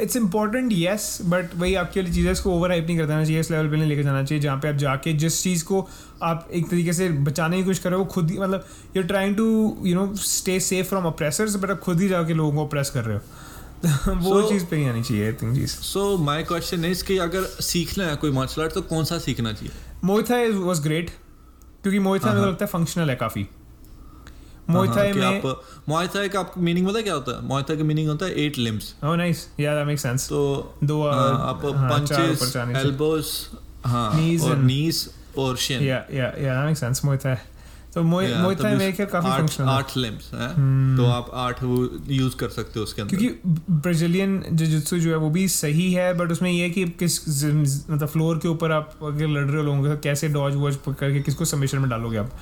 इट्स 0.00 0.16
इंपॉर्टेंट 0.16 0.72
येस 0.72 1.18
बट 1.24 1.54
वही 1.56 1.74
आपकी 1.74 2.00
वाली 2.00 2.12
चीज़ें 2.12 2.32
इसको 2.32 2.50
ओवर 2.50 2.70
हाइप 2.70 2.86
नहीं 2.86 2.98
कर 2.98 3.06
देना 3.06 3.24
चाहिए 3.24 3.40
इस 3.40 3.50
लेवल 3.50 3.68
पे 3.70 3.76
नहीं 3.76 3.88
लेके 3.88 4.02
जाना 4.02 4.22
चाहिए 4.24 4.42
जहाँ 4.42 4.56
पे 4.60 4.68
आप 4.68 4.74
जाके 4.74 5.12
जिस 5.12 5.42
चीज़ 5.42 5.64
को 5.64 5.88
आप 6.22 6.48
एक 6.52 6.70
तरीके 6.70 6.92
से 6.92 7.08
बचाने 7.08 7.56
की 7.56 7.64
कोशिश 7.64 7.78
कर 7.78 7.90
रहे 7.90 7.98
हो 7.98 8.04
वो 8.04 8.10
खुद 8.10 8.30
ही 8.30 8.38
मतलब 8.38 8.66
you 8.96 9.02
trying 9.02 9.36
to 9.36 9.76
you 9.86 9.94
know 9.94 10.14
stay 10.14 10.60
safe 10.60 10.88
from 10.88 11.04
oppressors 11.04 11.56
but 11.56 11.70
आप 11.70 11.80
खुद 11.80 12.00
ही 12.00 12.08
जाके 12.08 12.34
लोगों 12.34 12.52
को 12.52 12.66
अप्रेस 12.66 12.90
कर 12.90 13.04
रहे 13.04 13.16
हो। 13.16 13.22
वो 14.14 14.40
So- 14.40 14.50
चीज़ 14.50 14.64
पे 14.64 14.76
ही 14.76 14.88
आनी 14.88 15.02
चाहिए 15.02 15.26
आई 15.26 15.32
थिंक 15.32 15.54
चीज़ 15.54 15.70
सो 15.70 16.18
माई 16.18 16.42
क्वेश्चन 16.42 16.84
इज़ 16.84 17.04
कि 17.04 17.18
अगर 17.18 17.42
सीखना 17.42 18.06
है 18.06 18.16
कोई 18.16 18.30
मार्शल 18.30 18.62
आर्ट 18.62 18.72
तो 18.72 18.82
कौन 18.82 19.04
सा 19.04 19.18
सीखना 19.18 19.52
चाहिए? 19.52 19.70
मोइथा 20.04 20.36
वॉज़ 20.58 20.82
ग्रेट 20.82 21.10
क्योंकि 21.82 21.98
मोइथा 21.98 22.26
हाँ, 22.26 22.34
मेरे 22.34 22.40
को 22.40 22.44
हाँ। 22.44 22.52
लगता 22.52 22.64
है 22.64 22.70
फंक्शनल 22.72 23.10
है 23.10 23.16
काफ़ी। 23.16 23.48
मोइथा 24.70 25.04
कि 25.04 25.18
में 25.18 25.26
आप 25.26 25.42
का 26.28 26.40
आपका 26.40 26.60
मीनिंग 26.60 26.88
पता 26.88 27.00
क्या 27.00 27.14
होता 27.14 27.32
है 27.32 27.76
का 27.76 27.84
मीनिंग 27.84 28.08
होता 28.08 28.26
है 28.26 28.40
eight 28.40 28.58
limbs 28.58 28.94
oh 29.04 29.16
nice 29.16 29.48
yeah 29.60 29.74
that 29.74 29.86
makes 29.86 30.02
sense 30.02 30.28
तो 30.28 30.74
दो 30.84 31.02
आप 31.06 31.62
पंचेस 31.64 32.56
एल्बोस 32.56 33.50
हाँ 33.84 34.10
और 34.42 34.56
नीज 34.56 35.10
और 35.38 35.56
शिन 35.56 35.82
या 35.82 36.04
या 36.14 36.24
या 36.24 36.54
दैट 36.54 36.66
मेक्स 36.66 36.80
सेंस 36.80 37.00
तो 37.94 38.02
में 38.02 38.94
ख्याल 38.96 39.06
काफ़ी 39.06 39.30
फंक्शनल 39.30 39.66
है। 39.66 39.72
आठ 39.72 39.96
लिम्स 39.96 40.30
हैं? 40.34 40.96
तो 40.96 41.06
आप 41.06 41.30
आठ 41.34 41.62
वो 41.62 41.88
यूज़ 42.08 42.36
कर 42.36 42.48
सकते 42.48 42.78
हो 42.78 42.84
उसके 42.84 43.02
अंदर। 43.02 43.16
क्योंकि 43.16 43.36
ब्राजीलियन 43.70 44.44
जिजित्सु 44.52 44.98
जो 44.98 45.10
है 45.10 45.16
वो 45.16 45.30
भी 45.30 45.48
सही 45.48 45.92
है 45.92 46.14
बट 46.14 46.32
उसमें 46.32 46.50
ये 46.50 46.62
है 46.62 46.70
कि 46.70 46.84
किस 46.84 47.44
मतलब 47.44 48.08
फ्लोर 48.08 48.38
के 48.38 48.48
ऊपर 48.48 48.72
आप 48.72 48.98
अगर 49.02 49.26
लड़ 49.26 49.44
रहे 49.44 49.56
हो 49.56 49.62
लोगों 49.62 49.82
के 49.82 49.96
कैसे 49.96 50.28
डॉज 50.28 50.54
वॉज़ 50.54 50.76
करके 50.88 51.20
किसको 51.20 51.44
सबमिशन 51.44 51.78
में 51.78 51.90
डालोगे 51.90 52.18
आप? 52.18 52.32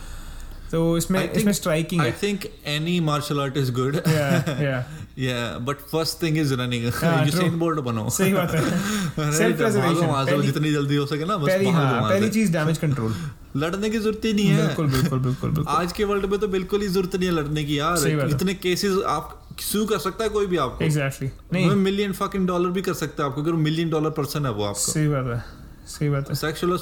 तो 0.71 0.97
इसमें 0.97 1.21
think- 1.21 1.39
इसमें 1.39 1.53
striking 1.53 2.01
I 2.01 2.13
think 2.13 2.41
any 2.67 3.01
martial 3.01 3.41
art 3.41 3.57
is 3.57 3.73
good 3.73 3.95
Yeah, 3.97 4.45
yeah. 4.45 4.83
या 5.19 5.59
but 5.59 5.77
first 5.77 6.23
thing 6.23 6.39
is 6.39 6.55
running 6.55 6.85
Usain 6.85 7.59
Bolt 7.59 7.81
बनो। 7.81 8.11
सही 8.19 8.33
बात 8.33 8.53
है। 8.53 8.61
अरे, 8.65 9.39
Self 9.39 9.61
preservation, 9.61 9.85
भागो 9.87 10.03
वहाँ 10.03 10.25
से, 10.25 10.31
पहली- 10.31 10.47
जितनी 10.47 10.73
जल्दी 10.73 10.97
हो 10.97 11.07
सके 11.07 11.25
ना 11.25 11.37
बस 11.37 11.49
पहली 11.49 11.71
हाँ 11.71 12.03
पहली 12.03 12.31
चीज़ 12.31 12.53
डैमेज 12.53 12.79
कंट्रोल 12.79 13.15
लड़ने 13.57 13.91
की 13.91 13.99
ज़रूरत 13.99 14.25
ही 14.25 14.33
नहीं 14.33 14.47
है। 14.47 14.67
बिल्कुल 14.67 14.87
बिल्कुल 14.87 15.19
बिल्कुल 15.19 15.51
बिल्कुल। 15.51 15.75
आज 15.75 15.93
के 15.93 16.05
वर्ल्ड 16.05 16.25
में 16.27 16.39
तो 16.41 16.49
बिल्कुल 16.49 16.81
ही 16.81 16.89
ज़रूरत 16.89 17.17
नहीं 17.17 17.29
है 17.29 17.35
लड़ने 17.35 17.65
की 17.65 17.79
यार। 17.79 18.29
इतने 18.31 18.55
केसेस 18.55 18.97
आप 19.07 19.37
सू 19.61 19.87
कर 19.87 19.99
सकता 19.99 20.25
है 20.25 20.31
कोई 20.31 20.47
भी 20.47 20.57
आपको। 20.57 20.85
Exactly 20.85 21.29
exactly. 21.29 21.53
नहीं। 21.53 21.71
मिलियन 21.71 22.13
फकिंग 22.13 22.47
डॉलर 22.47 22.69
भी 22.69 22.83
कर 22.83 22.95
सकता 22.95 23.23
है 23.23 23.29
आपको 23.29 23.43
अगर 23.43 23.53
मिलियन 23.53 23.91
डॉलर 23.91 24.11
पर्सन 24.11 24.47
है 24.47 24.53
वो 24.53 24.65
आपको। 24.65 24.93
सही 24.93 25.09
बात 25.09 25.27
है। 25.27 25.60
सही 25.91 26.09
बात 26.11 26.29
है। 26.31 26.35
सेक्सुअल 26.37 26.77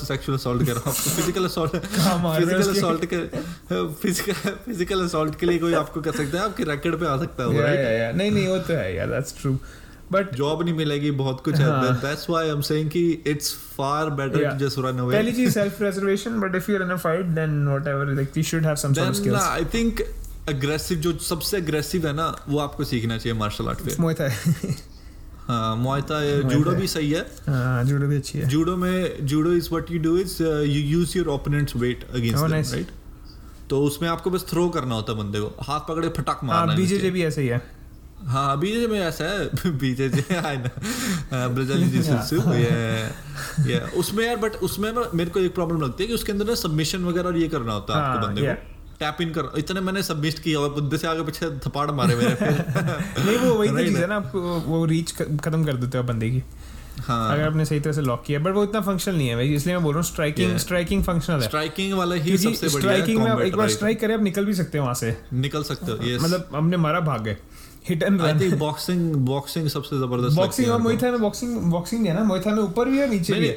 सेक्सुअल 0.00 0.38
असॉल्ट 0.38 0.68
रहा 0.68 0.80
हूँ 0.86 0.92
फ़िज़िकल 0.94 1.44
असॉल्ट 1.44 1.74
हो 1.74 1.80
फ़िज़िकल 1.80 2.70
असॉल्ट 2.70 3.04
के 3.12 3.20
फ़िज़िकल 4.02 4.50
फ़िज़िकल 4.66 5.04
असॉल्ट 5.04 5.38
के 5.40 5.46
लिए 5.46 5.58
कोई 5.58 5.74
आपको 5.74 6.00
कर 6.00 6.12
सकता 6.12 6.38
है 6.38 6.44
आपके 6.44 6.64
रैकेट 6.64 6.94
पे 7.00 7.06
आ 7.06 7.16
सकता 7.18 7.44
है 7.44 7.76
या 7.76 7.90
या 7.92 8.10
नहीं 8.12 8.30
नहीं 8.30 8.46
वो 8.48 8.58
तो 8.58 8.74
है 8.74 8.94
यार 8.96 9.08
दैट्स 9.10 9.40
ट्रू 9.40 9.56
बट 10.12 10.34
जॉब 10.36 10.62
नहीं 10.62 10.74
मिलेगी 10.74 11.10
बहुत 11.18 11.40
कुछ 11.44 11.54
है। 11.54 11.66
हाँ. 11.66 11.92
That's 12.00 12.28
why 12.30 12.44
I 12.44 12.50
am 12.52 12.60
saying 12.62 12.90
कि 12.90 13.02
it's 13.26 13.52
far 13.76 14.10
better 14.20 14.50
to 14.50 14.64
just 14.64 14.78
run 14.78 14.98
away 14.98 15.16
पहली 15.16 15.32
चीज़ 15.32 15.52
self 15.54 15.78
preservation 15.78 16.40
but 16.40 16.54
if 16.56 16.70
you 16.70 16.76
are 16.76 16.82
in 16.82 16.90
a 16.90 16.96
fight 17.06 17.26
then 17.40 17.66
whatever 17.68 18.14
like 18.14 18.36
you 18.36 18.42
should 18.52 18.66
have 18.66 18.76
some 18.84 18.94
sort 18.94 19.08
of 19.08 19.16
skills 19.16 19.42
I 19.42 19.64
think 19.74 20.04
aggressive 20.48 20.98
जो 20.98 21.18
सबसे 21.30 21.56
aggressive 21.56 22.06
है 22.06 22.12
ना 22.12 22.34
वो 22.48 22.58
आपको 22.60 22.84
सीखना 22.84 23.18
चाहिए 23.18 23.38
मार्शल 23.38 23.68
आर्ट 23.68 23.86
थाई 23.88 24.74
हाँ 25.52 26.48
जूडो 26.48 26.70
भी 26.70 26.86
सही 26.86 27.10
है। 27.10 27.20
हाँ 27.46 27.84
जूडो 27.84 28.06
भी 28.06 28.16
अच्छी 28.16 28.38
है। 28.38 28.48
जूडो 28.48 28.76
में 28.76 29.26
judo 29.26 29.52
is 29.52 29.68
what 29.70 29.90
you 29.90 29.98
do 30.02 30.16
is 30.18 30.42
you 30.42 30.80
use 30.90 31.18
your 31.18 31.28
opponent's 31.28 31.76
weight 31.76 32.06
against 32.14 32.50
right 32.50 32.90
तो 33.70 33.82
उसमें 33.84 34.08
आपको 34.08 34.30
बस 34.30 34.44
थ्रो 34.50 34.68
करना 34.68 34.94
होता 34.94 35.12
है 35.12 35.18
बंदे 35.18 35.40
को। 35.40 35.64
हाथ 35.64 35.80
पकड़े 35.88 36.08
फटक 36.08 36.40
मारना 36.44 36.72
है 36.72 36.78
बीजेजे 36.78 37.10
भी 37.10 37.22
ऐसे 37.24 37.42
ही 37.42 37.48
है। 37.48 37.60
हाँ 38.26 38.58
बीजे 38.60 38.86
में 38.86 38.98
ऐसा 39.00 39.24
है। 39.24 39.70
बीजे 39.78 40.08
आई 40.36 40.56
नो 40.56 41.48
ब्राजीलियन 41.54 41.90
जिसु 41.90 42.36
ये 42.52 43.70
ये 43.70 43.80
उसमें 43.98 44.24
यार 44.26 44.36
बट 44.36 44.56
उसमें 44.62 44.92
मेरे 45.14 45.30
को 45.30 45.40
एक 45.40 45.54
प्रॉब्लम 45.54 45.82
लगती 45.82 46.02
है 46.02 46.08
कि 46.08 46.14
उसके 46.14 46.32
अंदर 46.32 46.46
ना 46.46 46.54
सबमिशन 46.54 47.04
वगैरह 47.04 47.28
और 47.28 47.36
ये 47.36 47.48
करना 47.48 47.72
होता 47.72 47.96
है 47.96 48.02
आपको 48.02 48.26
हाँ, 48.26 48.28
बंदे 48.28 48.42
को। 48.42 48.71
टैप 48.98 49.20
इन 49.20 49.30
कर। 49.30 49.58
इतने 49.58 49.80
मैंने 49.80 50.02
सबमिट 50.02 50.38
किया 50.38 50.60
और 50.60 50.70
बंदे 50.70 50.98
से 50.98 51.06
आगे 51.06 51.22
पीछे 51.22 51.50
थपाड़ 51.50 51.90
मारे 51.90 52.14
मेरे। 52.16 52.36
नहीं 53.24 53.36
वो 53.38 53.54
वही 53.54 53.68
तो 53.68 53.78
चीज़ 53.78 53.98
है 53.98 54.06
ना 54.06 54.16
आप 54.16 54.32
वो 54.66 54.84
रीच 54.84 55.12
खत्म 55.12 55.64
कर 55.64 55.76
देते 55.76 55.98
हो 55.98 56.04
बंदे 56.04 56.30
की। 56.30 56.42
हाँ। 57.00 57.34
अगर 57.34 57.42
आपने 57.46 57.64
सही 57.64 57.80
तरह 57.80 57.92
से 57.92 58.00
लॉक 58.00 58.24
किया 58.26 58.38
बट 58.38 58.52
वो 58.52 58.64
इतना 58.64 58.80
फंक्शनल 58.80 59.14
नहीं 59.14 59.28
है 59.28 59.34
भाई 59.34 59.48
इसलिए 59.48 59.74
मैं 59.74 59.84
बोल 59.84 59.94
रहा 59.94 60.02
हूँ 60.02 60.10
स्ट्राइकिंग 60.10 60.56
स्ट्राइकिंग 60.56 61.04
फंक्शनल 61.04 61.36
है। 61.36 61.42
स्ट्राइकिंग 61.42 61.92
वाला 61.94 62.14
ही 62.14 62.38
सबसे 62.38 62.66
बढ़िया 62.66 62.80
स्ट्राइकिंग 62.80 63.22
में 63.22 63.30
आप 63.30 63.40
एक 63.40 63.56
बार 63.56 63.68
स्ट्राइक 63.68 64.00
करे 64.00 64.14
आप 64.14 64.22
निकल 64.22 64.44
भी 64.44 64.54
सकते 64.54 64.78
हो 64.78 64.84
वहाँ 64.84 64.94
से। 64.94 65.16
निकल 65.32 65.62
सकते 65.62 65.92
हो. 65.92 65.98
मतलब 66.24 66.48
हमने 66.54 66.76
मारा 66.76 67.00
भाग 67.00 67.24
गए। 67.24 67.36
Hit 67.88 68.02
and 68.02 68.22
I 68.22 68.32
run 68.32 68.40
think 68.40 68.54
boxing 68.54 69.14
boxing 69.14 69.68
सबसे 69.68 69.96
ज़बरदस्त 69.96 70.36
बॉक्सिंग 70.36 70.70
और 70.70 70.82
में 71.10 71.20
बॉक्सिंग 71.20 71.56
बॉक्सिंग 71.58 72.06
है 72.06 72.14
ना 72.14 72.24
में 72.54 72.62
ऊपर 72.62 72.88
भी 72.88 72.98
है 72.98 73.10
नीचे 73.10 73.32
भी 73.32 73.48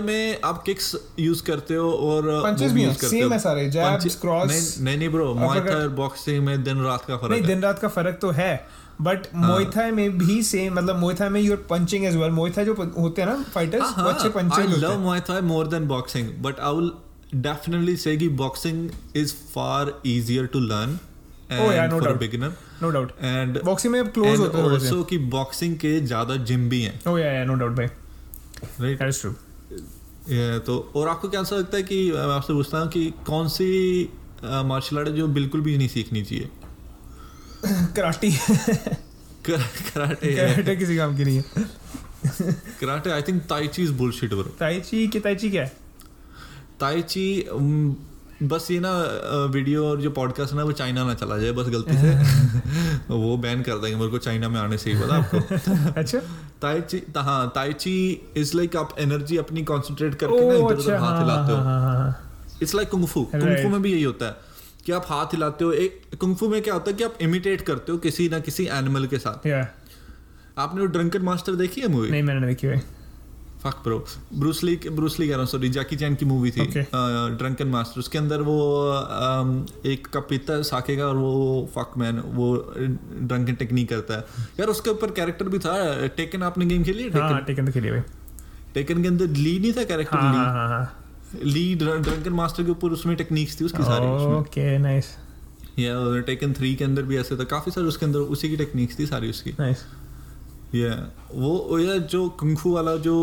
में 0.00 0.40
आप 0.44 0.62
किक्स 0.62 0.96
यूज़ 1.18 1.42
करते 1.42 1.74
हो 1.74 1.92
और 1.92 2.42
Punches 2.46 2.68
वो 2.68 2.74
भी 2.74 2.84
करते 2.84 3.06
same 3.06 3.22
हो। 3.22 3.30
है 3.30 3.38
सारे, 3.38 3.70
Punches- 3.70 4.20
cross, 4.20 4.80
नहीं 4.80 4.98
नहीं 4.98 5.08
ब्रो 5.08 5.34
और 5.34 5.88
बॉक्सिंग 5.88 6.44
में 6.44 6.64
दिन 6.64 6.78
रात 6.78 7.04
का 7.08 7.16
फ़र्क 7.16 7.30
नहीं 7.32 7.42
दिन 7.42 7.60
रात 7.60 7.78
का 7.78 7.88
फ़र्क 7.88 8.18
तो 8.22 8.30
है। 8.30 8.81
बट 9.00 9.26
हाँ। 9.34 9.48
मोइथाई 9.50 9.90
में 9.90 10.18
भी 10.18 10.42
सेम 10.42 10.74
मतलब 10.74 10.96
मोइथाई 10.96 11.28
में 11.28 11.40
your 11.40 11.66
punching 11.70 12.04
as 12.04 12.16
well 12.16 12.30
Muay Thai 12.30 12.64
जो 12.64 12.74
होते 12.98 13.22
हैं 13.22 13.28
ना 13.28 13.42
फाइटर्स 13.42 13.94
वो 13.98 14.08
अच्छे 14.08 14.24
आई 14.24 14.30
पंचर 14.30 14.66
होते 14.66 14.80
लव 14.80 14.90
हैं। 14.90 14.98
Muay 14.98 15.20
Thai 15.20 15.40
more 15.40 15.66
than 15.66 15.86
boxing 15.86 16.28
but 16.42 16.60
I 16.60 16.74
will 16.74 16.92
definitely 17.34 17.96
say 17.96 18.16
कि 18.16 18.28
boxing 18.28 18.90
is 19.16 19.34
far 19.54 20.00
easier 20.06 20.46
to 20.46 20.60
learn 20.60 20.98
Oh, 21.52 21.64
yeah, 21.64 21.86
no 21.86 21.96
doubt. 22.00 22.20
में 23.88 24.00
होते 24.64 24.86
हैं 24.86 25.04
कि 25.04 25.18
के 25.76 26.00
ज़्यादा 26.00 26.36
भी 26.68 26.82
हैं। 26.82 27.00
या 27.18 27.32
या 27.32 27.44
भाई 28.80 28.94
ये 30.28 30.58
तो 30.58 30.92
और 30.96 31.08
आपको 31.08 31.28
क्या 31.28 31.40
ऐसा 31.40 31.56
लगता 31.56 31.76
है 31.76 31.82
कि 31.82 32.12
मैं 32.12 32.20
आपसे 32.20 32.52
पूछता 32.52 32.78
हूँ 32.78 32.88
कि 32.88 33.12
कौन 33.26 33.48
सी 33.48 33.68
मार्शल 34.44 34.98
आर्ट 34.98 35.08
जो 35.08 35.26
बिल्कुल 35.28 35.60
भी 35.60 35.76
नहीं 35.78 35.88
सीखनी 35.88 36.22
चाहिए? 36.22 36.48
कराटी। 37.64 38.30
कराटे 39.46 40.34
कराटे 40.36 40.76
किसी 40.76 40.96
काम 40.96 41.16
की 41.16 41.24
नहीं 41.24 41.36
है। 41.36 41.42
Karate 42.80 43.10
I 43.10 43.22
think 43.22 43.42
tai chi 43.42 43.82
is 43.82 43.92
bullshit 43.92 44.30
bro 44.30 44.42
tai chi 44.60 45.06
की 45.08 45.20
ताइची 45.20 45.50
क्या 45.50 45.62
है? 45.62 45.72
ताइची 46.80 47.26
um, 47.54 47.92
बस 48.42 48.66
ये 48.70 48.78
ना 48.80 48.90
वीडियो 49.54 49.84
और 49.86 50.00
जो 50.00 50.10
पॉडकास्ट 50.10 50.52
है 50.52 50.56
ना 50.58 50.64
वो 50.64 50.72
चाइना 50.72 51.04
ना 51.04 51.14
चला 51.14 51.38
जाए 51.38 51.52
बस 51.52 51.66
गलती 51.68 51.96
से। 51.96 53.14
वो 53.14 53.36
बैन 53.36 53.62
कर 53.62 53.78
देंगे 53.78 53.96
मेरे 53.96 54.10
को 54.10 54.18
चाइना 54.18 54.48
में 54.48 54.60
आने 54.60 54.78
से 54.78 54.92
ही 54.92 55.02
पता 55.02 55.14
आपको। 55.16 55.92
अच्छा। 56.00 56.18
ताइची 56.62 57.02
हाँ 57.16 57.52
ताइची 57.54 57.94
इज़ 58.36 58.56
लाइक 58.56 58.76
आप 58.76 58.94
एनर्जी 58.98 59.36
अपनी 59.36 59.62
कंसंट्रेट 59.62 60.14
करके 60.14 60.40
ना 60.48 60.54
इधर 60.54 60.74
अच्छा 60.74 60.82
उधर 60.82 60.94
हाथ 60.94 61.10
हाँ 61.10 61.20
हिलाते 61.20 61.52
हाँ। 61.52 62.32
It's 62.62 62.74
like 62.74 62.88
kung fu 62.88 63.22
kung fu 63.24 63.48
Right. 63.48 63.70
में 63.72 63.82
भी 63.82 63.92
यही 63.92 64.02
होता 64.02 64.26
है। 64.26 64.51
कि 64.86 64.92
आप 64.92 65.04
हाथ 65.08 65.34
हिलाते 65.34 65.64
हो 65.64 65.72
एक 65.82 66.16
कुंगफू 66.20 66.48
में 66.48 66.60
क्या 66.62 66.74
होता 66.74 66.90
है 66.90 66.96
कि 66.96 67.04
आप 67.04 67.18
इमिटेट 67.22 67.60
करते 67.66 67.92
हो 67.92 67.98
किसी 67.98 68.28
ना 68.28 68.38
किसी 68.48 68.66
एनिमल 68.78 69.06
के 69.06 69.18
साथ। 69.18 69.46
या 69.46 69.66
आपने 70.58 70.80
वो 70.80 70.86
ड्रंकन 70.96 71.22
मास्टर 71.22 71.54
देखी 71.56 71.80
है 71.80 71.88
मूवी 71.88 72.10
नहीं 72.10 72.22
मैंने 72.22 72.46
देखी 72.46 72.66
भाई। 72.66 72.80
फक 73.62 73.76
ब्रो 73.84 73.98
ब्रूसली 74.38 74.74
ब्रूसली 74.92 75.26
कह 75.26 75.32
रहा 75.32 75.40
हूँ 75.40 75.48
सॉरी 75.48 75.68
जैकी 75.68 75.96
चैन 75.96 76.14
की 76.14 76.24
मूवी 76.26 76.50
थी 76.50 76.60
Okay. 76.66 76.84
ड्रंकन 77.38 77.68
मास्टर 77.68 78.00
उसके 78.00 78.18
अंदर 78.18 78.40
वो 78.48 78.56
um, 79.18 79.52
एक 79.86 80.06
कप 80.14 80.26
पीता 80.30 80.60
साके 80.70 80.96
का 80.96 81.06
और 81.06 81.16
वो 81.16 81.68
फक 81.76 81.92
मैन 81.98 82.18
वो 82.38 82.48
ड्रंकन 82.78 83.54
टेक्निक 83.60 83.88
करता 83.88 84.14
है। 84.14 84.48
यार 84.60 84.68
उसके 84.68 84.90
ऊपर 84.90 85.10
कैरेक्टर 85.20 85.48
भी 85.48 85.58
था 85.58 85.76
टेकन 86.16 86.42
आपने 86.42 86.66
गेम 86.66 86.84
खेली 86.84 87.02
है? 87.02 87.10
हाँ 87.10 87.28
टेकन 87.28 87.44
टेकन 87.46 87.66
तो 87.66 87.72
खेली 87.72 87.90
भाई। 87.90 88.00
टेकन 88.74 89.02
के 89.02 89.08
अंदर 89.08 89.26
ली 89.38 89.58
नहीं 89.58 89.72
था 89.72 89.80
हाँ 89.80 89.86
कैरेक्टर 89.86 90.18
हाँ 90.18 90.32
ली 90.32 90.38
हाँ 90.38 90.68
हाँ। 90.68 90.82
ली 91.34 91.74
ड्रंकन 91.74 92.32
मास्टर 92.32 92.64
के 92.64 92.70
ऊपर 92.70 92.92
उसमें 92.92 93.16
टेक्निक्स 93.16 93.60
थी 93.60 93.64
उसकी 93.64 93.82
सारी 93.84 94.06
okay 94.34 94.78
nice 94.78 95.06
yeah 95.78 96.20
Tekken 96.22 96.52
three 96.52 96.74
के 96.74 96.84
अंदर 96.84 97.02
भी 97.02 97.16
ऐसे 97.18 97.36
था। 97.36 97.44
काफ़ी 97.50 97.72
सारे 97.72 97.86
उसके 97.86 98.06
अंदर 98.06 98.18
उसी 98.34 98.48
की 98.48 98.56
टेक्निक्स 98.56 98.98
थी 98.98 99.06
सारी 99.06 99.30
उसकी। 99.30 99.50
नाइस 99.60 99.84
या 100.74 100.90
वो 101.34 101.78
यार 101.78 101.98
जो 102.10 102.28
कुंफू 102.40 102.72
वाला 102.74 102.96
जो 103.06 103.14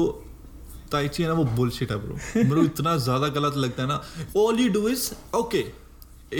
ताइची 0.91 1.23
है 1.23 1.29
ना 1.29 1.35
वो 1.35 1.43
बुलशिट 1.55 1.91
है 1.91 1.97
ब्रो 1.97 2.55
को 2.55 2.63
इतना 2.63 2.95
ज़्यादा 2.99 3.27
गलत 3.35 3.57
लगता 3.57 3.83
है 3.83 3.89
ना। 3.89 4.01
All 4.37 4.59
you 4.59 4.69
do 4.73 4.87
is 4.89 5.09
okay 5.35 5.65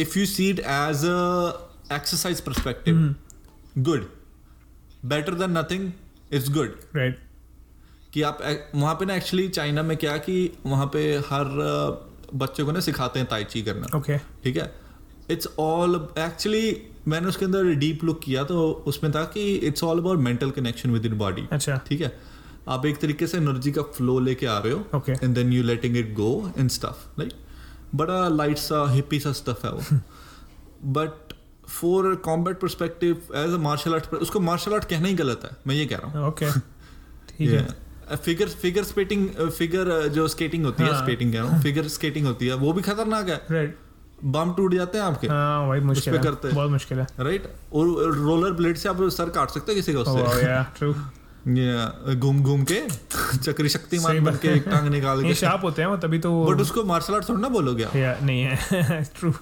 if 0.01 0.19
you 0.19 0.25
see 0.25 0.49
it 0.49 0.59
as 0.59 1.05
a 1.05 1.95
exercise 1.95 2.41
perspective 2.41 3.15
good 3.77 4.09
better 5.05 5.33
than 5.35 5.57
nothing 5.57 5.91
it's 6.31 6.49
good 6.51 6.75
right 6.95 7.19
कि 8.13 8.21
आप 8.21 8.39
वहाँ 8.75 8.93
पे 8.95 9.05
ना 9.05 9.15
एक्चुअली 9.15 9.47
चाइना 9.49 9.83
में 9.83 9.95
क्या 9.97 10.17
कि 10.19 10.35
वहाँ 10.65 10.85
पे 10.93 11.01
हर 11.25 11.45
बच्चे 12.35 12.63
को 12.63 12.71
ना 12.71 12.79
सिखाते 12.79 13.19
हैं 13.19 13.27
ताइची 13.29 13.61
करना। 13.61 13.97
ओके 13.97 14.17
ठीक 14.43 14.57
है? 14.57 14.71
इट्स 15.31 15.47
ऑल 15.59 15.95
एक्चुअली 16.19 16.81
मैंने 17.07 17.27
उसके 17.27 17.45
अंदर 17.45 17.73
डीप 17.75 18.03
लुक 18.03 18.19
किया 18.23 18.43
तो 18.43 18.71
उसमें 18.87 19.11
था 19.13 19.23
कि 19.33 19.53
it's 19.67 19.83
all 19.83 19.99
about 19.99 20.19
mental 20.19 20.51
connection 20.51 20.91
within 21.05 21.17
body 21.17 21.47
अच्छा। 21.51 21.77
ठीक 21.87 22.01
है? 22.01 22.11
आप 22.67 22.85
एक 22.85 22.97
तरीके 23.01 23.27
से 23.27 23.37
एनर्जी 23.37 23.71
का 23.71 23.81
फ्लो 23.97 24.19
लेके 24.19 24.45
आ 24.45 24.57
रहे 24.59 24.73
हो। 24.73 24.83
Okay. 24.95 25.23
And 25.23 25.35
then 25.35 25.53
you 25.53 25.63
letting 25.63 25.97
it 25.97 26.13
go 26.13 26.31
and 26.57 26.69
stuff 26.69 27.19
right 27.19 27.33
बड़ा 27.95 28.27
लाइट 28.29 28.57
सा 28.57 28.85
हिप्पी 28.91 29.19
सा 29.19 29.31
स्टफ़ 29.31 29.65
है 29.67 29.71
वो। 29.73 29.99
But 30.93 31.33
for 31.69 32.15
combat 32.25 32.59
perspective 32.59 33.21
as 33.35 33.53
a 33.53 33.57
martial 33.63 33.93
art 33.93 34.13
उसको 34.15 34.39
मार्शल 34.39 34.73
आर्ट 34.73 34.85
कहना 34.89 35.07
ही 35.07 35.13
गलत 35.13 35.41
है 35.43 35.49
मैं 35.67 35.75
ये 35.75 35.85
कह 35.85 35.97
रहा 35.97 36.11
हूँ। 36.11 36.27
ओके 36.27 36.51
ठीक 37.29 37.49
है। 37.49 37.67
फिगर 38.15 38.47
फिगर 38.61 38.83
स्केटिंग 38.83 39.27
फिगर 39.49 40.07
जो 40.13 40.27
स्केटिंग 40.27 40.65
होती 40.65 40.83
है 40.83 40.93
हाँ। 40.93 41.01
स्केटिंग 41.03 41.33
कह 41.33 41.39
रहा 41.39 41.49
हूँ 41.49 41.61
फिगर 41.63 41.87
स्केटिंग 41.87 42.25
होती 42.27 42.47
है 42.47 42.53
वो 42.55 42.73
भी 42.73 42.81
खतरनाक 42.81 43.29
है। 43.29 43.41
राइट 43.51 43.77
बम 44.23 44.53
टूट 44.53 44.73
जाते 44.73 44.97
हैं 44.97 45.05
आपके। 45.05 45.27
हाँ 45.27 45.67
भाई 45.67 45.79
मुश्किल 45.89 46.15
है। 46.15 46.21
करते 46.23 46.47
बहुत 46.47 46.71
मुश्किल 46.71 46.99
है। 46.99 47.07
राइट 47.19 47.43
और 47.73 47.87
रोलर 48.15 48.51
ब्लेड 48.53 48.77
से 48.77 48.89
आप 48.89 49.01
सर 49.17 49.29
काट 49.29 49.49
सकते 49.49 49.71
हैं 49.71 49.81
किसी 49.81 49.93
का 49.93 49.99
ओह 49.99 50.21
उससे 50.23 50.63
ट्रू 50.77 50.93
ये 51.57 52.15
घूम 52.19 52.41
घूम 52.43 52.63
के 52.71 52.79
चक्री 52.79 53.69
शक्ति 53.69 53.97
शक्तिमान 53.97 54.23
बन 54.23 54.35
के 54.41 54.47
एक 54.55 54.67
टांग 54.69 54.87
निकाल 54.87 55.23
के। 55.27 55.33
शार्प 55.35 55.63
होते 55.63 55.81
हैं 55.81 55.89
वो 55.89 55.97
तभी 55.97 56.19
तो 56.19 56.31
बट 56.45 56.61
उसको 56.61 56.83
मार्शल 56.83 57.13
आर्ट 57.13 57.29
थोड़ा 57.29 57.39
ना 57.39 57.49
बोलोगे 57.49 57.87
नहीं 57.95 58.41
है। 58.41 59.03
ट्रू 59.19 59.33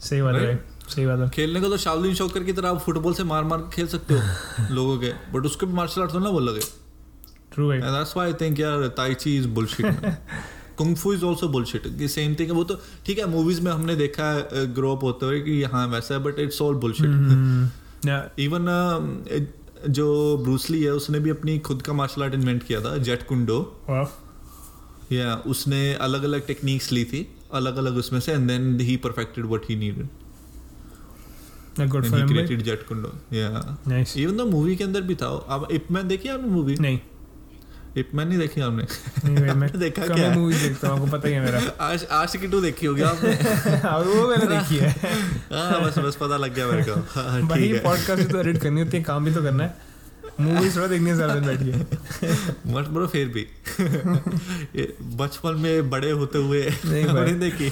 सही 0.00 0.22
बात 0.22 0.34
है 0.34 0.56
सही 0.88 1.06
बात 1.06 1.18
है। 1.20 1.28
खेलने 1.30 1.60
को 1.60 1.68
तो 1.68 1.76
शावलिन 1.76 2.14
शोकर 2.14 2.44
की 2.44 2.52
तरह 2.52 2.68
आप 2.68 2.78
फुटबॉल 2.80 3.14
से 3.14 3.24
मार 3.24 3.44
मार 3.44 3.58
के 3.60 3.76
खेल 3.76 3.86
सकते 3.86 4.14
हो 4.14 4.74
लोगों 4.74 4.98
के। 4.98 5.12
बट 5.32 5.46
उसको 5.46 5.66
भी 5.66 5.72
मार्शल 5.72 6.02
आर्ट 6.02 6.14
थोड़ा 6.14 6.24
ना 6.24 6.30
बोलोगे। 6.30 6.60
True 7.58 7.70
And 7.72 7.90
that's 7.96 8.16
why 8.16 8.26
I 8.30 8.38
think 8.42 8.60
यार 8.60 8.86
tai chi 8.96 9.36
is 9.36 9.46
bullshit 9.58 9.86
kung fu 10.78 11.12
is 11.12 11.24
also 11.24 11.48
bullshit 11.48 11.86
same 12.10 12.34
thing 12.40 12.50
वो 12.56 12.64
तो 12.64 12.74
ठीक 13.06 13.18
है 13.18 13.26
मूवीज़ 13.30 13.60
में 13.62 13.70
हमने 13.72 13.96
देखा 13.96 14.30
है 14.32 14.66
ग्रो 14.74 14.94
अप 14.96 15.04
होते 15.04 15.26
हुए 15.26 15.40
कि 15.40 15.62
हाँ 15.72 15.86
वैसा 15.88 16.14
है 16.14 16.20
but 16.22 16.38
it's 16.40 16.60
all 16.62 16.74
bullshit 16.84 17.10
even 18.40 18.68
जो 19.90 20.06
ब्रूसली 20.44 20.82
है 20.82 20.92
उसने 20.92 21.18
भी 21.20 21.30
अपनी 21.30 21.58
खुद 21.66 21.82
का 21.82 21.92
मार्शल 21.92 22.22
आर्ट 22.22 22.34
इन्वेंट 22.34 22.62
किया 22.62 22.80
था 22.80 22.96
जेट 23.08 23.26
कुंडो 23.26 23.58
या 25.12 25.34
उसने 25.46 25.82
अलग 26.06 26.24
अलग 26.24 26.46
टेक्निक्स 26.46 26.90
ली 26.92 27.04
थी 27.12 27.26
अलग 27.54 27.76
अलग 27.76 27.96
उसमें 27.96 28.20
से 28.20 28.32
and 28.32 28.48
then 28.48 28.80
he 28.80 28.96
perfected 29.04 29.46
what 29.46 29.68
he 29.68 29.76
needed 29.76 30.08
good 31.90 32.06
for 32.06 32.18
him 32.18 32.28
created 32.28 32.62
jeet 32.62 32.82
kune do 32.88 33.12
yeah 33.36 33.78
nice 33.88 34.16
even 34.16 34.36
the 34.36 34.50
movie 34.50 34.76
के 34.76 34.84
अंदर 34.84 35.02
भी 35.02 35.14
था 35.14 35.26
अब 35.48 35.68
इपमैन 35.72 36.08
देखी 36.08 36.28
आपने 36.28 36.48
मूवी 36.48 36.76
नहीं. 36.80 36.98
इपमैन 37.96 38.28
नहीं 38.28 38.38
देखी 38.38 38.60
आपने। 38.60 38.82
नहीं 39.24 39.36
भाई 39.36 39.54
मैं 39.56 39.78
देखा 39.78 40.06
क्या? 40.06 40.30
मूवीज़ 40.34 40.62
देखता 40.62 40.88
हूँ 40.88 40.96
आपको 40.96 41.16
पता 41.16 41.28
ही 41.28 41.34
है 41.34 41.40
मेरा। 41.40 41.60
आज 41.80 42.04
आज 42.12 42.36
की 42.36 42.48
टू 42.48 42.60
देखी 42.60 42.86
होगी 42.86 43.02
आपने। 43.02 43.34
और 43.88 44.08
वो 44.08 44.28
मैंने 44.28 44.46
देखी 44.46 44.76
है। 44.76 44.90
हाँ 45.52 45.80
बस 45.82 45.98
बस 45.98 46.16
पता 46.16 46.36
लग 46.36 46.54
गया 46.54 46.66
मेरे 46.66 46.82
को। 46.82 47.20
हाँ, 47.20 47.42
भाई 47.42 47.72
पॉडकास्ट 47.78 48.30
तो 48.30 48.38
एडिट 48.38 48.62
करनी 48.62 48.80
होती 48.80 48.96
है 48.96 49.02
काम 49.02 49.24
भी 49.24 49.34
तो 49.34 49.42
करना 49.42 49.64
है। 49.64 49.86
मूवीज़ 50.40 50.76
थोड़ा 50.76 50.86
देखनी 50.86 51.10
है 51.10 51.16
सारा 51.18 51.34
दिन 51.34 51.46
बैठ 51.46 52.66
मत 52.66 52.88
ब्रो 52.88 53.06
फिर 53.06 53.28
भी। 53.28 53.46
बचपन 55.16 55.54
में 55.54 55.90
बड़े 55.90 56.10
होते 56.10 56.38
हुए 56.38 56.62
नहीं 56.84 57.04
बड़े 57.06 57.32
देखी। 57.32 57.66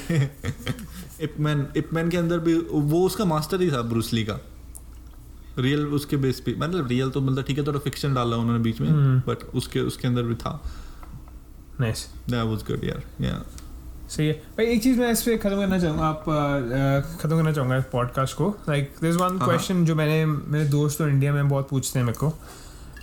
इपमैन 1.25 1.67
इपमैन 1.77 2.09
के 2.11 2.17
अंदर 2.17 2.39
भी 2.39 2.55
वो 2.73 3.07
उसका 3.07 3.25
मास्टर 3.25 3.63
ही 3.63 3.71
था 3.71 3.83
ब्रूसली 3.83 4.25
का। 4.25 4.41
रियल 5.59 5.87
उसके 5.97 6.17
बेस 6.17 6.41
पे 6.41 6.55
मतलब 6.59 6.89
रियल 6.89 7.11
तो 7.11 7.21
मतलब 7.21 7.45
ठीक 7.45 7.59
है 7.59 7.67
थोड़ा 7.67 7.79
फिक्शन 7.81 8.15
डाला 8.15 8.37
उन्होंने 8.37 8.63
बीच 8.63 8.81
में 8.81 8.89
हम्म। 8.89 9.21
बट 9.27 9.45
उसके 9.55 9.81
उसके 9.83 10.09
अंदर 10.09 10.23
भी 10.23 10.35
था। 10.35 10.61
नाइस 11.81 12.07
दैट 12.31 12.45
वाज 12.45 12.63
गुड 12.71 12.85
यार 12.85 13.03
या 13.25 13.41
सही 14.09 14.27
है। 14.27 14.33
भाई 14.57 14.67
एक 14.67 14.83
चीज़ 14.83 14.99
मैं 14.99 15.11
इस 15.13 15.23
पे 15.23 15.37
खत्म 15.39 15.57
करना 15.57 15.79
चाहूँगा 15.79 16.07
आप 16.07 16.25
खत्म 17.21 17.37
करना 17.37 17.53
चाहूँगा 17.53 17.77
इस 17.77 17.85
पॉडकास्ट 17.93 18.37
को। 18.37 18.49
लाइक 18.69 18.93
दिस 19.03 19.17
वन 19.17 19.39
हाँ। 19.39 19.49
क्वेश्चन 19.49 19.85
जो 19.85 19.95
मैंने 19.95 20.25
मेरे 20.27 20.65
दोस्त 20.69 20.99
तो 20.99 21.09
इंडिया 21.09 21.33
में 21.33 21.49
बहुत 21.49 21.69
पूछते 21.69 21.99
हैं 21.99 22.07
मेरे 22.07 22.19
को। 22.19 22.33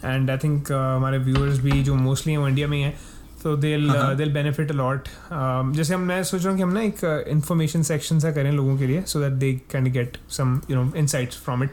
एंड 0.06 0.30
आई 0.30 0.38
थिंक 0.38 0.72
हमारे 0.72 1.18
व्यूअर्स 1.26 1.58
भी 1.60 1.82
जो 1.84 1.95
मोस्टली 1.95 2.34
हैं 2.34 2.47
इंडिया 2.47 2.68
में 2.68 2.78
ही 2.78 2.84
हैं 2.84 2.97
तो 3.43 3.56
दिल। 3.58 3.91
दिल 4.18 4.34
बेनिफिट 4.34 4.72
अलॉट 4.72 5.08
जैसे 5.76 5.93
हम 5.93 6.01
मैं 6.01 6.24
सोच 6.24 6.41
रहा 6.41 6.49
हूँ 6.49 6.58
कि 6.58 6.64
हम 6.64 6.74
ना 6.74 6.82
एक 6.82 7.26
इन्फॉर्मेशन 7.30 7.84
सेक्शन 7.84 8.20
सा 8.20 8.32
करें 8.32 8.51
लोगों 8.51 8.78
के 8.78 8.88
लिए 8.88 9.01
so 9.08 9.20
that 9.20 9.34
they 9.39 9.51
can 9.72 9.91
get 9.91 10.18
some 10.30 10.60
you 10.70 10.76
know 10.76 10.91
insights 10.97 11.38
from 11.38 11.64
it 11.64 11.72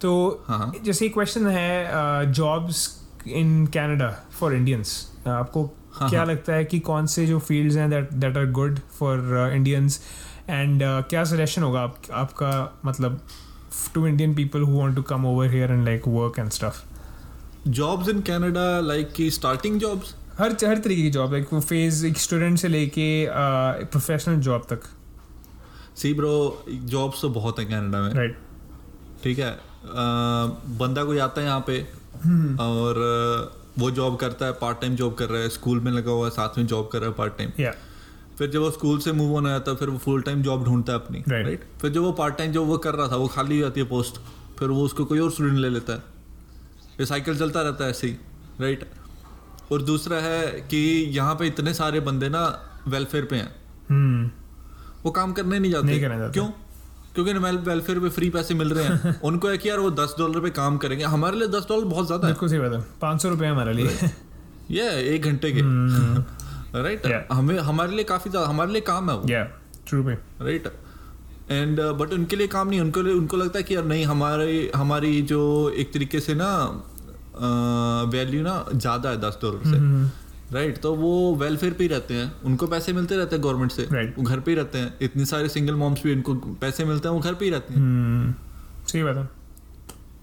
तो 0.00 0.44
हाँ। 0.46 0.58
हाँ 0.58 0.72
जैसे 0.84 1.08
क्वेश्चन 1.08 1.46
है 1.46 2.32
jobs 2.32 2.88
in 3.26 3.66
Canada 3.66 4.10
for 4.38 4.54
Indians 4.54 4.96
आपको 5.26 5.64
हाँ, 5.94 6.08
क्या 6.10 6.20
हाँ। 6.20 6.28
लगता 6.28 6.52
है 6.52 6.64
कि 6.64 6.78
कौन 6.80 7.06
से 7.06 7.26
जो 7.26 7.38
फील्ड्स 7.38 7.76
हैं 7.76 7.88
that 7.90 8.12
that 8.12 8.36
are 8.36 8.50
good 8.50 8.78
for 8.98 9.52
Indians 9.54 10.00
and 10.50 10.82
क्या 10.82 11.24
सजेशन 11.24 11.62
होगा 11.62 11.80
आप, 11.80 11.96
आपका 12.12 12.80
मतलब 12.84 13.20
to 13.94 14.06
Indian 14.06 14.34
people 14.34 14.62
who 14.62 14.78
want 14.78 14.96
to 14.96 15.02
come 15.02 15.26
over 15.26 15.50
here 15.50 15.72
and 15.72 15.84
like 15.84 16.08
work 16.08 16.38
and 16.38 16.50
stuff 16.50 16.82
jobs 17.70 18.08
in 18.08 18.20
Canada 18.20 18.80
like 18.80 19.12
की 19.12 19.30
स्टार्टिंग 19.30 19.78
जॉब्स 19.80 20.14
हर 20.38 20.56
हर 20.64 20.78
तरीके 20.78 21.02
की 21.02 21.10
जॉब 21.10 21.32
लाइक 21.32 21.54
फ़ेज़ 21.54 22.06
एक 22.06 22.18
स्टूडेंट 22.18 22.58
से 22.58 22.68
लेके 22.68 23.26
प्रोफेशनल 23.30 24.40
जॉब 24.40 24.66
तक। 24.70 24.82
सी 25.96 26.12
ब्रो 26.14 26.64
जॉब्स 26.68 27.20
तो 27.22 27.28
बहुत 27.28 27.58
है 27.58 27.64
कनाडा 27.64 28.00
में। 28.02 28.14
Right 28.14 28.30
right. 28.30 29.22
ठीक 29.24 29.38
है? 29.38 29.56
बंदा 30.78 31.04
कोई 31.04 31.18
आता 31.18 31.40
है 31.40 31.46
यहाँ 31.46 31.64
पे 31.66 31.80
और 32.62 33.00
वो 33.78 33.90
जॉब 33.90 34.16
करता 34.16 34.46
है 34.46 34.52
पार्ट 34.52 34.80
टाइम 34.80 34.96
जॉब 34.96 35.14
कर 35.14 35.28
रहा 35.28 35.42
है 35.42 35.48
स्कूल 35.48 35.80
में 35.80 35.92
लगा 35.92 36.10
हुआ 36.10 36.24
है 36.24 36.30
साथ 36.30 36.58
में 36.58 36.66
जॉब 36.66 36.88
कर 36.88 36.98
रहा 36.98 37.08
है 37.08 37.14
पार्ट 37.14 37.38
टाइम 37.38 37.50
फिर 38.38 38.50
जब 38.50 38.60
वो 38.60 38.70
स्कूल 38.70 38.98
से 38.98 39.12
मूव 39.12 39.36
ऑन 39.36 39.46
आता 39.46 39.70
है 39.70 39.76
फिर 39.76 39.88
वो 39.88 39.98
फुल 39.98 40.22
टाइम 40.22 40.42
जॉब 40.42 40.64
ढूंढता 40.64 40.92
है 40.92 40.98
अपनी 40.98 41.18
राइट 41.18 41.46
Right. 41.46 41.46
राइट 41.46 41.80
फिर 41.80 41.90
जब 41.90 42.00
वो 42.00 42.12
पार्ट 42.12 42.36
टाइम 42.38 42.52
जॉब 42.52 42.66
वो 42.68 42.78
कर 42.78 42.94
रहा 42.94 43.08
था 43.08 43.16
वो 43.16 43.26
खाली 43.28 43.56
हो 43.56 43.62
जाती 43.62 43.80
है 43.80 43.86
पोस्ट 43.86 44.20
फिर 44.58 44.68
वो 44.68 44.84
उसको 44.84 45.04
कोई 45.04 45.18
और 45.18 45.30
स्टूडेंट 45.30 45.58
ले 45.58 45.68
लेता 45.68 45.92
है। 45.92 46.02
ये 47.00 47.06
साइकिल 47.06 47.38
चलता 47.38 47.62
रहता 47.62 47.84
है 47.84 47.90
ऐसे 47.90 48.06
ही 48.06 48.16
राइट 48.60 48.88
और 49.72 49.82
दूसरा 49.82 50.16
है 50.16 50.46
कि 50.70 50.76
यहाँ 51.16 51.34
पे 51.34 51.46
इतने 51.46 51.74
सारे 51.74 52.00
बंदे 52.00 52.28
ना 52.28 52.42
वेलफेयर 52.88 53.24
पे 53.24 53.36
हैं। 53.36 53.54
हम्म 53.90 54.30
वो 55.04 55.10
काम 55.10 55.32
करने 55.32 55.58
नहीं 55.58 55.72
जाते। 55.72 55.86
नहीं 55.86 56.00
करना 56.00 56.18
चाहते। 56.18 56.32
क्यों? 56.32 56.48
क्योंकि 57.14 57.32
वेलफेयर 57.32 57.98
पे 58.00 58.08
फ्री 58.08 58.30
पैसे 58.30 58.54
मिल 58.54 58.70
रहे 58.70 58.84
हैं। 58.84 59.20
उनको 59.24 59.48
है 59.48 59.58
कि 59.58 59.68
यार 59.68 59.78
वो 59.78 59.90
दस 59.90 60.14
डॉलर 60.18 60.40
पे 60.40 60.50
काम 60.50 60.76
करेंगे। 60.76 61.04
हमारे 61.04 61.36
लिए 61.36 61.48
दस 61.48 61.66
डॉलर 61.68 61.84
बहुत 61.84 62.06
ज़्यादा 62.06 62.26
है। 62.26 62.32
बिल्कुल 62.32 62.48
सही 62.48 62.58
बात 62.58 62.72
है। 62.72 62.80
पाँच 63.00 63.22
सौ 63.22 63.28
रुपये 63.28 63.48
हमारे 63.48 63.72
लिए। 63.72 64.10
ये 64.70 64.88
एक 65.14 65.22
घंटे 65.22 65.52
के। 65.52 65.60
राइट 66.82 67.06
हमें 67.32 67.58
हमारे 67.58 67.92
लिए 67.92 68.04
काफ़ी 68.04 68.30
ज़्यादा 68.30 68.48
हमारे 68.48 68.72
लिए 68.72 68.80
काम 68.80 69.10
है 69.10 69.16
वो। 69.16 69.26
ट्रू 69.88 70.02
राइट 70.42 70.66
एंड 71.50 71.80
बट 71.80 72.12
उनके 72.12 72.36
लिए 72.36 72.46
काम 72.46 72.68
नहीं 72.68 72.80
उनको 72.80 73.02
लिए 73.02 73.14
उनको 73.14 73.36
लगता 73.36 73.58
है 73.58 73.62
कि 73.64 73.74
यार 73.76 73.84
नहीं 73.84 74.04
हमारे 74.06 74.70
हमारी 74.76 75.22
जो 75.22 75.40
एक 75.70 75.92
तरीके 75.92 76.20
से 76.20 76.34
ना 76.34 76.50
वैल्यू 78.12 78.42
ना 78.42 78.64
ज़्यादा 78.74 79.10
है 79.10 79.20
दस 79.20 79.38
डॉलर 79.42 79.66
हम्म, 79.66 80.06
से 80.06 80.23
राइट 80.54 80.78
तो 80.78 80.94
वो 80.96 81.34
वेलफेयर 81.36 81.72
पे 81.72 81.84
ही 81.84 81.88
रहते 81.88 82.14
हैं। 82.14 82.32
उनको 82.44 82.66
पैसे 82.66 82.92
मिलते 82.92 83.16
रहते 83.16 83.36
हैं 83.36 83.44
गवर्नमेंट 83.44 83.72
से। 83.72 83.86
Right. 83.86 84.18
वो 84.18 84.24
घर 84.24 84.40
पे 84.40 84.50
ही 84.50 84.56
रहते 84.56 84.78
हैं। 84.78 84.92
इतने 85.02 85.24
सारे 85.26 85.48
सिंगल 85.48 85.74
मॉम्स 85.76 86.02
भी 86.02 86.12
उनको 86.12 86.34
पैसे 86.60 86.84
मिलते 86.84 87.08
हैं 87.08 87.14
वो 87.14 87.20
घर 87.20 87.34
पे 87.34 87.44
ही 87.44 87.50
रहती 87.50 87.74
हैं। 87.74 87.80
हम्म 87.80 88.34
सही 88.86 89.02
बात 89.02 89.16
है। 89.16 89.24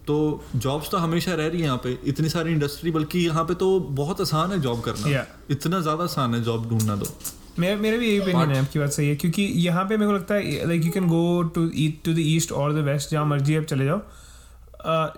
तो 0.07 0.43
जॉब्स 0.57 0.89
तो 0.91 0.97
हमेशा 0.97 1.33
रह 1.33 1.47
रही 1.47 1.59
है 1.59 1.65
यहाँ 1.65 1.77
पे। 1.83 1.97
इतनी 2.05 2.29
सारी 2.29 2.51
इंडस्ट्री 2.51 2.91
बल्कि 2.91 3.19
यहाँ 3.19 3.43
पे 3.45 3.53
तो 3.55 3.79
बहुत 3.99 4.21
आसान 4.21 4.51
है 4.51 4.59
जॉब 4.61 4.81
करना। 4.81 5.11
Yeah. 5.11 5.27
इतना 5.51 5.79
ज़्यादा 5.81 6.03
आसान 6.03 6.35
है 6.35 6.41
जॉब 6.43 6.69
ढूंढना 6.69 6.95
तो। 6.95 7.13
मेरा 7.59 7.75
मेरा 7.77 7.97
भी 7.97 8.07
यही 8.07 8.19
ओपिनियन 8.19 8.51
है 8.51 8.59
आपकी 8.59 8.79
बात 8.79 8.91
सही 8.91 9.07
है 9.09 9.15
क्योंकि 9.15 9.43
यहाँ 9.57 9.83
पे 9.85 9.97
मेरे 9.97 10.11
को 10.11 10.15
लगता 10.15 10.35
है 10.35 10.67
like 10.67 10.85
you 10.85 10.91
can 10.91 11.07
go 11.07 11.41
to 11.55 11.65
to 12.05 12.13
the 12.13 12.19
east 12.19 12.51
और 12.53 12.73
द 12.73 12.85
वेस्ट 12.85 13.11
जहाँ 13.11 13.25
मर्ज़ी 13.25 13.55
आप 13.55 13.63
चले 13.65 13.85
जाओ। 13.85 14.01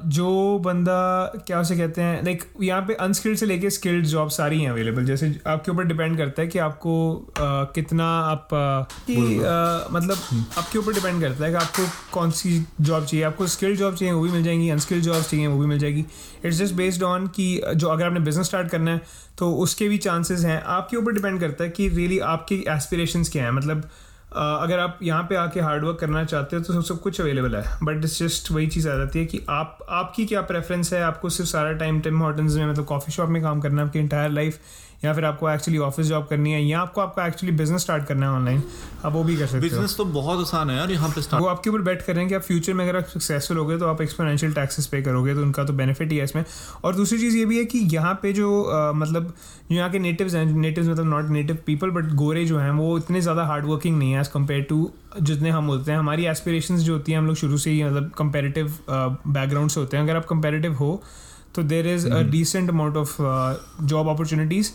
जो 0.07 0.59
बंदा 0.59 0.95
क्या 1.47 1.59
उसे 1.59 1.76
कहते 1.78 2.01
हैं 2.01 2.24
लाइक 2.24 2.43
यहाँ 2.61 2.82
पे 2.82 2.93
अनस्किल्ड 2.93 3.38
से 3.38 3.45
लेके 3.45 3.70
स्किल्ड 3.70 4.05
जॉब 4.05 4.30
सारी 4.30 4.61
हैं 4.61 4.70
अवेलेबल 4.70 5.05
जैसे 5.05 5.34
आपके 5.47 5.72
ऊपर 5.72 5.84
डिपेंड 5.84 6.18
करता 6.18 6.41
है 6.41 6.47
कि 6.47 6.59
आपको 6.59 6.95
कितना 7.76 8.07
आप 8.22 8.47
कि 9.07 9.16
मतलब 9.93 10.18
आपके 10.57 10.80
ऊपर 10.80 10.93
डिपेंड 10.93 11.22
करता 11.22 11.45
है 11.45 11.51
कि 11.51 11.57
आपको 11.57 11.88
कौन 12.14 12.32
सी 12.32 12.59
जॉब 12.82 13.05
चाहिए। 13.05 13.26
आपको 13.26 13.47
स्किल्ड 13.47 13.78
जॉब 13.80 13.95
चाहिए 13.95 14.14
वो 14.14 14.22
भी 14.22 14.32
मिल 14.32 14.43
जाएँगी। 14.43 14.70
अनस्किल्ड 14.70 15.03
जॉब 15.03 15.22
चाहिए 15.22 15.47
वो 15.47 15.59
भी 15.59 15.66
मिल 15.66 15.80
जाएगी। 15.80 16.05
इट्स 16.45 16.57
जस्ट 16.57 16.74
बेस्ड 16.76 17.03
ऑन 17.03 17.28
कि 17.28 17.61
जो 17.76 17.88
अगर 17.88 18.05
आपने 18.05 18.20
बिज़नेस 18.20 18.47
स्टार्ट 18.47 18.70
करना 18.70 18.91
है 18.91 19.01
तो 19.38 19.51
उसके 19.57 19.89
भी 19.89 19.97
चांसेस 19.97 20.45
हैं। 20.45 20.61
आपके 20.64 20.97
ऊपर 20.97 21.11
डिपेंड 21.11 21.39
करता 21.39 21.64
है 21.64 21.70
कि 21.70 21.88
रियली 21.89 22.20
आपकी 22.32 22.64
एस्पिरेशंस 22.70 23.32
क्या 23.32 23.43
हैं। 23.43 23.51
मतलब 23.51 23.89
अगर 24.36 24.80
आप 24.80 25.00
यहाँ 25.04 25.24
पे 25.24 25.36
आके 25.36 25.60
हार्ड 25.60 25.84
वर्क 25.84 25.98
करना 26.00 26.24
चाहते 26.24 26.56
हो 26.56 26.62
तो 26.64 26.82
सब 26.82 27.00
कुछ 27.00 27.20
अवेलेबल 27.22 27.56
है। 27.56 27.64
बट 27.84 27.98
इट्स 27.98 28.20
जस्ट 28.20 28.52
वही 28.52 28.68
चीज़ 28.68 28.90
आ 28.90 28.96
जाती 28.96 29.20
है 29.20 29.26
कि 29.26 29.42
आप 29.50 29.86
आपकी 29.90 30.26
क्या 30.26 30.42
प्रेफरेंस 30.42 30.94
है? 30.94 31.02
आपको 31.04 31.30
सिर्फ़ 31.30 31.52
सारा 31.52 31.74
टाइम 31.74 32.00
टिम 32.02 32.20
हॉटन्स 32.20 32.56
में 32.56 32.66
मतलब 32.66 32.86
कॉफ़ी 32.86 33.14
शॉप 33.14 33.30
में 33.30 33.42
काम 33.42 33.62
करना 33.62 33.82
है 33.82 33.88
आपकी 33.88 34.00
इंटायर 34.00 34.32
लाइफ 34.32 34.60
या 35.06 35.14
फिर 35.14 35.26
आपको 35.26 35.49
एक्चुअली 35.49 35.78
ऑफ़िस 35.82 36.08
जॉब 36.08 36.26
करनी 36.28 36.51
है 36.51 36.64
या 36.64 36.80
आपको 36.80 37.01
आपका 37.01 37.26
एक्चुअली 37.28 37.56
बिज़नेस 37.58 37.82
स्टार्ट 37.82 38.06
करना 38.08 38.26
है 38.26 38.32
ऑनलाइन 38.32 38.62
आप 39.06 39.14
वो 39.14 39.24
भी 39.24 39.36
कर 39.36 39.45
सकते 39.45 39.58
हो। 39.58 39.62
बिज़नेस 39.62 39.95
तो 39.97 40.06
बहुत 40.08 40.39
आसान 40.39 40.70
है 40.70 40.78
यार 40.78 40.91
यहाँ 40.91 41.10
पे 41.10 41.22
स्टार्ट 41.22 41.43
वो 41.43 41.49
आपके 41.49 41.70
ऊपर 41.70 41.82
बैठ 41.82 42.06
कर 42.06 42.14
रहे 42.14 42.22
हैं 42.22 42.30
कि 42.30 42.36
आप 42.36 42.41
फ्यूचर 42.41 42.74
में 42.74 42.84
अगर 42.88 42.97
आप 42.97 43.08
सक्सेसफुल 43.08 43.58
हो 43.58 43.66
गए 43.66 43.78
तो 43.78 43.88
आप 43.88 44.01
एक्सपोनेंशियल 44.01 44.54
टैक्सेस 44.54 44.88
पे 44.88 45.01
करोगे 45.01 45.34
तो 45.36 45.41
उनका 45.41 45.64
तो 45.64 45.74
बेनिफिट 45.74 46.12
ही 46.12 46.18
है 46.18 46.24
इसमें। 46.24 46.43
और 46.84 46.95
दूसरी 46.95 47.20
चीज़ 47.20 47.38
ये 47.38 47.45
भी 47.45 47.58
है 47.58 47.66
कि 47.66 47.80
यहाँ 47.93 48.14
पे 48.22 48.34
जो 48.34 48.62
अ, 48.62 48.91
मतलब 48.93 49.34
जो 49.72 49.76
यहाँ 49.76 49.89
के 49.91 49.99
नेटिव्स 49.99 50.36
हैं 50.36 50.45
नेटिव्स 50.45 50.88
मतलब 50.88 51.06
नॉट 51.06 51.30
नेटिव 51.30 51.58
पीपल 51.66 51.89
बट 51.91 52.14
गोरे 52.16 52.45
जो 52.45 52.58
हैं 52.60 52.72
वो 52.72 52.97
इतने 52.97 53.22
ज़्यादा 53.22 53.45
हार्ड 53.45 53.66
वर्किंग 53.66 53.97
नहीं 53.97 54.12
है 54.14 54.22
एज़ 54.22 54.30
कंपेयर 54.30 54.62
टू 54.70 54.89
जितने 55.22 55.49
हम 55.49 55.66
होते 55.66 55.91
हैं। 55.91 55.97
हमारी 55.99 56.26
एस्पिरेशंस 56.28 56.82
जो 56.82 56.93
होती 56.93 57.12
हैं 57.12 57.20
हम 57.20 57.28
लोग 57.28 57.36
शुरू 57.36 57.58
से 57.58 57.72
ही 57.72 57.84
मतलब 57.84 58.12
कंपेरेटिव 58.18 58.74
बैकग्राउंड 58.89 59.70
से 59.70 59.80
होते 59.80 59.97
हैं। 59.97 60.04
अगर 60.04 60.16
आप 60.16 60.26
कंपेरेटिव 60.26 60.74
हो 60.76 61.01
तो 61.56 61.64
there 61.64 61.88
is 61.88 62.08
a 62.10 62.22
decent 62.30 62.70
amount 62.70 62.97
of 62.97 63.16
job 63.84 64.08
opportunities 64.10 64.72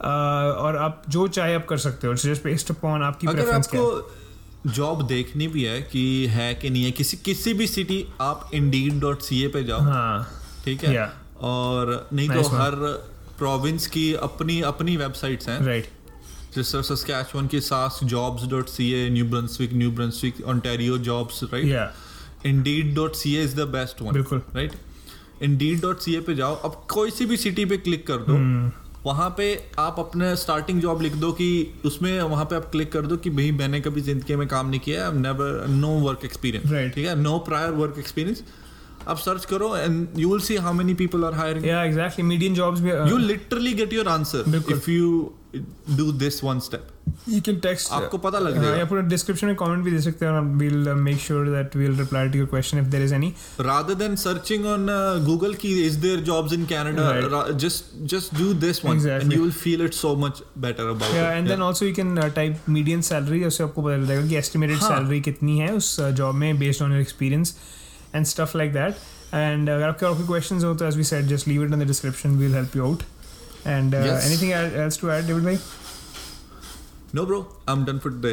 और 0.00 0.76
आप 0.76 1.02
जो 1.08 1.26
चाहे 1.28 1.54
आप 1.54 1.66
कर 1.66 1.78
सकते 1.78 2.06
हो 2.06 2.14
जस्ट 2.14 2.44
बेस्ड 2.44 2.70
अपॉन 2.70 3.02
आपकी 3.02 3.26
अगर 3.26 3.42
प्रेफरेंस 3.42 3.66
क्या 3.66 3.80
है 3.80 3.86
आपको 3.86 4.70
जॉब 4.70 5.02
देखनी 5.06 5.46
भी 5.48 5.64
है 5.64 5.80
कि 5.82 6.26
है 6.26 6.54
कि 6.54 6.70
नहीं 6.70 6.84
है 6.84 6.90
किसी 6.90 7.16
किसी 7.16 7.54
भी 7.54 7.66
सिटी 7.66 8.04
आप 8.20 8.50
इंडीड 8.54 9.00
डॉट 9.00 9.22
सी 9.22 9.42
ए 9.44 9.48
पे 9.48 9.64
जाओ 9.64 9.80
हाँ। 9.80 10.28
ठीक 10.64 10.84
है? 10.84 10.94
Yeah. 10.94 11.44
और 11.44 12.08
नहीं 12.12 12.28
Nice 12.28 12.42
तो 12.42 12.56
हर 12.56 12.74
प्रोविंस 13.38 13.86
की 13.86 14.12
अपनी 14.14 14.60
अपनी 14.60 14.96
वेबसाइट्स 14.96 15.48
हैं। 15.48 15.60
राइट 15.66 15.88
जैसे 16.54 16.82
सस्कैचुअन 16.82 17.46
की 17.46 17.60
Sask 17.60 18.00
jobs 18.04 18.46
dot 18.46 18.68
C 18.68 18.90
A 18.92 19.08
New 19.10 19.24
Brunswick 19.24 19.72
New 19.72 19.90
Brunswick 19.90 20.40
Ontario 20.46 20.98
jobs 20.98 21.42
right 21.44 22.46
Indeed 22.46 22.94
dot 22.94 23.14
C 23.14 23.34
A 23.36 23.42
is 23.44 23.56
the 23.56 23.68
best 23.68 24.02
one 24.02 24.12
बिल्कुल। 24.12 24.42
Right 24.54 24.72
Indeed 25.42 25.80
dot 25.80 26.00
C 26.00 26.14
A 26.16 26.20
पे 26.20 26.34
जाओ 26.34 26.54
अब 26.64 26.82
कोई 26.90 27.10
सी 27.10 27.26
भी 27.26 27.36
सिटी 27.36 27.64
पे 27.64 27.76
क्लिक 27.76 28.06
कर 28.06 28.16
दो 28.16 28.34
हम्म। 28.34 28.70
वहाँ 29.08 29.28
पे 29.36 29.48
आप 29.78 29.98
अपने 29.98 30.34
स्टार्टिंग 30.36 30.80
जॉब 30.80 31.02
लिख 31.02 31.14
दो 31.24 31.32
कि 31.40 31.48
उसमें 31.86 32.20
वहाँ 32.22 32.44
पे 32.44 32.56
आप 32.56 32.70
क्लिक 32.72 32.92
कर 32.92 33.06
दो 33.06 33.16
कि 33.16 33.30
भाई 33.30 33.50
मैंने 33.58 33.80
कभी 33.80 34.00
ज़िंदगी 34.08 34.36
में 34.36 34.46
काम 34.48 34.68
नहीं 34.70 34.80
किया 34.80 35.10
नेवर 35.18 35.66
नो 35.70 35.92
वर्क 36.06 36.24
एक्सपीरियंस. 36.24 36.94
ठीक 36.94 37.06
है? 37.06 37.14
नो 37.22 37.38
प्रायर 37.48 37.70
वर्क 37.82 37.98
एक्सपीरियंस 37.98 38.42
आप 39.08 39.18
सर्च 39.18 39.44
करो 39.44 39.76
and 39.76 40.18
you 40.18 40.30
will 40.30 40.40
see 40.46 40.56
how 40.64 40.72
many 40.74 40.94
people 40.94 41.24
are 41.24 41.34
hiring 41.34 41.66
या 41.66 41.82
एग्जैक्टली 41.84 42.24
मीडियम 42.26 42.54
जॉब्स 42.54 42.80
भी 42.80 42.90
you 43.10 43.18
literally 43.18 43.72
get 43.74 43.92
your 43.92 44.08
answer 44.08 44.56
if 44.72 44.90
you 44.90 45.10
do 45.96 46.10
this 46.12 46.42
one 46.44 46.58
step 46.60 46.88
you 47.28 47.40
can 47.42 47.58
text 47.60 47.92
आपको 47.92 48.18
पता 48.18 48.38
लग 48.38 48.54
हाँ, 48.56 48.62
जाएगा। 48.62 48.76
या 48.78 48.84
पूरा 48.84 49.02
डिस्क्रिप्शन 49.02 49.46
में 49.46 49.54
कमेंट 49.56 49.84
भी 49.84 49.90
दे 49.90 50.00
सकते 50.02 50.26
हैं 50.26 50.32
और 50.32 50.40
we'll 50.62 50.88
make 50.96 51.18
sure 51.20 51.46
that 51.50 51.76
we'll 51.76 51.96
reply 51.98 52.28
to 52.28 52.38
your 52.38 52.48
question 52.48 52.78
if 52.78 52.86
there 52.86 53.04
is 53.04 53.14
any 53.14 53.32
rather 53.68 53.96
than 54.02 54.16
searching 54.22 54.66
on 54.72 54.84
uh, 54.94 54.98
google 55.28 55.54
ki 55.62 55.72
is 55.86 55.96
there 56.04 56.20
jobs 56.28 56.56
in 56.58 56.66
canada 56.74 57.06
Right. 57.08 57.30
ra- 57.34 57.56
just 57.64 57.94
just 58.14 58.34
do 58.42 58.48
this 58.66 58.82
one 58.84 58.92
and 58.92 59.02
Exactly. 59.02 59.36
you 59.38 59.42
will 59.46 59.56
feel 59.64 59.86
it 59.88 59.98
so 60.00 60.12
much 60.26 60.42
better 60.66 60.88
about 60.94 61.14
या 61.16 61.24
it. 61.30 61.36
And 61.38 61.48
then 61.48 61.62
also 61.62 61.86
you 61.86 61.94
can 61.94 62.14
type 62.36 62.68
medium 62.78 63.00
salary 63.10 63.44
उससे 63.44 63.64
आपको 63.64 63.82
पता 63.82 63.96
चल 63.96 64.06
जाएगा 64.06 64.26
कि 64.28 64.36
estimated 64.36 64.78
हाँ। 64.78 64.96
Salary 64.96 65.20
कितनी 65.30 65.58
है 65.58 65.72
उस 65.74 65.94
जॉब 66.22 66.34
में 66.44 66.58
based 66.58 66.82
on 66.82 66.92
your 66.92 67.00
experience 67.00 67.56
and 68.14 68.26
stuff 68.26 68.56
like 68.58 68.72
that 68.72 69.06
and 69.34 69.70
अगर 69.70 69.88
आपके 69.88 70.06
और 70.06 70.16
कोई 70.16 70.26
क्वेश्चंस 70.26 70.64
हो 70.64 70.74
तो 70.74 70.84
as 70.86 70.96
we 70.96 71.04
said 71.04 71.26
just 71.28 71.48
leave 71.48 71.64
it 71.64 71.72
in 71.72 71.84
the 71.84 71.86
description 71.86 72.36
we'll 72.38 72.54
help 72.54 72.76
you 72.76 72.84
out 72.84 73.02
and 73.66 73.94
Yes. 73.94 74.24
Anything 74.26 74.52
else 74.52 75.00
to 75.00 75.10
add 75.10 75.26
David 75.26 75.44
भाई 75.44 75.58
no 77.16 77.22
bro 77.28 77.36
i'm 77.72 77.84
done 77.88 77.98
for 78.00 78.10
today 78.14 78.32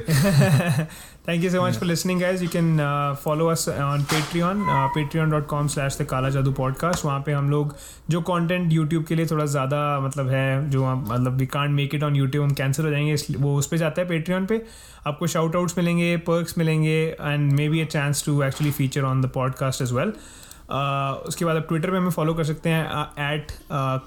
Thank 1.28 1.43
you 1.43 1.49
so 1.51 1.61
much 1.61 1.73
yeah. 1.73 1.80
for 1.82 1.86
listening, 1.86 2.19
guys. 2.19 2.41
You 2.43 2.49
can 2.55 2.67
uh, 2.88 3.15
follow 3.21 3.45
us 3.51 3.61
on 3.86 4.03
Patreon, 4.09 4.59
uh, 4.73 4.82
patreon.com 4.97 5.69
slash 5.76 5.95
the 6.01 6.05
Kala 6.11 6.30
Jadoo 6.36 6.53
podcast. 6.59 7.05
वहाँ 7.05 7.19
पे 7.26 7.32
हम 7.32 7.49
लोग 7.49 7.76
जो 8.09 8.21
content 8.21 8.73
YouTube 8.73 9.07
के 9.07 9.15
लिए 9.15 9.26
थोड़ा 9.26 9.45
ज़्यादा 9.45 9.99
मतलब 9.99 10.30
है 10.30 10.69
जो 10.69 10.95
मतलब 10.95 11.38
we 11.38 11.45
can't 11.45 11.71
make 11.71 11.95
it 11.95 12.03
on 12.03 12.15
YouTube 12.15 12.43
हम 12.43 12.53
कैंसिल 12.53 12.86
हो 12.86 12.91
जाएँगे 12.91 13.13
इसलिए 13.13 13.41
वो 13.41 13.57
उस 13.57 13.67
पर 13.67 13.78
जाता 13.78 14.01
है 14.01 14.07
Patreon 14.09 14.47
पे 14.47 14.65
आपको 15.07 15.28
शाउट 15.28 15.55
आउट्स 15.55 15.78
मिलेंगे 15.78 16.17
पर्क्स 16.17 16.57
मिलेंगे 16.57 16.99
and 17.21 17.51
may 17.53 17.69
be 17.69 17.82
a 17.82 17.86
chance 17.86 18.26
to 18.26 18.41
actually 18.43 18.71
feature 18.71 19.01
on 19.03 19.21
the 19.21 19.26
podcast 19.26 19.82
as 19.82 19.91
well 19.91 20.09
Uh, 20.09 20.44
उसके 20.70 21.45
बाद 21.45 21.55
आप 21.57 21.68
ट्विटर 21.68 21.91
पे 21.91 21.97
हमें 21.97 22.09
फॉलो 22.11 22.34
कर 22.34 22.43
सकते 22.43 22.70
हैं 22.70 22.84
eight 23.24 23.51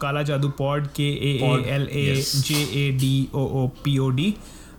Kala 0.01 0.23
Jadoo 0.23 0.49
pod 0.59 0.87
K 0.97 1.09
A 1.29 1.35
L 1.75 1.89
A 1.89 2.15
J 2.21 2.63
A 2.77 2.91
D 3.01 3.29
O 3.35 3.45
O 3.63 3.67
P 3.85 3.99
O 3.99 4.09
D 4.11 4.31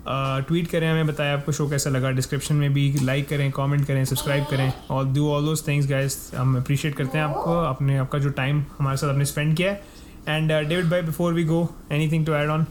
tweet 0.08 0.68
करें 0.68 0.90
हमें 0.90 1.08
बताएँ 1.08 1.34
आपको 1.34 1.52
शो 1.52 1.68
कैसा 1.70 1.90
लगा। 1.90 2.10
डिस्क्रिप्शन 2.12 2.56
में 2.56 2.74
भी 2.74 2.92
लाइक 3.02 3.28
करें 3.30 3.52
कमेंट 3.52 3.86
करें 3.88 4.04
सब्सक्राइब 4.06 4.46
करें। 4.50 4.72
और 4.92 5.06
do 5.14 5.30
all 5.30 5.46
those 5.46 5.68
things 5.68 5.88
guys 5.90 6.32
हम 6.36 6.58
अप्रिशिएट 6.58 6.96
करते 6.96 7.18
हैं 7.18 7.26
आपको 7.26 7.58
अपने 7.60 7.98
आपका 7.98 8.20
जो 8.20 8.30
टाइम 8.40 8.64
हमारे 8.78 8.98
साथ 8.98 9.10
आपने 9.10 9.26
स्पेंड 9.26 9.56
किया 9.58 9.72
है। 9.72 9.84
एंड 10.28 10.52
डेविड 10.52 10.90
भाई 10.90 11.02
before 11.02 11.34
we 11.34 11.44
go 11.44 11.68
anything 11.92 12.26
to 12.26 12.34
add 12.34 12.50
on 12.50 12.66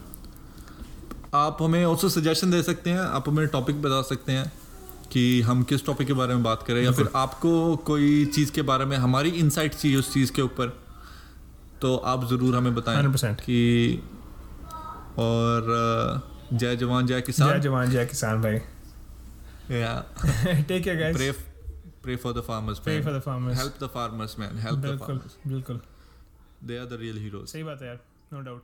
आप 1.35 1.57
हमें 1.61 1.83
ऑल्सो 1.85 2.09
सजेशन 2.09 2.51
दे 2.51 2.61
सकते 2.63 2.89
हैं 2.89 2.99
आप 2.99 3.29
हमें 3.29 3.47
टॉपिक 3.47 3.81
बता 3.81 4.01
सकते 4.01 4.31
हैं। 4.31 4.51
कि 5.11 5.41
हम 5.41 5.63
किस 5.63 5.85
टॉपिक 5.85 6.07
के 6.07 6.13
बारे 6.13 6.33
में 6.33 6.43
बात 6.43 6.63
करें 6.63 6.83
या 6.83 6.91
फिर 6.91 7.09
आपको 7.15 7.75
कोई 7.75 8.25
चीज़ 8.25 8.51
के 8.51 8.61
बारे 8.61 8.85
में 8.85 8.97
हमारी 8.97 9.29
इंसाइट 9.29 9.73
चाहिए 9.73 9.97
उस 9.97 10.13
चीज़ 10.13 10.31
के 10.31 10.41
ऊपर 10.41 10.67
तो 11.81 11.95
आप 11.95 12.25
ज़रूर 12.29 12.55
हमें 12.55 12.75
बताएँ 12.75 13.03
100% 13.03 13.41
कि 13.41 13.59
और 15.19 15.61
जय 16.53 16.75
जवान 16.75 17.07
जय 17.07 17.21
किसान। 17.21 17.53
जय 17.53 17.59
जवान 17.59 17.89
जय 17.89 18.05
किसान 18.05 18.41
भाई। 18.41 18.55
Yeah. 19.79 19.93
Take 20.67 20.83
care 20.83 20.97
guys 20.97 21.17
pray 21.17 21.33
pray 22.05 22.17
for 22.25 22.33
the 22.37 22.43
farmers 22.49 22.79
Pray 22.83 22.97
man. 22.97 23.07
for 23.07 23.13
the 23.15 23.23
farmers. 23.25 23.57
help 23.61 23.79
the 23.83 23.89
farmers 23.95 24.35
man. 24.41 24.57
Help 24.65 24.81
the 24.85 25.47
बिल्कुल 25.47 25.81
they 26.67 26.77
are 26.83 26.87
the 26.93 26.99
real 27.01 27.17
heroes. 27.25 27.47
सही 27.47 27.63
बात 27.63 27.81
है 27.81 27.87
यार 27.87 27.99
नो 28.33 28.41
डाउट 28.41 28.63